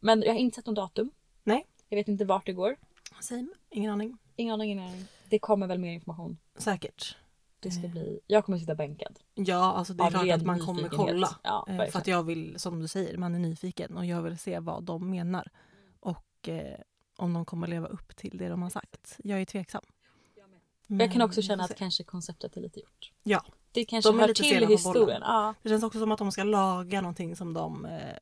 Men 0.00 0.22
jag 0.22 0.32
har 0.32 0.38
inte 0.38 0.54
sett 0.56 0.66
någon 0.66 0.74
datum. 0.74 1.10
Nej. 1.44 1.66
Jag 1.88 1.96
vet 1.96 2.08
inte 2.08 2.24
vart 2.24 2.46
det 2.46 2.52
går. 2.52 2.76
Same. 3.20 3.46
Ingen 3.70 3.90
aning. 3.92 4.18
Ingen 4.36 4.54
aning, 4.54 4.70
ingen 4.72 4.84
aning. 4.88 5.04
Det 5.28 5.38
kommer 5.38 5.66
väl 5.66 5.78
mer 5.78 5.92
information. 5.92 6.38
Säkert. 6.58 7.16
Det 7.60 7.70
ska 7.70 7.84
Eh. 7.84 7.90
bli... 7.90 8.20
Jag 8.26 8.44
kommer 8.44 8.58
sitta 8.58 8.74
bänkad. 8.74 9.18
Ja, 9.34 9.72
alltså 9.72 9.94
det 9.94 10.02
är 10.02 10.06
Av 10.06 10.10
klart 10.10 10.30
att 10.30 10.42
man 10.46 10.60
kommer 10.60 10.88
kolla. 10.88 11.36
Ja, 11.42 11.66
Eh, 11.68 11.86
för 11.90 11.98
att 11.98 12.06
jag 12.06 12.22
vill, 12.22 12.58
som 12.58 12.80
du 12.80 12.88
säger, 12.88 13.16
man 13.18 13.34
är 13.34 13.38
nyfiken 13.38 13.96
och 13.96 14.06
jag 14.06 14.22
vill 14.22 14.38
se 14.38 14.58
vad 14.58 14.82
de 14.82 15.10
menar. 15.10 15.50
Och 16.48 16.54
eh, 16.54 16.80
om 17.16 17.32
de 17.32 17.44
kommer 17.44 17.66
leva 17.66 17.86
upp 17.86 18.16
till 18.16 18.38
det 18.38 18.48
de 18.48 18.62
har 18.62 18.70
sagt. 18.70 19.16
Jag 19.24 19.40
är 19.40 19.44
tveksam. 19.44 19.84
Men 20.86 21.00
jag 21.00 21.12
kan 21.12 21.22
också 21.22 21.40
vi 21.40 21.46
känna 21.46 21.64
att 21.64 21.76
kanske 21.76 22.04
konceptet 22.04 22.56
är 22.56 22.60
lite 22.60 22.80
gjort. 22.80 23.12
Ja, 23.22 23.44
Det 23.72 23.84
kanske 23.84 24.10
De 24.10 24.18
hör 24.18 24.28
till 24.34 24.68
historien. 24.68 25.22
Ja. 25.24 25.54
det 25.62 25.68
känns 25.68 25.82
också 25.82 25.98
som 25.98 26.12
att 26.12 26.18
de 26.18 26.32
ska 26.32 26.42
laga 26.44 27.00
någonting 27.00 27.36
som 27.36 27.54
de 27.54 27.84
eh, 27.84 28.16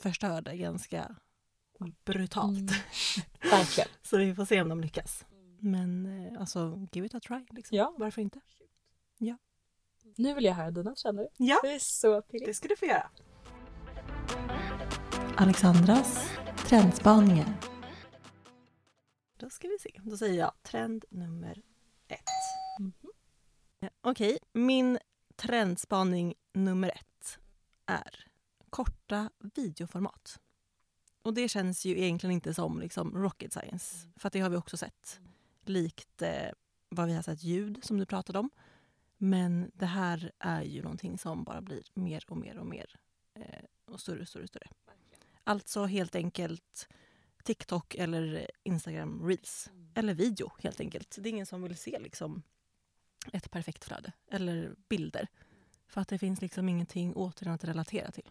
förstörde 0.00 0.56
ganska 0.56 1.16
brutalt. 2.04 2.58
Mm. 2.58 2.66
Verkligen. 3.50 3.88
Så 4.02 4.18
vi 4.18 4.34
får 4.34 4.44
se 4.44 4.62
om 4.62 4.68
de 4.68 4.80
lyckas. 4.80 5.24
Men 5.58 6.06
eh, 6.26 6.40
alltså, 6.40 6.86
give 6.92 7.06
it 7.06 7.14
a 7.14 7.20
try. 7.20 7.46
Liksom. 7.50 7.76
Ja. 7.76 7.94
Varför 7.98 8.22
inte? 8.22 8.40
Nu 10.16 10.34
vill 10.34 10.44
jag 10.44 10.54
höra 10.54 10.70
dina 10.70 10.94
känner 10.96 11.22
du? 11.22 11.28
Ja, 11.36 11.60
Det 11.62 11.72
är 11.74 11.78
så 11.78 12.22
pirrigt. 12.22 12.46
det 12.46 12.54
ska 12.54 12.68
du 12.68 12.76
få 12.76 12.86
göra. 12.86 13.10
Alexandras 15.36 16.30
trendspaningar. 16.70 17.60
Då 19.36 19.50
ska 19.50 19.68
vi 19.68 19.78
se. 19.80 20.00
Då 20.02 20.16
säger 20.16 20.38
jag 20.38 20.52
trend 20.62 21.04
nummer 21.10 21.62
ett. 22.08 22.20
Mhm. 22.78 22.92
Ja, 23.80 23.88
Okej, 24.00 24.38
min 24.52 24.98
trendspaning 25.36 26.34
nummer 26.52 26.88
ett 26.88 27.38
är 27.86 28.26
korta 28.70 29.30
videoformat. 29.38 30.40
Och 31.22 31.34
det 31.34 31.48
känns 31.48 31.84
ju 31.84 31.98
egentligen 31.98 32.34
inte 32.34 32.54
som 32.54 32.80
liksom 32.80 33.16
rocket 33.16 33.52
science. 33.52 34.08
För 34.16 34.26
att 34.26 34.32
det 34.32 34.40
har 34.40 34.50
vi 34.50 34.56
också 34.56 34.76
sett. 34.76 35.20
Likt 35.64 36.22
eh, 36.22 36.50
vad 36.88 37.06
vi 37.06 37.14
har 37.14 37.22
sett 37.22 37.42
ljud 37.42 37.78
som 37.82 37.98
du 37.98 38.06
pratade 38.06 38.38
om. 38.38 38.50
Men 39.16 39.70
det 39.74 39.86
här 39.86 40.32
är 40.38 40.62
ju 40.62 40.82
någonting 40.82 41.18
som 41.18 41.44
bara 41.44 41.60
blir 41.60 41.82
mer 41.94 42.24
och 42.28 42.36
mer 42.36 42.58
och 42.58 42.66
mer 42.66 43.00
eh, 43.34 43.64
och 43.84 44.00
större 44.00 44.20
och 44.20 44.28
större 44.28 44.42
och 44.42 44.48
större. 44.48 44.68
Alltså 45.50 45.84
helt 45.84 46.14
enkelt 46.14 46.88
TikTok 47.44 47.94
eller 47.94 48.50
Instagram 48.62 49.26
Reels. 49.28 49.70
Eller 49.94 50.14
video 50.14 50.50
helt 50.58 50.80
enkelt. 50.80 51.16
Det 51.20 51.28
är 51.28 51.30
ingen 51.30 51.46
som 51.46 51.62
vill 51.62 51.76
se 51.76 51.98
liksom 51.98 52.42
ett 53.32 53.50
perfekt 53.50 53.84
flöde 53.84 54.12
eller 54.30 54.74
bilder. 54.88 55.28
För 55.86 56.00
att 56.00 56.08
det 56.08 56.18
finns 56.18 56.40
liksom 56.40 56.68
ingenting 56.68 57.14
återigen 57.14 57.54
att 57.54 57.64
relatera 57.64 58.10
till. 58.10 58.30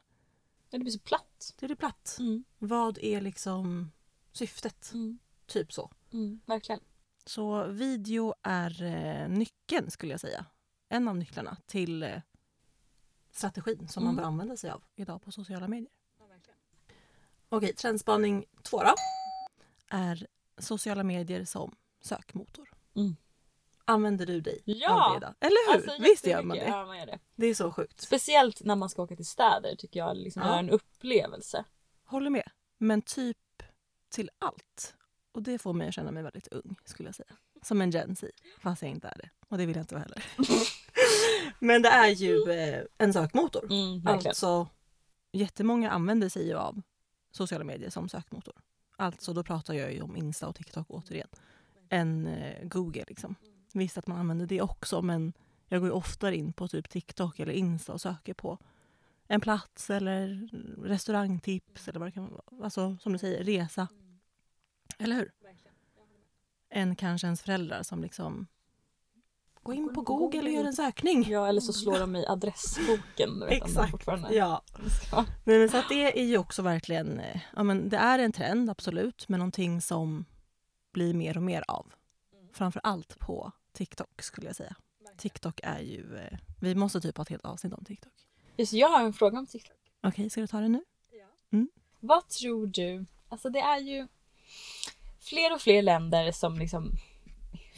Ja, 0.69 0.77
Det 0.77 0.79
blir 0.79 0.91
så 0.91 0.99
platt. 0.99 1.55
Det 1.59 1.65
är 1.65 1.67
det 1.67 1.75
platt. 1.75 2.17
Mm. 2.19 2.43
Vad 2.57 2.97
är 2.97 3.21
liksom 3.21 3.91
syftet? 4.31 4.91
Mm. 4.93 5.19
Typ 5.45 5.73
så. 5.73 5.91
Mm. 6.13 6.39
Verkligen. 6.45 6.81
Så 7.25 7.65
video 7.67 8.33
är 8.43 8.83
eh, 8.83 9.29
nyckeln 9.29 9.91
skulle 9.91 10.13
jag 10.13 10.19
säga. 10.19 10.45
En 10.89 11.07
av 11.07 11.17
nycklarna 11.17 11.57
till 11.65 12.03
eh, 12.03 12.21
strategin 13.31 13.87
som 13.87 14.03
Mm. 14.03 14.15
man 14.15 14.23
bör 14.23 14.27
använda 14.27 14.57
sig 14.57 14.69
av 14.69 14.83
idag 14.95 15.21
på 15.21 15.31
sociala 15.31 15.67
medier. 15.67 15.91
Okej, 17.49 17.73
trendspaning 17.73 18.45
två 18.63 18.83
då. 18.83 18.93
Är 19.89 20.27
sociala 20.57 21.03
medier 21.03 21.45
som 21.45 21.75
sökmotor. 22.01 22.69
Mm. 22.95 23.15
Använder 23.85 24.25
du 24.25 24.41
dig 24.41 24.61
Ja! 24.65 25.05
av 25.05 25.11
det 25.11 25.17
idag? 25.17 25.33
Eller 25.39 25.67
hur? 25.73 25.75
Alltså, 25.89 26.03
Visst 26.03 26.27
gör 26.27 26.43
man 26.43 26.57
det? 26.57 26.63
Ja, 26.67 26.85
man 26.85 26.97
gör 26.99 27.05
det. 27.05 27.19
Det 27.35 27.47
är 27.47 27.53
så 27.55 27.71
sjukt. 27.71 28.01
Speciellt 28.01 28.63
när 28.63 28.75
man 28.75 28.89
ska 28.89 29.01
åka 29.03 29.15
till 29.15 29.25
städer 29.25 29.75
tycker 29.75 29.99
jag 29.99 30.17
liksom 30.17 30.41
Ja. 30.41 30.47
göra 30.47 30.59
en 30.59 30.69
upplevelse. 30.69 31.65
Håller 32.05 32.29
med. 32.29 32.49
Men 32.77 33.01
typ 33.01 33.37
till 34.09 34.29
allt. 34.39 34.95
Och 35.31 35.43
det 35.43 35.59
får 35.59 35.73
mig 35.73 35.87
att 35.87 35.93
känna 35.93 36.11
mig 36.11 36.23
väldigt 36.23 36.47
ung 36.47 36.75
skulle 36.85 37.07
jag 37.09 37.15
säga. 37.15 37.33
Som 37.61 37.81
en 37.81 37.91
Gen 37.91 38.15
Z. 38.15 38.31
Fast 38.61 38.81
jag 38.81 38.91
inte 38.91 39.07
är 39.07 39.17
det. 39.17 39.29
Och 39.49 39.57
det 39.57 39.65
vill 39.65 39.75
jag 39.75 39.83
inte 39.83 39.95
vara 39.95 40.03
heller. 40.03 40.23
Men 41.59 41.81
det 41.81 41.89
är 41.89 42.09
ju 42.09 42.51
eh, 42.51 42.83
en 42.97 43.13
sökmotor. 43.13 43.63
Mm, 43.65 44.01
verkligen. 44.01 44.29
Alltså 44.31 44.67
jättemånga 45.31 45.89
använder 45.91 46.29
sig 46.29 46.47
ju 46.47 46.55
av 46.57 46.81
sociala 47.31 47.63
medier 47.63 47.89
som 47.89 48.09
sökmotor. 48.09 48.55
Alltså 48.97 49.33
då 49.33 49.43
pratar 49.43 49.73
jag 49.73 49.93
ju 49.93 50.01
om 50.01 50.17
Insta 50.17 50.47
och 50.47 50.55
TikTok 50.55 50.85
återigen. 50.89 51.27
Än 51.89 52.27
eh, 52.27 52.67
Google 52.67 53.05
liksom. 53.07 53.35
Visst 53.73 53.97
att 53.97 54.07
man 54.07 54.17
använder 54.17 54.45
det 54.45 54.61
också 54.61 55.01
men 55.01 55.33
jag 55.67 55.81
går 55.81 55.89
ju 55.89 55.93
oftare 55.93 56.35
in 56.35 56.53
på 56.53 56.67
typ 56.67 56.89
TikTok 56.89 57.39
eller 57.39 57.53
Insta 57.53 57.93
och 57.93 58.01
söker 58.01 58.33
på 58.33 58.57
en 59.27 59.41
plats 59.41 59.89
eller 59.89 60.49
restaurangtips 60.83 61.87
eller 61.87 61.99
vad 61.99 62.07
det 62.07 62.11
kan 62.11 62.29
vara. 62.29 62.63
Alltså 62.63 62.97
som 62.97 63.13
du 63.13 63.19
säger, 63.19 63.43
resa. 63.43 63.87
Eller 64.97 65.15
hur? 65.15 65.31
Än 66.69 66.95
kanske 66.95 67.27
ens 67.27 67.41
föräldrar 67.41 67.83
som 67.83 68.01
liksom 68.01 68.47
går 69.69 69.77
in 69.77 69.93
på 69.93 70.01
Google 70.01 70.39
och 70.39 70.49
gör 70.49 70.63
en 70.63 70.73
sökning. 70.73 71.25
Ja, 71.29 71.47
eller 71.47 71.61
så 71.61 71.73
slår 71.73 71.99
de 71.99 72.15
i 72.15 72.25
adressboken. 72.27 73.39
Vet, 73.39 73.51
Exakt. 73.51 74.07
Ja. 74.31 74.63
Nej, 75.43 75.59
men 75.59 75.69
så 75.69 75.77
att 75.77 75.89
det 75.89 76.19
är 76.19 76.25
ju 76.25 76.37
också 76.37 76.61
verkligen, 76.61 77.19
eh, 77.19 77.41
ja 77.55 77.63
men 77.63 77.89
det 77.89 77.97
är 77.97 78.19
en 78.19 78.31
trend 78.31 78.69
absolut, 78.69 79.29
men 79.29 79.39
någonting 79.39 79.81
som 79.81 80.25
blir 80.93 81.13
mer 81.13 81.37
och 81.37 81.43
mer 81.43 81.63
av. 81.67 81.93
Framför 82.53 82.81
allt 82.83 83.19
på 83.19 83.51
TikTok 83.73 84.21
skulle 84.21 84.47
jag 84.47 84.55
säga. 84.55 84.75
TikTok 85.17 85.59
är 85.63 85.79
ju, 85.79 86.17
eh, 86.17 86.37
vi 86.59 86.75
måste 86.75 87.01
typ 87.01 87.17
ha 87.17 87.21
ett 87.21 87.29
helt 87.29 87.45
avsnitt 87.45 87.73
om 87.73 87.85
TikTok. 87.85 88.13
Just, 88.57 88.73
jag 88.73 88.89
har 88.89 89.03
en 89.03 89.13
fråga 89.13 89.39
om 89.39 89.47
TikTok. 89.47 89.77
Okej, 90.03 90.29
ska 90.29 90.41
du 90.41 90.47
ta 90.47 90.59
det 90.59 90.67
nu? 90.67 90.83
Vad 91.99 92.27
tror 92.27 92.67
du? 92.67 93.05
Alltså 93.29 93.49
det 93.49 93.59
är 93.59 93.79
ju 93.79 94.07
fler 95.19 95.53
och 95.53 95.61
fler 95.61 95.81
länder 95.81 96.31
som 96.31 96.59
liksom 96.59 96.91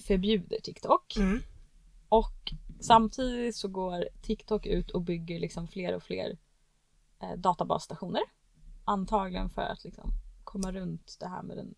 förbjuder 0.07 0.59
TikTok. 0.59 1.17
Mm. 1.17 1.41
Och 2.11 2.53
samtidigt 2.79 3.55
så 3.55 3.67
går 3.67 4.09
TikTok 4.21 4.65
ut 4.65 4.91
och 4.91 5.01
bygger 5.01 5.39
liksom 5.39 5.67
fler 5.67 5.95
och 5.95 6.03
fler 6.03 6.37
eh, 7.21 7.33
databasstationer. 7.37 8.21
Antagligen 8.85 9.49
för 9.49 9.61
att 9.61 9.83
liksom 9.83 10.11
komma 10.43 10.71
runt 10.71 11.17
det 11.19 11.27
här 11.27 11.43
med 11.43 11.57
den, 11.57 11.75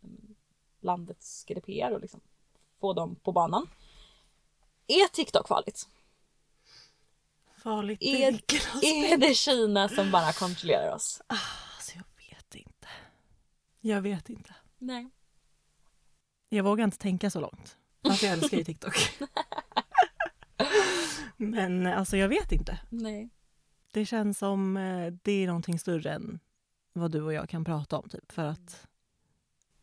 landets 0.82 1.46
GDPR 1.46 1.92
och 1.92 2.02
liksom 2.02 2.22
få 2.80 2.94
dem 2.94 3.16
på 3.16 3.32
banan. 3.32 3.68
Är 4.88 5.08
TikTok 5.08 5.48
farligt? 5.48 5.90
Farligt 7.58 8.02
Är-? 8.02 8.42
Är 8.84 9.18
det 9.18 9.34
Kina 9.34 9.90
som 9.90 10.12
bara 10.12 10.34
kontrollerar 10.34 10.96
oss? 10.96 11.22
Alltså 11.28 11.96
jag 11.96 12.06
vet 12.30 12.56
inte. 12.56 12.88
Jag 13.80 14.02
vet 14.02 14.30
inte. 14.30 14.56
Nej. 14.78 15.10
Jag 16.50 16.64
vågar 16.64 16.84
inte 16.84 16.98
tänka 16.98 17.30
så 17.30 17.40
långt. 17.40 17.78
Fast 18.08 18.24
jag 18.24 18.32
älskar 18.32 18.58
ju 18.58 18.64
TikTok. 18.64 18.94
men 21.38 21.88
alltså 21.88 22.18
jag 22.18 22.30
vet 22.30 22.52
inte. 22.52 22.80
Nej. 22.90 23.30
Det 23.92 24.06
känns 24.06 24.38
som 24.38 24.78
eh, 24.78 25.14
det 25.24 25.32
är 25.32 25.48
någonting 25.48 25.80
större 25.80 26.12
än 26.14 26.40
vad 26.94 27.12
du 27.12 27.22
och 27.22 27.34
jag 27.34 27.50
kan 27.50 27.66
prata 27.66 27.98
om. 27.98 28.10
Typ, 28.10 28.32
för 28.32 28.44
att... 28.46 28.88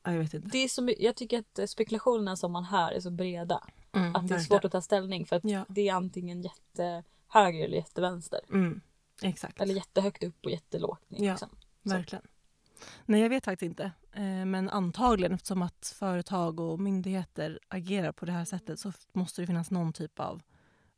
Ja, 0.03 0.13
jag 0.13 0.19
vet 0.21 0.35
inte. 0.35 0.49
Det 0.49 0.59
är 0.59 0.69
så, 0.69 0.95
jag 0.99 1.17
tycker 1.17 1.39
att 1.61 1.71
spekulationerna 1.71 2.37
som 2.37 2.53
man 2.53 2.65
hör 2.65 2.93
är 2.93 3.01
så 3.01 3.11
breda. 3.11 3.65
Mm, 3.93 4.07
Att 4.09 4.13
det 4.15 4.19
är 4.19 4.21
verkligen. 4.21 4.43
svårt 4.45 4.65
att 4.65 4.73
ta 4.73 4.81
ställning 4.83 5.27
för 5.27 5.37
att 5.37 5.45
Ja. 5.45 5.65
det 5.69 5.89
är 5.89 5.95
antingen 5.95 6.43
jättehöger 6.43 7.65
eller 7.65 7.77
jättevänster. 7.77 8.41
Mm, 8.53 8.81
exakt, 9.23 9.61
Eller 9.61 9.75
jättehögt 9.75 10.23
upp 10.23 10.45
och 10.45 10.51
jättelågt 10.51 11.11
ner. 11.11 11.25
Ja. 11.27 11.33
Liksom. 11.33 11.49
verkligen. 11.83 12.25
Nej, 13.07 13.21
jag 13.21 13.29
vet 13.29 13.45
faktiskt 13.45 13.67
inte. 13.71 13.85
Eh, 14.13 14.45
men 14.45 14.69
antagligen 14.71 15.33
eftersom 15.35 15.63
att 15.63 15.93
företag 15.99 16.61
och 16.61 16.81
myndigheter 16.81 17.61
agerar 17.69 18.13
på 18.13 18.25
det 18.27 18.33
här 18.33 18.45
sättet 18.45 18.79
så 18.81 18.93
måste 19.13 19.43
det 19.43 19.47
finnas 19.47 19.71
någon 19.71 19.93
typ 19.93 20.21
av 20.21 20.43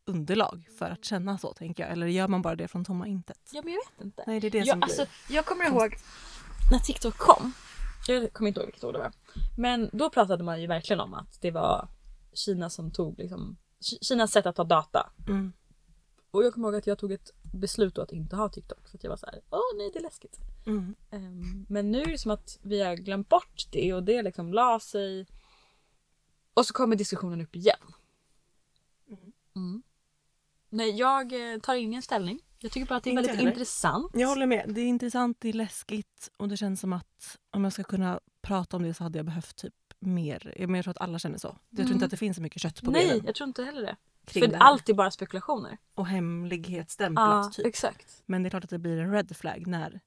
underlag 0.05 0.69
för 0.79 0.91
att 0.91 1.05
känna 1.05 1.39
så, 1.39 1.53
tänker 1.53 1.83
jag. 1.83 1.93
Eller 1.93 2.07
gör 2.07 2.29
man 2.29 2.43
bara 2.43 2.57
det 2.57 2.69
från 2.69 2.85
tomma 2.85 3.07
intet? 3.07 3.51
Ja 3.53 3.63
men 3.65 3.73
jag 3.73 3.81
vet 3.81 4.05
inte. 4.05 4.25
Nej, 4.27 4.41
det 4.41 4.47
är 4.47 4.51
det 4.51 4.59
Jag, 4.59 4.67
som 4.69 4.83
alltså, 4.83 5.07
blir... 5.27 5.37
jag 5.37 5.47
kommer 5.47 5.65
ihåg 5.65 5.97
när 6.73 6.79
TikTok 6.79 7.17
kom. 7.19 7.53
Jag 8.07 8.33
kommer 8.33 8.49
inte 8.49 8.61
ihåg 8.61 8.67
vilket 8.67 8.85
år 8.85 8.93
det 8.93 8.99
var. 8.99 9.13
Men 9.57 9.91
då 9.93 10.11
pratade 10.11 10.45
man 10.45 10.61
ju 10.61 10.67
verkligen 10.67 11.01
om 11.01 11.15
att 11.15 11.39
det 11.41 11.51
var 11.51 11.89
Kina 12.33 12.71
som 12.71 12.91
tog 12.91 13.19
liksom 13.19 13.57
Ki- 13.81 13.99
Kinas 14.05 14.33
sätt 14.33 14.47
att 14.47 14.57
ta 14.57 14.65
data. 14.65 15.11
Mm, 15.29 15.53
Och 16.31 16.45
jag 16.45 16.55
kommer 16.55 16.69
ihåg 16.69 16.75
att 16.77 16.87
jag 16.87 16.99
tog 16.99 17.13
ett 17.13 17.31
beslut 17.55 17.95
då 17.95 18.03
att 18.03 18.13
inte 18.13 18.37
ha 18.37 18.49
TikTok. 18.49 18.89
För 18.89 18.99
att 18.99 19.05
jag 19.05 19.11
var 19.11 19.17
så 19.17 19.27
här, 19.27 19.41
åh 19.51 19.61
nej 19.77 19.91
det 19.93 19.99
är 19.99 20.03
läskigt. 20.03 20.39
mm, 20.67 20.95
Ehm, 21.11 21.67
men 21.69 21.91
nu 21.91 22.03
är 22.03 22.07
det 22.07 22.19
som 22.19 22.31
att 22.31 22.59
vi 22.63 22.83
har 22.83 22.95
glömt 22.97 23.29
bort 23.29 23.67
det 23.73 23.95
och 23.95 24.03
det 24.03 24.23
liksom 24.23 24.53
la 24.53 24.81
sig. 24.81 25.27
Och 26.55 26.67
så 26.67 26.75
kommer 26.75 26.97
diskussionen 26.97 27.41
upp 27.41 27.57
igen. 27.57 27.77
Mm. 29.57 29.83
Nej, 30.73 30.91
jag 30.91 31.53
eh, 31.53 31.59
tar 31.59 31.75
ingen 31.75 32.03
ställning. 32.03 32.41
Jag 32.59 32.73
tycker 32.73 32.87
bara 32.87 32.97
att 32.97 33.05
det 33.05 33.11
är 33.11 33.13
Inte 33.13 33.23
väldigt 33.23 33.37
heller. 33.37 33.51
intressant. 33.51 34.11
Jag 34.15 34.29
håller 34.29 34.47
med. 34.47 34.65
Det 34.75 34.81
är 34.81 34.87
intressant, 34.87 35.37
det 35.41 35.49
är 35.49 35.53
läskigt 35.53 36.31
och 36.37 36.49
det 36.49 36.57
känns 36.57 36.81
som 36.81 36.93
att 36.93 37.39
om 37.51 37.65
jag 37.65 37.73
ska 37.73 37.85
kunna 37.85 38.21
prata 38.43 38.77
om 38.77 38.83
det 38.83 38.95
så 38.95 39.03
hade 39.05 39.19
jag 39.19 39.27
behövt 39.27 39.57
typ 39.57 39.75
mer. 39.99 40.55
Jag 40.59 40.69
men 40.69 40.75
jag 40.79 40.85
tror 40.85 40.91
att 40.91 41.01
alla 41.01 41.19
känner 41.19 41.39
så. 41.39 41.47
Jag 41.71 41.77
tror 41.77 41.85
Mm. 41.85 41.93
inte 41.95 42.05
att 42.05 42.11
det 42.11 42.17
finns 42.17 42.37
så 42.37 42.43
mycket 42.43 42.63
kött 42.63 42.83
på 42.83 42.91
Nej, 42.91 43.09
benen 43.09 43.23
jag 43.27 43.35
tror 43.35 43.49
inte 43.49 43.65
heller 43.65 43.83
det. 43.83 43.97
kring 44.25 44.43
För 44.45 44.51
det 44.51 44.57
här. 44.57 44.63
allt 44.65 44.89
är 44.89 44.95
bara 44.95 45.11
spekulationer. 45.11 45.79
Och 45.95 46.07
hemlighetsstämplat 46.07 47.45
Ja, 47.47 47.51
typ. 47.55 47.67
exakt. 47.67 48.23
Men 48.27 48.43
det 48.43 48.49
är 48.49 48.51
klart 48.51 48.65
att 48.65 48.71
det 48.71 48.79
blir 48.79 48.99
en 48.99 49.13
red 49.13 49.37
flag 49.37 49.67
när 49.67 50.01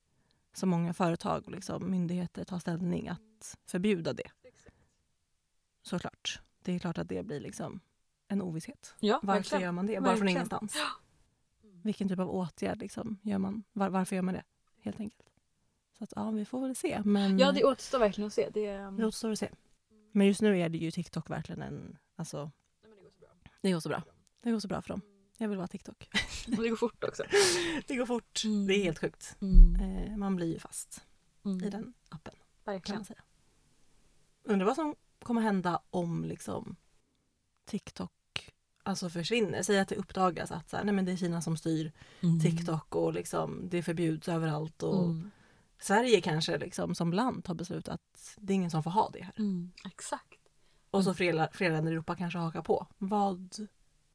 så 0.53 0.65
många 0.65 0.93
företag 0.93 1.43
och 1.45 1.51
liksom 1.51 1.91
myndigheter 1.91 2.43
tar 2.43 2.59
ställning 2.59 3.07
att 3.07 3.57
förbjuda 3.67 4.13
det. 4.13 4.29
Såklart. 5.81 6.39
Det 6.63 6.71
är 6.75 6.79
klart 6.79 6.97
att 6.97 7.09
det 7.09 7.23
blir 7.25 7.39
liksom 7.39 7.79
en 8.27 8.41
ovisshet. 8.41 8.93
Ja, 8.99 9.19
Varför 9.23 9.37
verkligen. 9.39 9.61
gör 9.61 9.71
man 9.71 9.85
det? 9.85 9.99
Bara 10.01 10.17
från 10.17 10.27
ingenstans. 10.27 10.75
Vilken 11.83 12.09
typ 12.09 12.19
av 12.19 12.29
åtgärd 12.29 12.79
liksom 12.79 13.17
gör 13.21 13.37
man? 13.37 13.63
Var, 13.73 13.89
varför 13.89 14.15
gör 14.15 14.23
man 14.23 14.33
det? 14.33 14.43
Helt 14.81 14.99
enkelt. 14.99 15.29
Så 15.97 16.03
att 16.03 16.13
ja, 16.15 16.31
vi 16.31 16.45
får 16.45 16.61
väl 16.61 16.75
se. 16.75 17.01
Men 17.05 17.39
Ja, 17.39 17.51
det 17.51 17.63
återstår 17.63 17.99
verkligen 17.99 18.27
att 18.27 18.33
se. 18.33 18.49
Det, 18.53 18.77
um... 18.77 18.97
det 18.97 19.05
återstår 19.05 19.31
att 19.31 19.39
se. 19.39 19.49
Men 20.11 20.27
just 20.27 20.41
nu 20.41 20.59
är 20.59 20.69
det 20.69 20.77
ju 20.77 20.91
TikTok 20.91 21.29
verkligen 21.29 21.61
en... 21.61 21.97
Alltså, 22.15 22.51
det 23.61 23.71
går 23.71 23.79
så 23.79 23.89
bra. 23.89 24.03
Det 24.41 24.51
går 24.51 24.59
så 24.59 24.67
bra 24.67 24.81
för 24.81 24.89
dem. 24.89 25.01
Jag 25.37 25.47
vill 25.49 25.57
vara 25.57 25.67
TikTok. 25.67 26.09
och 26.57 26.63
det 26.63 26.69
går 26.69 26.75
fort 26.75 27.03
också. 27.03 27.23
Det 27.87 27.95
går 27.95 28.05
fort. 28.05 28.41
Mm. 28.45 28.67
Det 28.67 28.73
är 28.73 28.83
helt 28.83 28.99
sjukt. 28.99 29.37
Mm. 29.41 29.75
Eh, 30.11 30.17
man 30.17 30.35
blir 30.35 30.53
ju 30.53 30.59
fast 30.59 31.01
i 31.43 31.47
Mm. 31.49 31.69
den 31.69 31.93
appen 32.09 32.33
kan 32.33 32.73
Verkligen. 32.73 32.97
man 32.99 33.05
säga. 33.05 33.21
Undrar 34.43 34.65
vad 34.65 34.75
som 34.75 34.95
kommer 35.23 35.41
hända 35.41 35.81
om 35.89 36.25
liksom 36.25 36.75
TikTok 37.65 38.11
alltså 38.83 39.09
försvinner. 39.09 39.63
Säg 39.63 39.79
att 39.79 39.87
det 39.87 39.95
uppdagas 39.95 40.51
att 40.51 40.69
så 40.69 40.77
här, 40.77 40.83
nej 40.83 40.93
men 40.93 41.05
det 41.05 41.11
är 41.11 41.15
Kina 41.15 41.41
som 41.41 41.57
styr 41.57 41.91
Mm. 42.23 42.39
TikTok 42.39 42.95
och 42.95 43.13
liksom, 43.13 43.69
det 43.69 43.83
förbjuds 43.83 44.27
överallt. 44.27 44.83
Och 44.83 45.03
Mm. 45.05 45.31
Sverige 45.79 46.21
kanske 46.21 46.57
liksom 46.57 46.95
som 46.95 47.13
land 47.13 47.47
har 47.47 47.55
beslutat 47.55 47.93
att 47.93 48.33
det 48.37 48.53
är 48.53 48.55
ingen 48.55 48.71
som 48.71 48.83
får 48.83 48.91
ha 48.91 49.09
det 49.13 49.23
här. 49.23 49.33
Mm. 49.37 49.71
Exakt. 49.85 50.39
Och 50.91 51.03
så 51.03 51.13
flera, 51.13 51.49
flera 51.51 51.73
länder 51.73 51.91
i 51.91 51.95
Europa 51.95 52.15
kanske 52.15 52.39
hakar 52.39 52.61
på. 52.61 52.87
Vad 52.97 53.55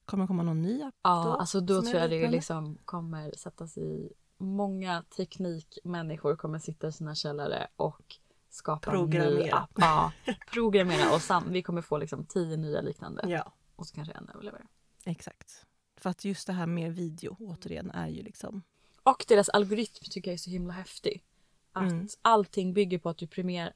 Kommer 0.05 0.25
det 0.25 0.29
komma 0.29 0.43
någon 0.43 0.63
ny 0.63 0.83
app 0.83 0.95
Ja, 1.03 1.25
då? 1.25 1.31
alltså 1.33 1.61
då 1.61 1.83
tror 1.83 1.95
jag 2.01 2.11
det 2.11 2.31
liksom 2.31 2.79
kommer 2.85 3.33
sättas 3.37 3.79
i 3.79 4.13
många 4.39 5.05
teknikmänniskor 5.17 6.37
kommer 6.37 6.59
sitta 6.59 6.89
i 6.89 6.93
sina 6.93 7.15
källare 7.15 7.69
och 7.77 8.17
skapa 8.51 8.91
Programmera. 8.91 9.69
Ja, 9.77 10.13
programmera 10.53 11.15
och 11.15 11.23
sam- 11.23 11.53
vi 11.53 11.63
kommer 11.63 11.83
få 11.83 11.99
liksom 11.99 12.25
tio 12.25 12.57
nya 12.57 12.81
liknande 12.81 13.23
Ja, 13.29 13.53
och 13.77 13.87
så 13.87 13.95
kanske 13.95 14.15
en 14.15 14.29
överlever. 14.35 14.61
exakt. 15.05 15.67
För 15.97 16.11
att 16.11 16.25
just 16.25 16.47
det 16.47 16.53
här 16.53 16.67
med 16.67 16.95
video 16.95 17.37
återigen 17.41 17.91
är 17.91 18.09
ju 18.09 18.23
liksom... 18.23 18.63
Och 19.03 19.25
deras 19.29 19.49
algoritm 19.49 20.05
tycker 20.11 20.31
jag 20.31 20.35
är 20.35 20.39
så 20.39 20.51
himla 20.51 20.73
häftig. 20.73 21.25
Att 21.73 21.83
Mm. 21.93 22.09
allting 22.23 22.75
bygger 22.75 22.99
på 22.99 23.09
att 23.09 23.19
du, 23.19 23.27
premier, 23.27 23.73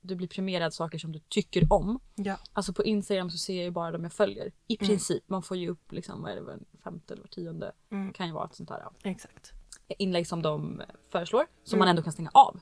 du 0.00 0.14
blir 0.14 0.28
premierad 0.28 0.74
saker 0.74 0.98
som 0.98 1.12
du 1.12 1.18
tycker 1.18 1.72
om. 1.72 2.00
Ja. 2.14 2.36
Alltså 2.52 2.72
på 2.72 2.84
Instagram 2.84 3.30
så 3.30 3.38
ser 3.38 3.54
jag 3.56 3.64
ju 3.64 3.70
bara 3.70 3.90
de 3.90 4.02
jag 4.02 4.12
följer. 4.12 4.52
I 4.66 4.76
Mm. 4.80 4.88
princip. 4.88 5.28
Man 5.28 5.42
får 5.42 5.56
ju 5.56 5.68
upp 5.68 5.92
liksom, 5.92 6.22
vad 6.22 6.30
är 6.32 6.36
det, 6.36 6.42
var 6.42 6.58
femte 6.84 7.14
eller 7.14 7.22
var 7.22 7.28
tionde. 7.28 7.72
Mm. 7.90 8.12
Kan 8.12 8.26
ju 8.26 8.32
vara 8.32 8.44
ett 8.46 8.54
sånt 8.54 8.70
här 8.70 8.80
ja, 8.80 8.92
Exakt. 9.10 9.52
inlägg 9.88 10.26
som 10.26 10.42
de 10.42 10.82
föreslår. 11.08 11.46
Som 11.64 11.76
Mm. 11.76 11.78
man 11.78 11.88
ändå 11.88 12.02
kan 12.02 12.12
stänga 12.12 12.30
av. 12.34 12.60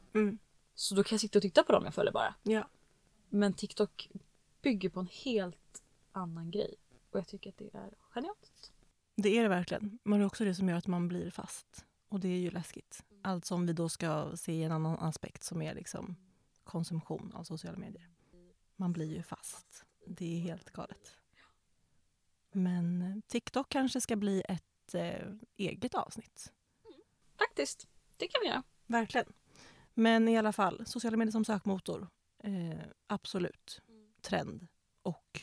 Mm. 0.75 0.79
Så 0.79 0.95
då 0.95 1.05
kan 1.05 1.17
jag 1.17 1.21
sitta 1.21 1.39
och 1.39 1.43
titta 1.43 1.63
på 1.63 1.73
dem 1.73 1.85
jag 1.85 1.95
följer 1.95 2.13
bara. 2.13 2.35
Ja. 2.43 2.69
Men 3.29 3.53
TikTok 3.53 4.11
bygger 4.63 4.89
på 4.89 5.01
en 5.01 5.09
helt 5.25 5.83
annan 6.13 6.51
grej. 6.51 6.75
Och 7.11 7.19
jag 7.19 7.27
tycker 7.29 7.51
att 7.51 7.59
det 7.59 7.75
är 7.75 7.95
genialt. 8.11 8.73
Det 9.17 9.39
är 9.39 9.43
det 9.43 9.49
verkligen. 9.49 9.99
Men 10.03 10.19
det 10.19 10.23
är 10.23 10.27
också 10.27 10.45
det 10.45 10.55
som 10.55 10.69
gör 10.69 10.77
att 10.77 10.87
man 10.87 11.09
blir 11.09 11.31
fast. 11.31 11.85
Och 12.09 12.21
det 12.21 12.29
är 12.29 12.39
ju 12.39 12.51
läskigt. 12.51 13.05
Allt 13.23 13.45
som 13.45 13.67
vi 13.67 13.73
då 13.73 13.89
ska 13.89 14.37
se 14.37 14.53
i 14.53 14.63
en 14.63 14.73
annan 14.73 14.99
aspekt 14.99 15.43
som 15.43 15.63
är 15.63 15.75
liksom 15.75 16.17
konsumtion 16.65 17.33
av 17.35 17.45
sociala 17.45 17.79
medier. 17.79 18.11
Man 18.77 18.93
blir 18.93 19.15
ju 19.15 19.23
fast. 19.23 19.85
Det 20.07 20.37
är 20.37 20.41
helt 20.41 20.71
galet. 20.71 21.17
Men 22.53 23.23
TikTok 23.27 23.69
kanske 23.69 24.01
ska 24.01 24.17
bli 24.17 24.43
ett 24.49 24.95
eh, 24.95 25.33
eget 25.57 25.95
avsnitt. 25.95 26.53
Faktiskt. 27.39 27.89
Det 28.17 28.29
kan 28.29 28.41
vi 28.43 28.49
göra. 28.49 28.63
Verkligen. 28.87 29.33
Men 29.95 30.29
i 30.29 30.39
alla 30.39 30.53
fall, 30.53 30.87
sociala 30.87 31.17
medier 31.17 31.33
som 31.33 31.45
sökmotor. 31.45 32.09
Eh, 32.39 32.79
absolut. 33.07 33.83
Trend. 34.23 34.67
Och 35.03 35.43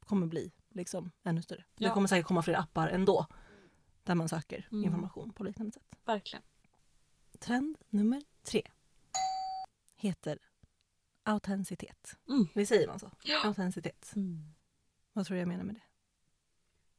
kommer 0.00 0.26
bli 0.26 0.52
liksom 0.70 1.10
ännu 1.22 1.42
större. 1.42 1.64
Det 1.74 1.84
Ja. 1.84 1.94
kommer 1.94 2.08
säkert 2.08 2.26
komma 2.26 2.42
fler 2.42 2.54
appar 2.54 2.88
ändå. 2.88 3.26
Där 4.02 4.14
man 4.14 4.28
söker 4.28 4.68
Mm. 4.72 4.84
information 4.84 5.32
på 5.32 5.44
liknande 5.44 5.72
sätt. 5.72 5.94
Verkligen. 6.04 6.42
Trend 7.38 7.78
nummer 7.88 8.22
tre. 8.42 8.62
Heter 9.96 10.38
autenticitet. 11.22 12.16
Mm. 12.28 12.46
Vi 12.54 12.66
säger 12.66 12.86
man 12.88 12.98
så? 12.98 13.10
Ja. 13.24 13.46
Autenticitet. 13.46 14.12
Vad 15.12 15.26
tror 15.26 15.34
du 15.34 15.38
jag 15.38 15.48
menar 15.48 15.64
med 15.64 15.74
det? 15.74 15.82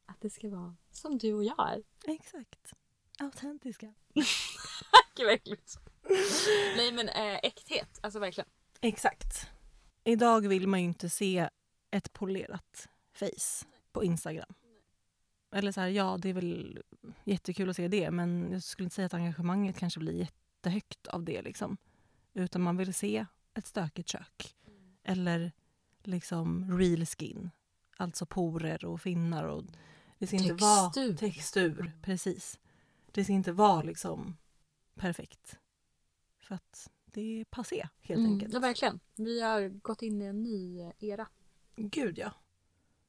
Att 0.06 0.22
det 0.22 0.30
ska 0.30 0.50
vara 0.50 0.76
som 0.92 1.18
du 1.18 1.34
och 1.34 1.44
jag 1.44 1.72
är. 1.72 1.84
Exakt. 2.08 2.74
Autentiska. 3.20 3.94
Gud 5.16 5.26
vad 5.26 5.34
äckligt. 5.34 5.78
Nej 6.78 6.92
men 6.92 7.10
äh, 7.10 7.40
äkthet. 7.44 8.00
Alltså 8.02 8.20
verkligen. 8.20 8.50
Exakt. 8.82 9.50
Idag 10.04 10.48
vill 10.48 10.68
man 10.68 10.80
ju 10.80 10.86
inte 10.86 11.10
se 11.10 11.50
ett 11.92 12.14
polerat 12.14 12.90
face 13.14 13.66
på 13.92 14.04
Instagram. 14.04 14.54
Eller 15.56 15.72
så 15.72 15.82
här, 15.82 15.88
ja 15.88 16.18
det 16.22 16.30
är 16.30 16.34
väl 16.34 16.84
jättekul 17.24 17.70
att 17.70 17.76
se 17.76 17.88
det 17.88 18.12
men 18.12 18.52
jag 18.52 18.64
skulle 18.64 18.86
inte 18.86 18.96
säga 18.96 19.06
att 19.06 19.14
engagemanget 19.14 19.78
kanske 19.78 20.00
blir 20.00 20.14
jättehögt 20.14 21.08
av 21.08 21.24
det 21.24 21.42
liksom. 21.42 21.78
Utan 22.34 22.62
man 22.62 22.78
vill 22.78 22.94
se 22.94 23.26
ett 23.54 23.68
stökigt 23.68 24.10
kök. 24.10 24.56
Eller 25.04 25.52
liksom 26.04 26.78
real 26.78 27.06
skin. 27.06 27.52
Alltså 27.98 28.26
porer 28.26 28.86
och 28.86 29.02
finnar 29.02 29.44
och 29.44 29.64
det 30.20 30.28
ska 30.28 30.36
inte 30.36 30.54
vara 30.54 30.90
Textur. 30.90 31.18
textur. 31.18 31.92
Precis. 32.02 32.60
Det 33.12 33.24
ska 33.24 33.34
inte 33.34 33.52
vara 33.52 33.82
liksom 33.82 34.38
perfekt. 34.96 35.60
För 36.52 36.56
att 36.56 36.92
det 37.06 37.22
är 37.42 37.46
passé 37.46 37.88
helt 38.02 38.20
Mm. 38.20 38.32
enkelt. 38.34 38.54
Ja 38.54 38.60
verkligen. 38.60 39.00
Vi 39.16 39.42
har 39.42 39.70
gått 39.70 40.02
in 40.02 40.22
i 40.22 40.26
en 40.26 40.44
ny 40.44 40.92
era. 41.00 41.28
Gud 41.76 42.18
ja. 42.18 42.32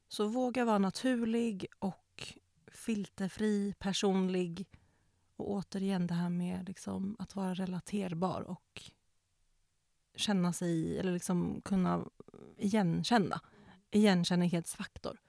Så 0.07 0.27
våga 0.27 0.65
vara 0.65 0.77
naturlig 0.77 1.65
och 1.79 2.33
filterfri, 2.67 3.73
personlig. 3.79 4.67
Och 5.35 5.51
återigen 5.51 6.07
det 6.07 6.13
här 6.13 6.29
med 6.29 6.67
liksom 6.67 7.15
att 7.19 7.35
vara 7.35 7.53
relaterbar 7.53 8.41
och 8.41 8.91
känna 10.15 10.53
sig, 10.53 10.99
eller 10.99 11.11
liksom 11.11 11.61
kunna 11.61 12.05
igenkänna. 12.57 13.41
Igenkännlighetsfaktor. 13.91 15.19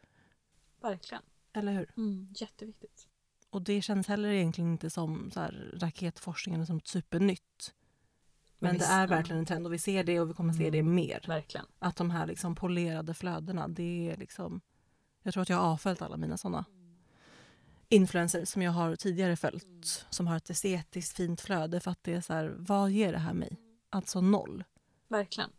Verkligen. 0.81 1.23
Eller 1.53 1.73
hur? 1.73 1.93
Mm. 1.97 2.29
Jätteviktigt. 2.37 3.09
Och 3.51 3.63
det 3.63 3.83
känns 3.83 4.07
heller 4.09 4.29
egentligen 4.29 4.71
inte 4.73 4.91
som 4.91 5.31
så 5.31 5.49
raketforskning 5.75 6.55
eller 6.55 6.65
som 6.65 6.81
supernytt. 6.81 7.75
Men 8.65 8.73
Men 8.73 8.79
det 8.79 8.85
visst, 8.85 8.93
är 8.93 9.07
verkligen 9.07 9.39
en 9.39 9.47
trend 9.47 9.67
och 9.67 9.73
vi 9.73 9.79
ser 9.79 10.05
det 10.05 10.21
och 10.21 10.31
vi 10.31 10.35
kommer 10.35 10.53
se 10.53 10.71
det 10.71 10.79
Mm. 10.79 10.95
mer. 10.95 11.25
Verkligen. 11.29 11.67
Att 11.79 11.97
de 11.97 12.11
här 12.11 12.27
liksom 12.27 12.55
polerade 12.55 13.15
flödena, 13.15 13.69
det 13.69 14.11
är 14.11 14.17
liksom... 14.17 14.61
Jag 15.23 15.33
tror 15.35 15.43
att 15.43 15.49
jag 15.49 15.57
har 15.57 15.65
avföljt 15.73 16.03
alla 16.03 16.17
mina 16.17 16.37
såna 16.37 16.65
influencers 17.89 18.49
som 18.49 18.63
jag 18.63 18.73
har 18.73 18.97
tidigare 18.97 19.37
följt 19.37 20.07
som 20.11 20.27
har 20.27 20.37
ett 20.37 20.51
estetiskt 20.51 21.17
fint 21.17 21.41
flöde 21.41 21.81
för 21.81 21.91
att 21.91 21.99
det 22.05 22.15
är 22.15 22.21
så 22.21 22.33
här, 22.33 22.55
vad 22.59 22.91
ger 22.91 23.13
det 23.13 23.19
här 23.19 23.33
mig? 23.35 23.57
Alltså 23.91 24.21
noll. 24.21 24.65
Verkligen. 25.09 25.51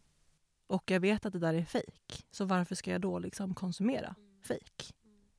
Och 0.67 0.91
jag 0.91 0.99
vet 0.99 1.25
att 1.25 1.33
det 1.33 1.39
där 1.39 1.53
är 1.53 1.65
fejk. 1.65 2.25
Så 2.31 2.45
varför 2.45 2.75
ska 2.75 2.91
jag 2.91 3.01
då 3.01 3.19
liksom 3.19 3.53
konsumera 3.55 4.15
fejk? 4.47 4.93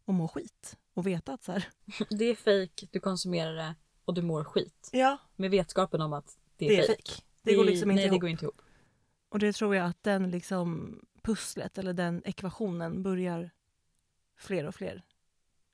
Och 0.04 0.14
må 0.14 0.28
skit? 0.28 0.76
Och 0.94 1.06
veta 1.06 1.32
att 1.32 1.44
så 1.44 1.52
här... 1.52 1.68
Det 2.10 2.24
är 2.24 2.34
fejk, 2.34 2.88
du 2.92 3.00
konsumerar 3.00 3.52
det 3.54 3.74
och 4.04 4.14
du 4.14 4.22
mår 4.22 4.44
skit. 4.44 4.88
Ja, 4.92 5.18
Med 5.36 5.50
vetskapen 5.50 6.00
om 6.00 6.12
att 6.12 6.38
det 6.56 6.66
är, 6.66 6.68
det 6.68 6.82
är 6.82 6.86
fejk. 6.86 7.08
fejk. 7.08 7.24
Det 7.50 7.56
går 7.56 7.64
liksom 7.64 7.90
inte 7.90 8.00
nej, 8.00 8.08
det 8.08 8.12
ihop. 8.14 8.20
går 8.20 8.30
inte 8.30 8.44
ihop. 8.44 8.62
Och 9.28 9.38
det 9.38 9.52
tror 9.52 9.76
jag 9.76 9.86
att 9.86 10.02
den 10.02 10.30
liksom 10.30 11.00
pusslet 11.22 11.78
eller 11.78 11.92
den 11.92 12.22
ekvationen 12.24 13.02
börjar 13.02 13.50
fler 14.36 14.64
och 14.66 14.74
fler 14.74 15.02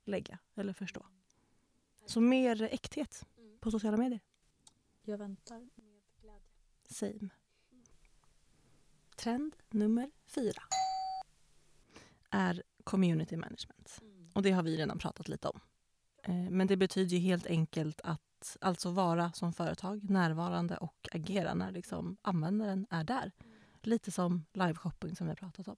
lägga 0.04 0.38
eller 0.54 0.72
förstå. 0.72 1.06
Så 2.06 2.20
mer 2.20 2.62
äkthet 2.62 3.26
på 3.61 3.70
sociala 3.70 3.96
medier. 3.96 4.20
Jag 5.02 5.18
väntar 5.18 5.58
med 5.61 6.02
glädje. 6.20 6.40
Same. 6.88 7.28
Trend 9.16 9.56
nummer 9.70 10.11
fyra 10.26 10.62
är 12.30 12.62
community 12.85 13.37
management. 13.37 14.00
Och 14.35 14.42
det 14.42 14.50
har 14.50 14.62
vi 14.62 14.76
redan 14.76 14.98
pratat 14.98 15.28
lite 15.28 15.48
om. 15.48 15.61
Eh, 16.22 16.35
Men 16.50 16.66
det 16.66 16.76
betyder 16.76 17.16
ju 17.16 17.18
helt 17.18 17.46
enkelt 17.46 18.00
att 18.04 18.22
alltså 18.61 18.90
vara 18.90 19.33
som 19.33 19.52
företag 19.52 20.11
närvarande 20.11 20.76
och 20.76 21.09
agera 21.12 21.55
när 21.55 21.70
liksom 21.70 22.16
användaren 22.22 22.87
är 22.90 23.05
där. 23.05 23.33
Lite 23.83 24.11
som 24.11 24.44
liveshopping 24.52 25.16
som 25.16 25.26
vi 25.26 25.31
har 25.31 25.37
pratat 25.37 25.68
om. 25.68 25.76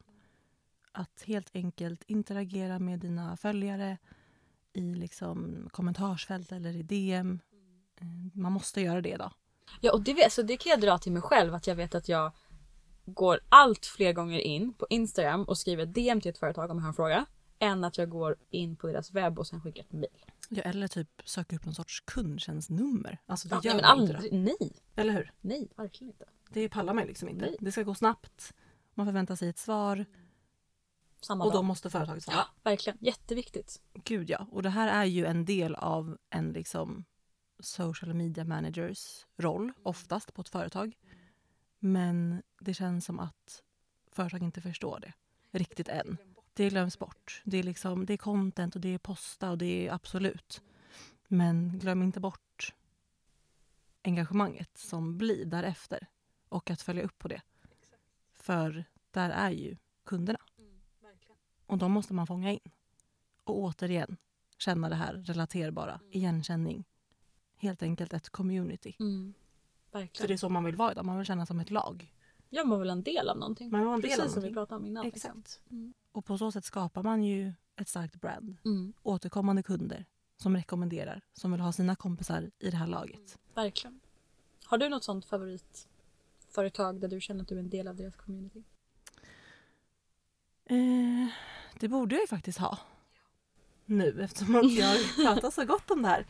Att 0.93 1.23
helt 1.27 1.51
enkelt 1.55 2.03
interagera 2.07 2.79
med 2.79 2.99
dina 2.99 3.37
följare 3.37 3.99
i 4.73 4.95
liksom 4.95 5.69
kommentarsfält 5.73 6.53
eller 6.53 6.77
i 6.77 6.83
DM. 6.83 7.41
Eh, 8.01 8.07
man 8.33 8.53
måste 8.53 8.81
göra 8.81 9.01
det 9.01 9.09
idag. 9.09 9.33
Ja 9.81 9.93
och 9.93 10.01
det, 10.01 10.33
så 10.33 10.43
det 10.43 10.57
kan 10.57 10.71
jag 10.71 10.81
dra 10.81 10.99
till 10.99 11.13
mig 11.13 11.23
själv 11.23 11.55
att 11.55 11.67
jag 11.67 11.75
vet 11.75 11.95
att 11.95 12.09
jag 12.09 12.33
går 13.05 13.41
allt 13.49 13.87
fler 13.87 14.13
gånger 14.13 14.39
in 14.39 14.75
på 14.75 14.87
Instagram 14.91 15.45
och 15.45 15.59
skriver 15.59 15.87
DM 15.87 16.21
till 16.21 16.31
ett 16.31 16.39
företag 16.39 16.71
om 16.71 16.77
jag 16.77 16.83
har 16.83 16.89
en 16.89 16.95
fråga. 16.95 17.27
Än 17.59 17.85
att 17.85 17.99
jag 17.99 18.09
går 18.09 18.37
in 18.51 18.77
på 18.77 18.87
deras 18.87 19.11
webb 19.11 19.39
och 19.39 19.47
sen 19.47 19.61
skickar 19.61 19.83
ett 19.83 19.93
mail. 19.93 20.25
Ja, 20.49 20.63
eller 20.63 20.89
typ 20.89 21.23
söka 21.25 21.57
upp 21.57 21.65
någon 21.65 21.75
sorts 21.75 22.01
kundtjänstnummer. 22.01 23.19
Alltså 23.27 23.49
det 23.49 23.55
Ja, 23.55 23.61
gör 23.63 23.75
nej, 23.75 23.83
men 23.83 24.01
inte. 24.03 24.15
aldrig, 24.17 24.33
då. 24.33 24.39
nej, 24.39 24.73
Eller 24.97 25.13
hur? 25.13 25.33
nej, 25.41 25.69
verkligen 25.77 26.11
inte. 26.13 26.25
Det 26.49 26.69
pallar 26.69 26.95
man 26.95 27.07
liksom 27.07 27.29
inte. 27.29 27.45
Nej. 27.47 27.57
Det 27.61 27.73
ska 27.73 27.83
gå 27.83 27.95
snabbt. 27.95 28.55
Man 28.95 29.07
förväntar 29.07 29.37
sig 29.37 29.49
ett 29.49 29.59
svar 29.59 30.05
Samma 31.21 31.45
och 31.45 31.51
då 31.51 31.57
dag. 31.59 31.65
måste 31.65 31.91
företaget 31.91 32.25
svara. 32.25 32.37
Ja, 32.37 32.47
verkligen. 32.63 32.99
Jätteviktigt. 33.01 33.81
Gud 33.95 34.31
ja. 34.31 34.47
Och 34.51 34.63
det 34.63 34.71
här 34.71 34.89
är 34.89 35.05
ju 35.05 35.27
en 35.27 35.45
del 35.45 35.75
av 35.75 36.19
en 36.31 36.53
liksom 36.53 37.05
social 37.61 38.15
media 38.15 38.45
managers 38.45 39.27
roll, 39.37 39.73
oftast 39.83 40.35
på 40.35 40.41
ett 40.43 40.49
företag. 40.49 40.97
Men 41.79 42.43
det 42.61 42.75
känns 42.75 43.05
som 43.05 43.21
att 43.21 43.63
företag 44.13 44.43
inte 44.43 44.61
förstår 44.61 45.01
det 45.01 45.13
riktigt 45.59 45.89
än. 45.89 46.17
Det 46.55 46.69
glöms 46.71 46.99
bort. 46.99 47.43
Det 47.45 47.57
är, 47.57 47.63
liksom, 47.63 48.07
det 48.07 48.13
är 48.13 48.17
content 48.17 48.75
och 48.75 48.81
det 48.81 48.95
är 48.95 48.99
posta 48.99 49.51
och 49.51 49.59
det 49.59 49.89
är 49.89 49.93
absolut. 49.93 50.63
Men 51.29 51.79
glöm 51.79 52.03
inte 52.03 52.21
bort 52.21 52.75
engagemanget 54.03 54.79
som 54.79 55.19
blir 55.19 55.45
därefter 55.45 56.07
och 56.49 56.71
att 56.71 56.83
följa 56.83 57.03
upp 57.03 57.19
på 57.19 57.29
det. 57.29 57.43
För 58.33 58.85
där 59.11 59.31
är 59.31 59.51
ju 59.51 59.77
kunderna 60.05 60.39
och 61.67 61.79
de 61.79 61.93
måste 61.93 62.15
man 62.15 62.27
fånga 62.27 62.53
in. 62.53 62.71
Och 63.45 63.59
återigen 63.59 64.17
känna 64.59 64.89
det 64.89 64.95
här 64.95 65.15
relaterbara, 65.15 66.01
igenkänning. 66.11 66.85
Helt 67.57 67.83
enkelt 67.83 68.13
ett 68.13 68.31
community. 68.31 68.97
Mm. 69.01 69.35
För 69.93 70.29
det 70.29 70.35
är 70.35 70.37
så 70.37 70.49
man 70.49 70.65
vill 70.65 70.77
vara 70.77 70.93
idag, 70.93 71.05
man 71.05 71.17
vill 71.17 71.27
känna 71.27 71.47
som 71.47 71.61
ett 71.61 71.71
lag. 71.71 72.13
Jag 72.49 72.69
var 72.69 72.79
väl 72.79 72.91
en 72.91 73.03
del 73.03 73.29
av 73.29 73.39
någonting. 73.39 73.71
Man 73.71 73.81
vill 73.81 73.87
vara 73.87 73.95
en 73.95 74.01
del 74.01 74.11
Precis 74.11 74.25
av 74.25 74.29
som 74.29 74.43
vi 74.43 74.51
någonting. 74.51 74.55
pratade 74.55 74.81
om 74.81 74.87
innan. 74.87 75.05
liksom. 75.05 75.31
Exakt. 75.39 75.61
Och 76.15 76.25
på 76.25 76.39
så 76.39 76.53
sätt 76.53 76.65
skapar 76.65 77.03
man 77.03 77.25
ju 77.25 77.53
ett 77.77 77.89
starkt 77.89 78.21
brand. 78.21 78.57
Mm. 78.65 78.93
Återkommande 79.03 79.63
kunder 79.63 80.05
som 80.37 80.57
rekommenderar, 80.57 81.21
som 81.33 81.53
vill 81.53 81.61
ha 81.61 81.73
sina 81.73 81.97
kompisar 81.97 82.51
i 82.59 82.71
det 82.71 82.77
här 82.77 82.87
laget. 82.87 83.39
Verkligen. 83.55 84.01
Har 84.65 84.79
du 84.79 84.89
något 84.89 85.05
sånt 85.05 85.25
favoritföretag 85.25 87.01
där 87.01 87.09
du 87.09 87.21
känner 87.21 87.43
att 87.43 87.49
du 87.49 87.55
är 87.55 87.59
en 87.59 87.71
del 87.71 87.89
av 87.89 87.97
deras 87.97 88.17
community? 88.17 88.63
Eh, 90.65 91.29
det 91.81 91.89
borde 91.89 92.15
jag 92.15 92.23
ju 92.23 92.27
faktiskt 92.27 92.59
ha. 92.59 92.79
Nu 93.85 94.23
eftersom 94.23 94.57
att 94.57 94.73
jag 94.73 94.99
pratar 95.17 95.51
så 95.51 95.65
gott 95.65 95.91
om 95.91 96.03
det 96.03 96.09
här. 96.09 96.27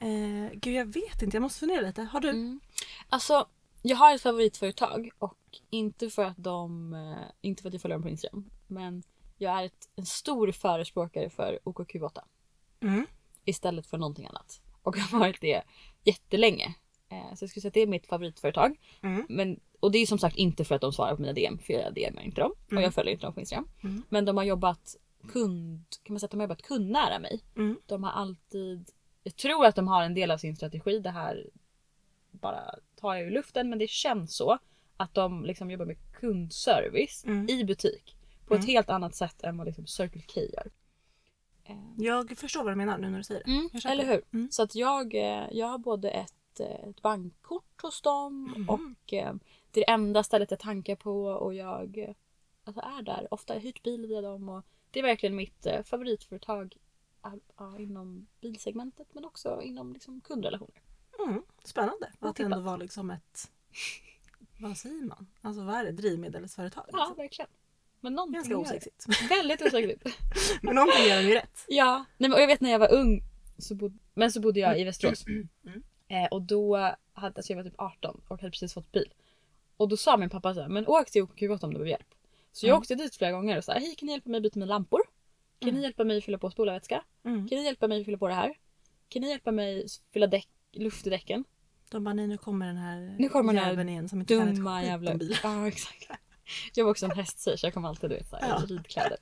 Eh, 0.00 0.52
gud 0.52 0.74
jag 0.74 0.86
vet 0.86 1.22
inte, 1.22 1.36
jag 1.36 1.42
måste 1.42 1.60
fundera 1.60 1.80
lite. 1.80 2.02
Har 2.02 2.20
du? 2.20 2.30
Mm. 2.30 2.60
Alltså, 3.08 3.46
jag 3.82 3.96
har 3.96 4.14
ett 4.14 4.22
favoritföretag 4.22 5.10
och 5.18 5.38
inte 5.70 6.10
för 6.10 6.24
att 6.24 6.36
de, 6.36 6.94
eh, 6.94 7.30
inte 7.40 7.62
för 7.62 7.68
att 7.68 7.72
jag 7.74 7.82
följer 7.82 7.94
dem 7.94 8.02
på 8.02 8.08
Instagram, 8.08 8.50
men 8.66 9.02
jag 9.38 9.60
är 9.60 9.64
ett, 9.64 9.88
en 9.96 10.06
stor 10.06 10.52
förespråkare 10.52 11.30
för 11.30 11.58
OKQ8 11.64 12.20
Mm. 12.80 13.06
istället 13.44 13.86
för 13.86 13.98
någonting 13.98 14.26
annat. 14.26 14.60
Och 14.82 14.96
har 14.96 15.18
varit 15.18 15.40
det 15.40 15.62
jättelänge. 16.04 16.74
Eh, 17.10 17.34
så 17.34 17.42
jag 17.42 17.50
skulle 17.50 17.60
säga 17.60 17.68
att 17.68 17.74
det 17.74 17.80
är 17.80 17.86
mitt 17.86 18.06
favoritföretag. 18.06 18.80
Mm. 19.02 19.26
Men, 19.28 19.60
och 19.80 19.92
det 19.92 19.98
är 19.98 20.06
som 20.06 20.18
sagt 20.18 20.36
inte 20.36 20.64
för 20.64 20.74
att 20.74 20.80
de 20.80 20.92
svarar 20.92 21.14
på 21.16 21.20
mina 21.22 21.32
DM, 21.32 21.58
för 21.58 21.72
jag 21.72 21.94
DMar 21.94 22.22
inte 22.22 22.40
dem. 22.40 22.52
Och 22.66 22.72
Mm. 22.72 22.84
jag 22.84 22.94
följer 22.94 23.12
inte 23.12 23.26
dem 23.26 23.34
på 23.34 23.40
Instagram. 23.40 23.68
Mm. 23.84 24.02
Men 24.08 24.24
de 24.24 24.36
har 24.36 24.44
jobbat 24.44 24.96
kund, 25.32 25.84
kan 26.02 26.12
man 26.14 26.20
säga 26.20 26.26
att 26.26 26.30
de 26.30 26.40
har 26.40 26.44
jobbat 26.44 26.62
kundnära 26.62 27.18
mig. 27.18 27.40
Mm. 27.56 27.78
De 27.86 28.04
har 28.04 28.10
alltid, 28.10 28.90
jag 29.22 29.36
tror 29.36 29.66
att 29.66 29.76
de 29.76 29.88
har 29.88 30.02
en 30.02 30.14
del 30.14 30.30
av 30.30 30.38
sin 30.38 30.56
strategi, 30.56 30.98
det 30.98 31.10
här 31.10 31.50
bara 32.30 32.74
tar 32.96 33.14
jag 33.14 33.26
ur 33.26 33.30
luften 33.30 33.70
men 33.70 33.78
det 33.78 33.90
känns 33.90 34.36
så. 34.36 34.58
Att 34.96 35.14
de 35.14 35.44
liksom 35.44 35.70
jobbar 35.70 35.86
med 35.86 35.96
kundservice 36.12 37.24
Mm. 37.24 37.48
i 37.48 37.64
butik. 37.64 38.16
På 38.48 38.54
ett 38.54 38.60
Mm. 38.60 38.66
helt 38.68 38.88
annat 38.90 39.14
sätt 39.14 39.42
än 39.42 39.56
vad 39.58 39.66
liksom 39.66 39.86
Circle 39.86 40.22
K 40.34 40.40
gör. 40.40 40.70
Eh, 41.64 41.76
Jag 41.96 42.38
förstår 42.38 42.64
vad 42.64 42.72
du 42.72 42.76
menar 42.76 42.98
nu 42.98 43.10
när 43.10 43.18
du 43.18 43.24
säger 43.24 43.42
det. 43.44 43.50
Mm, 43.50 43.68
eller 43.84 44.06
hur? 44.06 44.22
Mm. 44.32 44.50
Så 44.50 44.62
att 44.62 44.74
jag, 44.74 45.14
eh, 45.14 45.48
jag 45.52 45.66
har 45.66 45.78
både 45.78 46.10
ett, 46.10 46.60
eh, 46.60 46.88
ett 46.88 47.02
bankkort 47.02 47.82
hos 47.82 48.02
dem 48.02 48.54
Mhm. 48.56 48.68
och 48.68 49.12
eh, 49.12 49.34
det 49.70 49.80
är 49.80 49.86
det 49.86 49.90
enda 49.90 50.22
stället 50.22 50.50
jag 50.50 50.60
tankar 50.60 50.96
på 50.96 51.24
och 51.24 51.54
jag 51.54 52.14
alltså 52.64 52.82
är 52.98 53.02
där. 53.02 53.28
Ofta 53.30 53.52
har 53.52 53.56
jag 53.58 53.62
hyrt 53.64 53.82
bil 53.82 54.06
via 54.06 54.20
dem 54.20 54.48
och 54.48 54.64
det 54.90 54.98
är 54.98 55.02
verkligen 55.02 55.36
mitt 55.36 55.66
favoritföretag 55.84 56.76
ja, 57.56 57.78
inom 57.78 58.26
bilsegmentet 58.40 59.08
men 59.14 59.24
också 59.24 59.62
inom 59.62 59.92
liksom, 59.92 60.20
kundrelationer. 60.20 60.82
Mm. 61.28 61.42
Spännande. 61.64 62.12
Att 62.20 62.36
det 62.36 62.42
ändå 62.42 62.60
var 62.60 62.78
liksom 62.78 63.10
ett... 63.10 63.50
Vad 64.60 64.76
säger 64.76 65.04
man? 65.04 65.26
Alltså 65.40 65.62
vad 65.64 65.74
är 65.74 65.84
det? 65.84 65.92
Drivmedelsföretag? 65.92 66.84
Ja, 66.92 66.98
liksom. 66.98 67.16
verkligen. 67.16 67.50
Men 68.00 68.14
någonting 68.14 68.34
Ganska 68.34 68.56
osexigt. 68.58 69.06
Väldigt 69.30 69.62
osexigt. 69.62 70.06
Men 70.62 70.74
någonting 70.74 71.04
gör 71.08 71.22
de 71.22 71.28
ju 71.28 71.34
rätt. 71.34 71.64
Ja, 71.68 72.04
nej, 72.18 72.30
men, 72.30 72.32
och 72.32 72.40
jag 72.42 72.46
vet 72.46 72.60
när 72.60 72.70
jag 72.70 72.78
var 72.78 72.92
ung 72.94 73.22
så 73.58 73.74
bod, 73.74 73.98
men 74.14 74.32
så 74.32 74.40
bodde 74.40 74.60
jag 74.60 74.80
i 74.80 74.84
Västerås. 74.84 75.26
Mm. 75.26 75.48
Eh, 76.08 76.26
och 76.30 76.42
då 76.42 76.76
hade 77.12 77.36
alltså 77.36 77.52
jag 77.52 77.56
var 77.56 77.64
typ 77.64 77.74
18 77.80 78.20
och 78.28 78.40
hade 78.40 78.50
precis 78.50 78.74
fått 78.74 78.92
bil. 78.92 79.12
Och 79.76 79.88
då 79.88 79.96
sa 79.96 80.16
min 80.16 80.30
pappa 80.30 80.54
så 80.54 80.60
här, 80.60 80.68
men 80.68 80.86
åk 80.86 81.10
till 81.10 81.22
OKQ8 81.22 81.64
om 81.64 81.70
du 81.70 81.74
behöver 81.74 81.90
hjälp. 81.90 82.14
Så 82.52 82.66
jag 82.66 82.70
Mm. 82.70 82.78
åkte 82.80 82.94
dit 82.94 83.16
flera 83.16 83.32
gånger 83.32 83.58
och 83.58 83.64
sa 83.64 83.72
hej 83.72 83.94
kan 83.98 84.06
ni 84.06 84.12
hjälpa 84.12 84.30
mig 84.30 84.40
byta 84.40 84.58
mina 84.58 84.72
lampor? 84.74 85.00
Kan 85.58 85.74
ni 85.74 85.82
hjälpa 85.82 86.04
mig 86.04 86.20
fylla 86.22 86.38
på 86.38 86.50
spolarvätska? 86.50 87.04
Mm. 87.24 87.48
Kan 87.48 87.58
ni 87.58 87.64
hjälpa 87.64 87.88
mig 87.88 88.04
fylla 88.04 88.18
på 88.18 88.28
det 88.28 88.34
här? 88.34 88.54
Kan 89.08 89.22
ni 89.22 89.28
hjälpa 89.28 89.52
mig 89.52 89.86
fylla 90.12 90.26
däck, 90.26 90.48
luft 90.72 91.06
i 91.06 91.10
däcken? 91.10 91.44
De 91.90 92.04
bara, 92.04 92.14
nej 92.14 92.26
nu 92.26 92.36
kommer 92.38 92.66
den 92.66 92.76
här 92.76 93.16
Nu 93.18 93.28
kommer 93.28 93.52
den 93.52 93.64
här 93.64 93.88
igen 93.88 94.08
som 94.08 94.20
inte 94.20 94.34
kan 94.34 94.48
ett 94.48 94.54
skit 94.80 94.88
jävla... 94.88 95.14
bil. 95.14 95.36
Ja 95.42 95.68
exakt. 95.68 96.10
Jag 96.74 96.84
var 96.84 96.90
också 96.90 97.04
en 97.06 97.10
hästtjej 97.10 97.58
så 97.58 97.66
jag 97.66 97.74
kom 97.74 97.84
alltid 97.84 98.26
såhär 98.30 98.48
Ja. 98.48 98.62
ridkläder. 98.68 99.18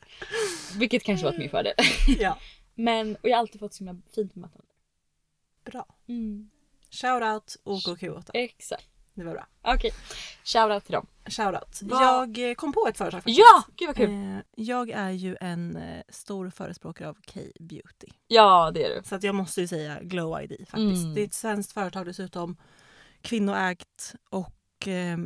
Vilket 0.78 1.02
kanske 1.02 1.24
var 1.24 1.30
till 1.32 1.40
min 1.40 1.50
fördel. 1.50 1.74
Ja, 2.18 2.38
Men, 2.74 3.16
och 3.16 3.28
jag 3.28 3.36
har 3.36 3.40
alltid 3.40 3.60
fått 3.60 3.74
så 3.74 3.84
himla 3.84 4.00
fint 4.14 4.34
bemötande. 4.34 4.66
bra. 5.64 5.86
Mm. 6.08 6.50
Shoutout 6.90 7.56
OKQ8. 7.64 8.30
Exakt. 8.34 8.88
Det 9.14 9.24
var 9.24 9.32
bra. 9.32 9.46
Okej. 9.62 9.90
Shoutout 10.44 10.84
till 10.84 10.92
dem. 10.92 11.06
Shoutout. 11.26 11.80
Jag 11.82 12.50
eh, 12.50 12.54
kom 12.54 12.72
på 12.72 12.86
ett 12.88 12.98
företag 12.98 13.18
faktiskt. 13.22 13.38
Ja! 13.38 13.62
Gud 13.76 13.86
vad 13.88 13.96
kul! 13.96 14.10
Eh, 14.10 14.38
Jag 14.56 14.90
är 14.90 15.10
ju 15.10 15.36
en 15.40 15.76
eh, 15.76 16.02
stor 16.08 16.50
förespråkare 16.50 17.08
av 17.08 17.14
K-beauty. 17.34 18.06
Ja 18.26 18.70
det 18.74 18.84
är 18.84 18.96
du. 18.96 19.02
Så 19.08 19.14
att 19.14 19.22
jag 19.22 19.34
måste 19.34 19.60
ju 19.60 19.68
säga 19.68 19.98
Glow 20.02 20.42
ID 20.42 20.50
faktiskt. 20.50 20.76
Mm. 21.02 21.14
Det 21.14 21.20
är 21.20 21.24
ett 21.24 21.34
svenskt 21.34 21.72
företag 21.72 22.06
dessutom. 22.06 22.56
Kvinnoägt 23.22 24.14
och 24.30 24.88
eh, 24.88 25.18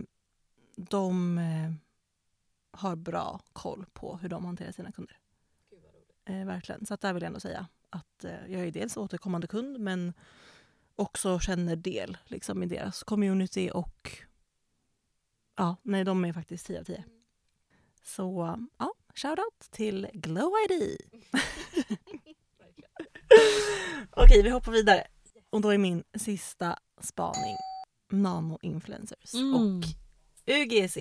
de 0.77 1.39
har 2.81 2.97
bra 2.97 3.41
koll 3.53 3.87
på 3.93 4.17
hur 4.17 4.29
de 4.29 4.45
hanterar 4.45 4.73
sina 4.73 4.93
kunder. 4.93 5.17
Eh, 6.25 6.47
verkligen. 6.47 6.87
Så 6.87 6.95
att 6.95 7.01
där 7.01 7.13
vill 7.13 7.23
jag 7.23 7.27
ändå 7.27 7.41
säga 7.41 7.67
att 7.91 8.25
eh, 8.25 8.47
jag 8.49 8.67
är 8.67 8.71
dels 8.71 8.97
återkommande 8.97 9.47
kund 9.47 9.81
men 9.81 10.13
också 10.97 11.39
känner 11.41 11.77
del 11.77 12.17
liksom, 12.27 12.63
i 12.63 12.67
deras 12.67 13.03
community 13.03 13.71
och 13.75 14.19
ja, 15.57 15.77
nej 15.83 16.05
de 16.05 16.25
är 16.25 16.33
faktiskt 16.33 16.67
10 16.67 16.81
av 16.81 16.85
10. 16.85 17.05
Så 18.03 18.59
ja, 18.79 18.95
shoutout 19.15 19.61
till 19.71 20.09
Glow 20.13 20.53
ID. 20.71 20.97
Okej, 24.11 24.43
vi 24.43 24.51
hoppar 24.51 24.73
vidare. 24.73 25.07
Och 25.51 25.61
då 25.61 25.69
är 25.69 25.79
min 25.79 26.05
sista 26.15 26.79
spaning 27.01 27.57
nano-influencers 28.09 29.35
Mm. 29.35 29.55
och 29.55 29.85
UGC. 30.47 30.99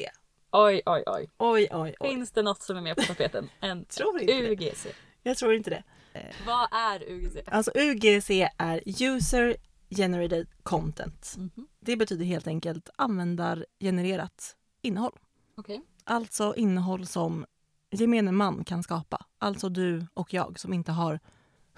Oj 0.52 0.82
oj 0.86 1.04
oj. 1.06 1.30
Oj, 1.38 1.68
oj, 1.72 1.96
oj. 2.00 2.10
Finns 2.10 2.32
det 2.32 2.42
något 2.42 2.62
som 2.62 2.78
är 2.78 2.82
mer 2.82 2.96
på 2.96 3.02
tapeten 3.02 3.50
än 3.62 3.86
Tror 3.90 4.22
inte 4.22 4.34
det. 4.34 4.50
UGC? 4.52 4.88
Jag 5.24 5.38
tror 5.38 5.54
inte 5.54 5.70
det. 5.70 5.84
Vad 6.46 6.68
är 6.74 7.04
UGC? 7.12 7.38
Alltså 7.46 7.72
UGC 7.76 8.30
är 8.58 8.82
User 8.86 9.56
Generated 9.90 10.48
Content. 10.64 11.34
Mhm. 11.38 11.68
Det 11.80 11.96
betyder 11.98 12.26
helt 12.26 12.48
enkelt 12.48 12.90
användargenererat 12.96 14.56
innehåll. 14.82 15.18
Okej. 15.58 15.82
Alltså 16.04 16.56
innehåll 16.56 17.06
som 17.08 17.46
gemene 17.92 18.32
man 18.32 18.64
kan 18.64 18.84
skapa. 18.84 19.26
Alltså 19.38 19.70
du 19.70 20.08
och 20.14 20.34
jag 20.34 20.60
som 20.60 20.74
inte 20.74 20.92
har 20.92 21.20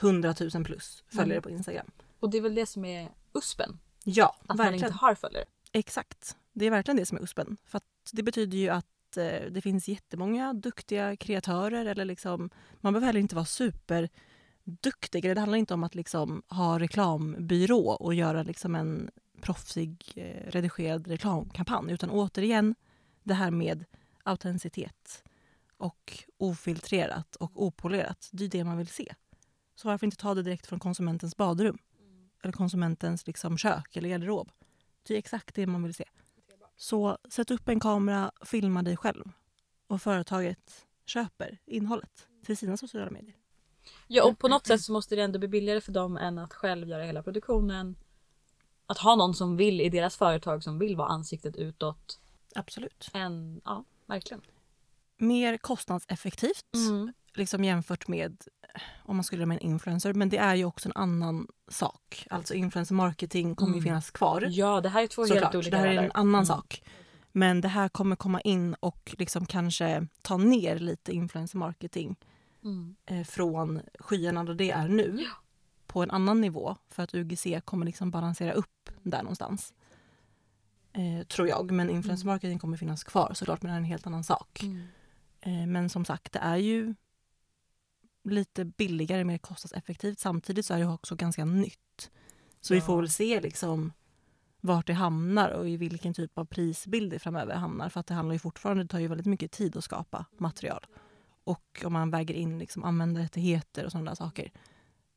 100 0.02 0.36
000 0.54 0.64
plus 0.66 1.04
följare 1.08 1.32
Mm. 1.38 1.42
på 1.44 1.50
Instagram. 1.50 1.92
Och 2.20 2.30
det 2.30 2.38
är 2.38 2.42
väl 2.42 2.56
det 2.56 2.66
som 2.66 2.86
är 2.86 3.10
USPen? 3.34 3.80
Ja, 4.04 4.36
Att 4.42 4.48
man 4.48 4.58
verkligen. 4.58 4.86
inte 4.86 4.98
har 4.98 5.16
följare? 5.16 5.46
Exakt. 5.72 6.38
Det 6.54 6.66
är 6.66 6.70
verkligen 6.72 6.98
det 6.98 7.06
som 7.06 7.18
är 7.18 7.22
USPen. 7.22 7.58
För 7.66 7.78
att 7.78 7.84
det 8.12 8.24
betyder 8.24 8.58
ju 8.58 8.70
att 8.70 9.18
eh, 9.18 9.52
det 9.52 9.62
finns 9.62 9.88
jättemånga 9.88 10.54
duktiga 10.54 11.16
kreatörer. 11.16 11.86
Eller 11.86 12.06
liksom, 12.06 12.50
man 12.80 12.94
behöver 12.94 13.08
heller 13.08 13.20
inte 13.20 13.36
vara 13.36 13.46
superduktig. 13.46 15.24
Det 15.24 15.40
handlar 15.40 15.58
inte 15.58 15.74
om 15.74 15.84
att 15.84 15.96
liksom 15.96 16.44
ha 16.48 16.80
reklambyrå 16.80 17.90
och 17.90 18.14
göra 18.14 18.44
liksom 18.44 18.76
en 18.76 19.12
proffsig 19.42 20.14
eh, 20.16 20.52
redigerad 20.52 21.08
reklamkampanj. 21.08 21.94
Utan 21.94 22.10
återigen 22.10 22.76
det 23.24 23.34
här 23.34 23.52
med 23.52 23.86
autenticitet 24.24 25.24
och 25.78 26.24
ofiltrerat 26.38 27.36
och 27.36 27.64
opolerat. 27.64 28.30
Det 28.32 28.44
är 28.44 28.50
det 28.50 28.64
man 28.64 28.78
vill 28.78 28.88
se. 28.88 29.14
Så 29.76 29.88
varför 29.88 30.08
inte 30.08 30.18
ta 30.18 30.34
det 30.34 30.44
direkt 30.44 30.68
från 30.68 30.80
konsumentens 30.80 31.38
badrum? 31.38 31.78
Eller 32.44 32.54
konsumentens 32.54 33.28
liksom 33.28 33.58
kök 33.58 33.98
eller 33.98 34.10
garderob. 34.10 34.52
Det 35.08 35.14
är 35.14 35.18
exakt 35.18 35.56
det 35.56 35.68
man 35.68 35.84
vill 35.84 35.94
se. 35.94 36.06
Så 36.82 37.18
sätt 37.30 37.52
upp 37.52 37.70
en 37.70 37.80
kamera, 37.80 38.32
filma 38.46 38.84
dig 38.84 38.98
själv. 38.98 39.24
Och 39.88 40.02
företaget 40.02 40.86
köper 41.06 41.58
innehållet 41.66 42.28
till 42.46 42.58
sina 42.58 42.78
sociala 42.78 43.12
medier. 43.12 43.36
Ja 44.08 44.24
och 44.24 44.40
på 44.40 44.48
något 44.48 44.68
sätt 44.68 44.82
så 44.82 44.92
måste 44.92 45.16
det 45.16 45.22
ändå 45.22 45.40
bli 45.40 45.48
billigare 45.48 45.82
för 45.82 45.92
dem 45.92 46.18
än 46.18 46.38
att 46.38 46.54
själv 46.54 46.88
göra 46.88 47.04
hela 47.04 47.24
produktionen. 47.24 47.96
Att 48.86 48.98
ha 48.98 49.16
någon 49.16 49.34
som 49.34 49.58
vill 49.58 49.82
i 49.82 49.90
deras 49.90 50.18
företag 50.18 50.64
som 50.64 50.80
vill 50.80 50.96
vara 50.96 51.08
ansiktet 51.08 51.56
utåt. 51.56 52.20
Absolut. 52.56 53.10
Än, 53.14 53.62
ja 53.66 53.84
verkligen. 54.06 54.42
Mer 55.18 55.58
kostnadseffektivt 55.58 56.76
Mm. 56.76 57.14
Liksom 57.34 57.64
jämfört 57.64 58.08
med 58.08 58.42
eh, 58.76 58.82
om 59.04 59.16
man 59.16 59.24
skulle 59.24 59.40
göra 59.40 59.48
med 59.48 59.58
en 59.58 59.64
influencer. 59.64 60.14
Men 60.14 60.30
det 60.30 60.38
är 60.38 60.56
ju 60.56 60.66
också 60.66 60.90
en 60.90 60.96
annan 60.96 61.48
sak. 61.68 62.28
Alltså 62.30 62.54
influencer 62.54 62.96
marketing 62.96 63.56
kommer 63.56 63.72
ju 63.74 63.78
Mm. 63.78 63.84
finnas 63.84 64.12
kvar. 64.12 64.48
Ja 64.50 64.82
det 64.82 64.90
här 64.90 65.04
är 65.04 65.08
två 65.08 65.26
Såklart, 65.26 65.44
helt 65.44 65.56
olika 65.56 65.72
det 65.72 65.78
här 65.78 65.88
är 65.88 66.04
en 66.04 66.12
annan 66.14 66.34
Mm. 66.36 66.46
sak. 66.46 66.84
Men 67.32 67.62
det 67.62 67.68
här 67.68 67.90
kommer 67.90 68.16
komma 68.16 68.42
in 68.42 68.74
och 68.80 69.16
liksom 69.18 69.46
kanske 69.46 70.08
ta 70.22 70.38
ner 70.38 70.80
lite 70.80 71.12
influencer 71.14 71.58
marketing 71.58 72.16
Mm. 72.64 72.96
eh, 73.06 73.24
från 73.24 73.82
skyarna 74.00 74.44
där 74.44 74.54
det 74.54 74.72
är 74.72 74.88
nu 74.88 75.26
på 75.88 76.04
en 76.04 76.12
annan 76.12 76.42
nivå 76.42 76.76
för 76.90 77.04
att 77.04 77.14
UGC 77.16 77.62
kommer 77.66 77.86
liksom 77.86 78.12
balansera 78.12 78.54
upp 78.54 78.90
där 79.04 79.24
någonstans. 79.24 79.74
Eh, 80.94 81.28
tror 81.28 81.48
jag. 81.48 81.72
Men 81.72 81.90
influencer 81.90 82.26
marketing 82.26 82.60
kommer 82.60 82.78
finnas 82.78 83.04
kvar 83.04 83.32
såklart 83.34 83.62
men 83.62 83.70
det 83.72 83.76
är 83.76 83.78
en 83.78 83.84
helt 83.86 84.08
annan 84.08 84.24
sak. 84.24 84.64
Mm. 84.64 84.82
Eh, 85.42 85.68
men 85.68 85.90
som 85.90 86.06
sagt 86.06 86.32
det 86.34 86.40
är 86.40 86.58
ju 86.58 86.96
lite 88.24 88.66
billigare, 88.66 89.24
mer 89.24 89.38
kostnadseffektivt. 89.38 90.20
Samtidigt 90.20 90.66
så 90.66 90.74
är 90.74 90.80
det 90.80 90.88
också 90.88 91.16
ganska 91.16 91.46
nytt. 91.46 92.12
Så 92.62 92.74
vi 92.74 92.80
Ja. 92.80 92.86
får 92.86 92.98
väl 92.98 93.10
se 93.12 93.42
liksom 93.42 93.94
vart 94.62 94.88
det 94.88 94.94
hamnar 94.94 95.50
och 95.50 95.70
i 95.70 95.78
vilken 95.78 96.14
typ 96.14 96.38
av 96.38 96.46
prisbild 96.46 97.12
det 97.12 97.20
framöver 97.20 97.56
hamnar. 97.56 97.90
För 97.90 98.00
att 98.00 98.08
det 98.08 98.14
handlar 98.14 98.34
ju 98.34 98.40
fortfarande, 98.40 98.84
det 98.84 98.88
tar 98.88 99.00
ju 99.00 99.08
väldigt 99.08 99.28
mycket 99.28 99.52
tid 99.52 99.78
att 99.78 99.84
skapa 99.84 100.26
material. 100.38 100.86
Och 101.44 101.82
om 101.86 101.94
man 101.94 102.12
väger 102.12 102.34
in 102.34 102.60
liksom 102.60 102.84
användarrättigheter 102.84 103.86
och 103.86 103.92
sådana 103.92 104.16
saker. 104.16 104.52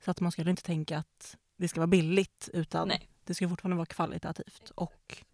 Så 0.04 0.10
att 0.10 0.20
man 0.20 0.32
skulle 0.32 0.50
inte 0.50 0.62
tänka 0.62 0.98
att 0.98 1.36
det 1.56 1.68
ska 1.68 1.80
vara 1.80 1.86
billigt 1.86 2.48
utan 2.52 2.88
Nej. 2.88 3.10
det 3.24 3.34
ska 3.34 3.48
fortfarande 3.48 3.76
vara 3.76 3.86
kvalitativt. 3.86 4.70
Och 4.74 5.24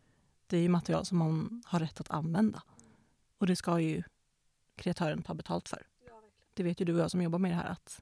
det 0.46 0.56
är 0.56 0.60
ju 0.60 0.68
material 0.68 1.06
som 1.06 1.18
man 1.18 1.62
har 1.66 1.80
rätt 1.80 2.00
att 2.00 2.10
använda. 2.10 2.62
Och 3.38 3.46
det 3.46 3.56
ska 3.56 3.80
ju 3.80 4.02
kreatören 4.76 5.22
ta 5.22 5.34
betalt 5.34 5.68
för. 5.68 5.86
Det 6.60 6.64
vet 6.64 6.80
ju 6.80 6.84
du 6.84 6.94
och 6.94 7.00
jag 7.00 7.10
som 7.10 7.22
jobbar 7.22 7.38
med 7.38 7.50
det 7.50 7.54
här 7.54 7.64
att 7.70 8.00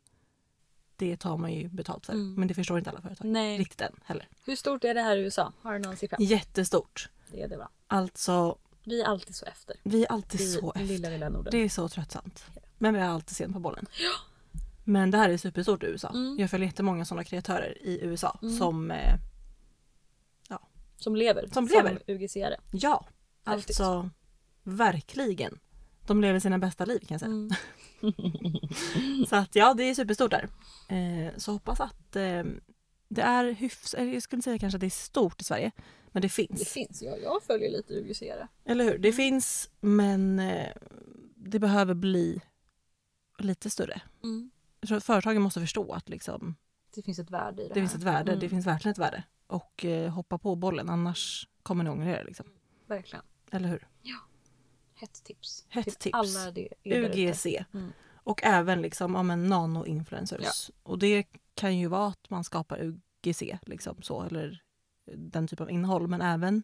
det 0.97 1.17
tar 1.17 1.37
man 1.37 1.53
ju 1.53 1.69
betalt 1.69 2.07
för. 2.07 2.13
Mm. 2.13 2.35
Men 2.35 2.49
det 2.49 2.55
förstår 2.55 2.79
inte 2.79 2.91
alla 2.91 3.01
företag 3.03 3.27
Nej. 3.27 3.59
riktigt 3.59 3.81
än 3.81 3.93
heller. 4.05 4.29
Hur 4.45 4.57
stort 4.57 4.85
är 4.85 4.95
det 4.95 5.01
här 5.01 5.17
i 5.17 5.21
USA? 5.21 5.53
Har 5.63 5.73
du 5.73 5.79
någon 5.79 5.97
siffra? 5.97 6.17
Jättestort. 6.21 7.09
Det 7.33 7.43
är 7.43 7.49
det 7.49 7.57
va? 7.57 7.69
Alltså, 7.87 8.59
Vi 8.85 9.01
är 9.03 9.07
alltid 9.07 9.35
så 9.37 9.47
efter. 9.47 9.77
vi 9.83 10.05
är 10.05 10.13
alltid 10.13 10.41
I 10.41 10.47
så 10.53 10.73
efter. 10.73 10.85
lilla 10.87 11.09
lilla 11.09 11.29
Norden. 11.29 11.51
Det 11.51 11.59
är 11.59 11.69
så 11.69 11.89
tröttsamt. 11.89 12.45
Men 12.79 12.95
vi 12.95 13.01
är 13.01 13.09
alltid 13.09 13.37
sen 13.37 13.53
på 13.53 13.59
bollen. 13.59 13.87
Men 14.85 15.11
det 15.11 15.19
här 15.19 15.31
är 15.31 15.37
superstort 15.37 15.83
i 15.83 15.87
USA. 15.87 16.09
Mm. 16.09 16.37
Jag 16.39 16.51
följer 16.51 16.67
jättemånga 16.69 17.05
sådana 17.05 17.25
kreatörer 17.25 17.79
i 17.83 18.01
USA 18.03 18.39
Mm. 18.43 18.57
som, 18.59 18.91
eh, 18.91 19.15
Som 20.97 21.17
lever. 21.17 21.49
Som 21.53 21.67
lever. 21.67 22.03
UGC-are. 22.07 22.57
ja, 22.73 23.07
Häftigt. 23.45 23.81
alltså 23.81 24.11
verkligen. 24.63 25.59
De 26.07 26.21
lever 26.21 26.41
sina 26.41 26.59
bästa 26.59 26.85
liv 26.85 26.99
kan 26.99 27.15
jag 27.15 27.21
säga. 27.21 27.57
Mm. 28.03 29.27
så 29.29 29.37
att 29.37 29.55
ja, 29.55 29.75
det 29.75 29.83
är 29.83 29.95
superstort 29.95 30.31
där. 30.31 30.49
Eh, 30.89 31.37
så 31.37 31.53
hoppas 31.53 31.81
att 31.81 32.17
eh, 32.17 32.45
det 33.09 33.23
är 33.23 33.45
hyfs... 33.53 33.95
eller 33.95 34.13
Jag 34.13 34.23
skulle 34.23 34.43
säga 34.43 34.59
kanske 34.59 34.77
att 34.77 34.81
det 34.81 34.87
är 34.87 34.91
stort 34.91 35.41
i 35.41 35.45
Sverige. 35.45 35.71
Men 36.13 36.23
det 36.23 36.29
finns. 36.29 36.59
Det 36.59 36.69
finns, 36.69 37.03
ja, 37.03 37.17
jag 37.17 37.43
följer 37.43 37.71
lite 37.71 37.95
UGC. 37.95 38.23
Eller 38.65 38.85
hur? 38.85 38.99
Det 38.99 39.13
finns 39.13 39.71
men 39.81 40.39
eh, 40.39 40.73
det 41.35 41.59
behöver 41.59 41.95
bli 41.95 42.41
lite 43.39 43.71
större. 43.71 44.01
Mm. 44.23 44.51
Företagen 45.01 45.43
måste 45.43 45.61
förstå 45.61 45.93
att 45.93 46.09
liksom, 46.09 46.55
Det 46.95 47.03
finns 47.03 47.19
ett 47.19 47.31
värde 47.31 47.63
i 47.63 47.69
det, 47.69 47.75
det 47.75 47.81
här. 47.81 47.87
finns 47.87 47.95
ett 47.95 48.03
värde. 48.03 48.33
Mm. 48.33 48.41
Det 48.41 48.49
finns 48.49 48.67
verkligen 48.67 48.93
ett 48.93 48.99
värde. 48.99 49.23
Och 49.47 49.85
eh, 49.85 50.11
hoppa 50.11 50.39
på 50.39 50.57
bollen 50.57 50.89
annars 50.89 51.49
kommer 51.63 51.85
ni 51.85 51.91
ångra 51.91 52.21
er. 52.21 52.25
Liksom. 52.25 52.47
Verkligen. 52.87 53.25
Eller 53.51 53.69
hur? 53.69 53.89
Hett 55.01 55.25
tips. 55.25 55.67
Hett 55.69 55.85
till 55.85 55.95
tips. 55.95 56.15
alla 56.15 56.51
det. 56.51 56.69
UGC. 56.85 57.47
Mm. 57.47 57.93
Och 58.15 58.41
även 58.45 58.83
liksom, 58.83 59.15
ja, 59.15 59.23
men 59.23 59.47
nano-influencers. 59.53 60.71
Och 60.83 60.99
det 60.99 61.27
kan 61.55 61.79
ju 61.79 61.87
vara 61.87 62.07
att 62.07 62.31
man 62.31 62.45
skapar 62.45 62.83
UGC 62.83 63.43
liksom 63.63 64.03
så, 64.03 64.23
eller 64.23 64.63
den 65.15 65.47
typen 65.47 65.67
av 65.67 65.71
innehåll. 65.71 66.09
Men 66.09 66.21
även 66.21 66.63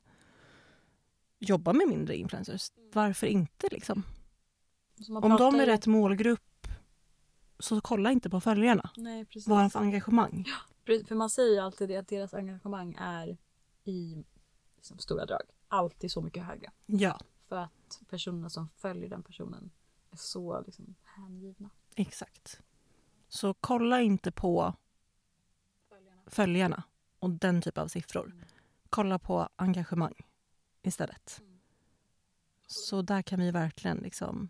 jobba 1.39 1.73
med 1.73 1.89
mindre 1.89 2.17
influencers. 2.17 2.73
Varför 2.93 3.27
inte 3.27 3.69
liksom? 3.71 4.03
Om 5.09 5.37
de 5.37 5.55
är 5.55 5.67
rätt 5.67 5.87
målgrupp 5.87 6.69
så 7.59 7.81
kolla 7.81 8.13
inte 8.13 8.31
på 8.31 8.41
följarna. 8.41 8.91
Nej, 8.97 9.25
precis. 9.25 9.49
Vad 9.49 9.59
har 9.59 9.65
de 9.65 9.71
för 9.71 9.81
engagemang? 9.81 10.45
Precis, 10.85 11.09
För 11.09 11.15
man 11.15 11.31
säger 11.31 11.53
ju 11.53 11.59
alltid 11.59 11.89
det 11.89 11.97
att 11.97 12.09
deras 12.09 12.35
engagemang 12.35 12.97
är 12.99 13.37
i 13.85 14.25
liksom, 14.77 14.99
stora 14.99 15.27
drag 15.27 15.43
alltid 15.69 16.11
så 16.11 16.21
mycket 16.21 16.45
högre. 16.45 16.71
Ja, 16.87 17.21
För 17.49 17.57
att 17.57 18.01
personerna 18.11 18.51
som 18.51 18.69
följer 18.77 19.09
den 19.09 19.23
personen 19.23 19.71
är 20.11 20.17
så 20.17 20.61
liksom, 20.67 20.95
hängivna. 21.03 21.71
exakt. 21.95 22.61
Så 23.29 23.55
kolla 23.55 24.01
inte 24.01 24.33
på 24.33 24.75
följarna 26.27 26.83
och 27.19 27.31
den 27.31 27.63
typen 27.63 27.83
av 27.83 27.89
siffror. 27.89 28.25
Mm. 28.27 28.45
Kolla 28.91 29.19
på 29.19 29.49
engagemang 29.57 30.15
istället. 30.83 31.39
Mm. 31.41 31.59
Så 32.67 33.03
där 33.03 33.23
kan 33.23 33.41
vi 33.41 33.51
verkligen 33.51 33.97
liksom 33.97 34.49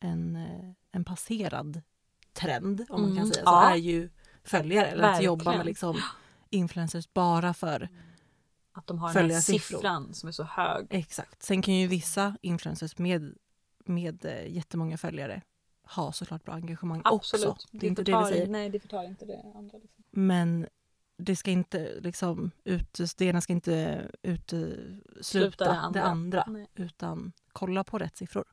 en, 0.00 0.36
eh, 0.36 0.70
en 0.92 1.04
passerad 1.04 1.82
trend 2.32 2.86
om 2.88 3.00
man 3.02 3.10
kan 3.10 3.18
Mm, 3.18 3.32
säga 3.32 3.42
ja. 3.44 3.60
så 3.62 3.68
är 3.72 3.76
ju 3.76 4.10
följare. 4.44 4.86
Eller 4.86 5.04
att 5.12 5.22
jobba 5.22 5.38
Verkligen. 5.44 5.58
med 5.58 5.66
liksom 5.66 5.96
influencers 6.50 7.12
bara 7.12 7.54
för 7.54 7.88
Att 8.76 8.86
de 8.86 8.98
har 8.98 9.08
den 9.08 9.16
här 9.16 9.22
Följarsiffror. 9.22 9.76
siffran 9.78 10.14
som 10.14 10.28
är 10.28 10.32
så 10.32 10.42
hög. 10.42 10.86
Exakt. 10.90 11.42
Sen 11.42 11.62
kan 11.62 11.74
ju 11.74 11.86
vissa 11.86 12.36
influencers 12.42 12.98
med, 12.98 13.34
med 13.84 14.24
eh, 14.24 14.46
jättemånga 14.52 14.98
följare 14.98 15.42
ha 15.82 16.12
såklart 16.12 16.44
bra 16.44 16.54
engagemang 16.54 17.02
Absolut. 17.04 17.46
också. 17.46 17.68
Det 17.72 17.86
är 17.86 17.88
inte 17.88 18.02
det 18.02 18.18
vi 18.18 18.24
säger. 18.24 18.46
Nej, 18.46 18.68
det 18.70 18.80
förtar 18.80 19.04
inte 19.04 19.24
det 19.24 19.42
andra. 19.54 19.78
Liksom. 19.78 20.04
Men 20.10 20.66
det 21.16 21.36
ska 21.36 21.50
inte 21.50 22.00
liksom 22.00 22.50
ut, 22.64 22.98
det 23.18 23.24
ena 23.24 23.40
ska 23.40 23.52
inte 23.52 24.10
utesluta 24.22 25.22
Sluta 25.22 25.64
det 25.64 25.70
det 25.70 25.76
andra. 25.80 26.02
andra. 26.02 26.44
Nej. 26.46 26.66
Utan 26.74 27.32
kolla 27.52 27.84
på 27.84 27.98
rätt 27.98 28.16
siffror. 28.16 28.44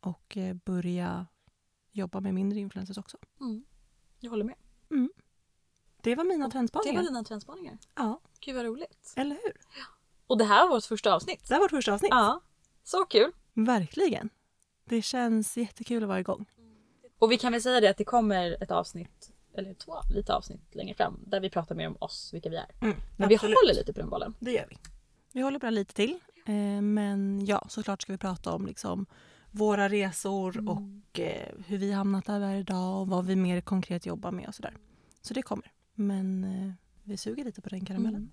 Och 0.00 0.36
eh, 0.36 0.54
börja 0.54 1.26
jobba 1.92 2.20
med 2.20 2.34
mindre 2.34 2.58
influencers 2.60 2.98
också. 2.98 3.18
Mm. 3.40 3.64
Jag 4.20 4.30
håller 4.30 4.44
med. 4.44 4.56
Det 6.02 6.14
var 6.14 6.24
mina 6.24 6.44
Det 6.44 6.50
trendspaningar. 6.52 6.96
var 6.96 7.02
dina 7.08 7.24
trendspaningar. 7.24 7.78
Ja, 7.94 8.20
Gud 8.46 8.54
vad 8.56 8.64
roligt. 8.64 9.12
eller 9.16 9.34
hur? 9.34 9.52
Och 10.26 10.38
det 10.38 10.44
här 10.44 10.64
var 10.68 10.74
vårt 10.74 10.84
första 10.84 11.14
avsnitt. 11.14 11.48
Det 11.48 11.54
här 11.54 11.60
var 11.60 11.64
vårt 11.64 11.70
första 11.70 11.94
avsnitt. 11.94 12.10
Ja, 12.10 12.40
så 12.84 13.04
kul. 13.04 13.30
Verkligen. 13.54 14.28
Det 14.84 15.02
känns 15.02 15.56
jättekul 15.56 16.02
att 16.02 16.08
vara 16.08 16.20
igång. 16.20 16.46
Och 17.18 17.32
vi 17.32 17.38
kan 17.38 17.52
väl 17.52 17.62
säga 17.62 17.80
det 17.80 17.90
att 17.90 17.96
det 17.96 18.04
kommer 18.04 18.62
ett 18.62 18.70
avsnitt, 18.70 19.32
eller 19.56 19.74
två 19.74 19.94
lite 20.14 20.34
avsnitt 20.34 20.74
längre 20.74 20.94
fram, 20.94 21.20
där 21.26 21.40
vi 21.40 21.50
pratar 21.50 21.74
mer 21.74 21.86
om 21.88 21.96
oss, 22.00 22.30
vilka 22.34 22.48
vi 22.50 22.56
är. 22.56 22.70
Mm, 22.82 22.96
Men 23.16 23.28
vi 23.28 23.34
absolut. 23.34 23.56
håller 23.56 23.74
lite 23.74 23.92
på 23.92 24.00
den 24.00 24.10
bollen. 24.10 24.34
Det 24.40 24.52
gör 24.52 24.66
vi. 24.70 24.76
Vi 25.32 25.40
håller 25.40 25.58
på 25.58 25.66
här 25.66 25.70
lite 25.70 25.94
till. 25.94 26.18
Eh, 26.46 26.80
men 26.82 27.46
ja, 27.46 27.66
såklart 27.68 28.02
ska 28.02 28.12
vi 28.12 28.18
prata 28.18 28.52
om 28.52 28.66
liksom 28.66 29.06
våra 29.50 29.88
resor 29.88 30.58
Mm. 30.58 30.68
och 30.68 31.20
eh, 31.20 31.48
hur 31.66 31.78
vi 31.78 31.92
hamnat 31.92 32.24
där 32.26 32.38
vi 32.38 32.44
är 32.44 32.54
idag 32.56 33.00
och 33.00 33.08
vad 33.08 33.26
vi 33.26 33.36
mer 33.36 33.60
konkret 33.60 34.06
jobbar 34.06 34.30
med 34.30 34.48
och 34.48 34.54
sådär. 34.54 34.76
Så 35.22 35.34
det 35.34 35.42
kommer. 35.42 35.72
Men 35.94 36.44
eh, 36.44 36.72
vi 37.04 37.16
suger 37.16 37.44
lite 37.44 37.60
på 37.60 37.68
den 37.68 37.84
karamellen. 37.84 38.14
Mm. 38.20 38.32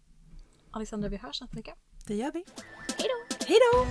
Alexandra, 0.75 1.09
vi 1.09 1.17
hörs 1.17 1.41
nästa 1.41 1.55
vecka. 1.55 1.75
Det 2.07 2.15
gör 2.15 2.31
vi. 2.31 2.43
Hej 2.97 3.07
då! 3.09 3.35
Hej 3.47 3.57
då! 3.73 3.87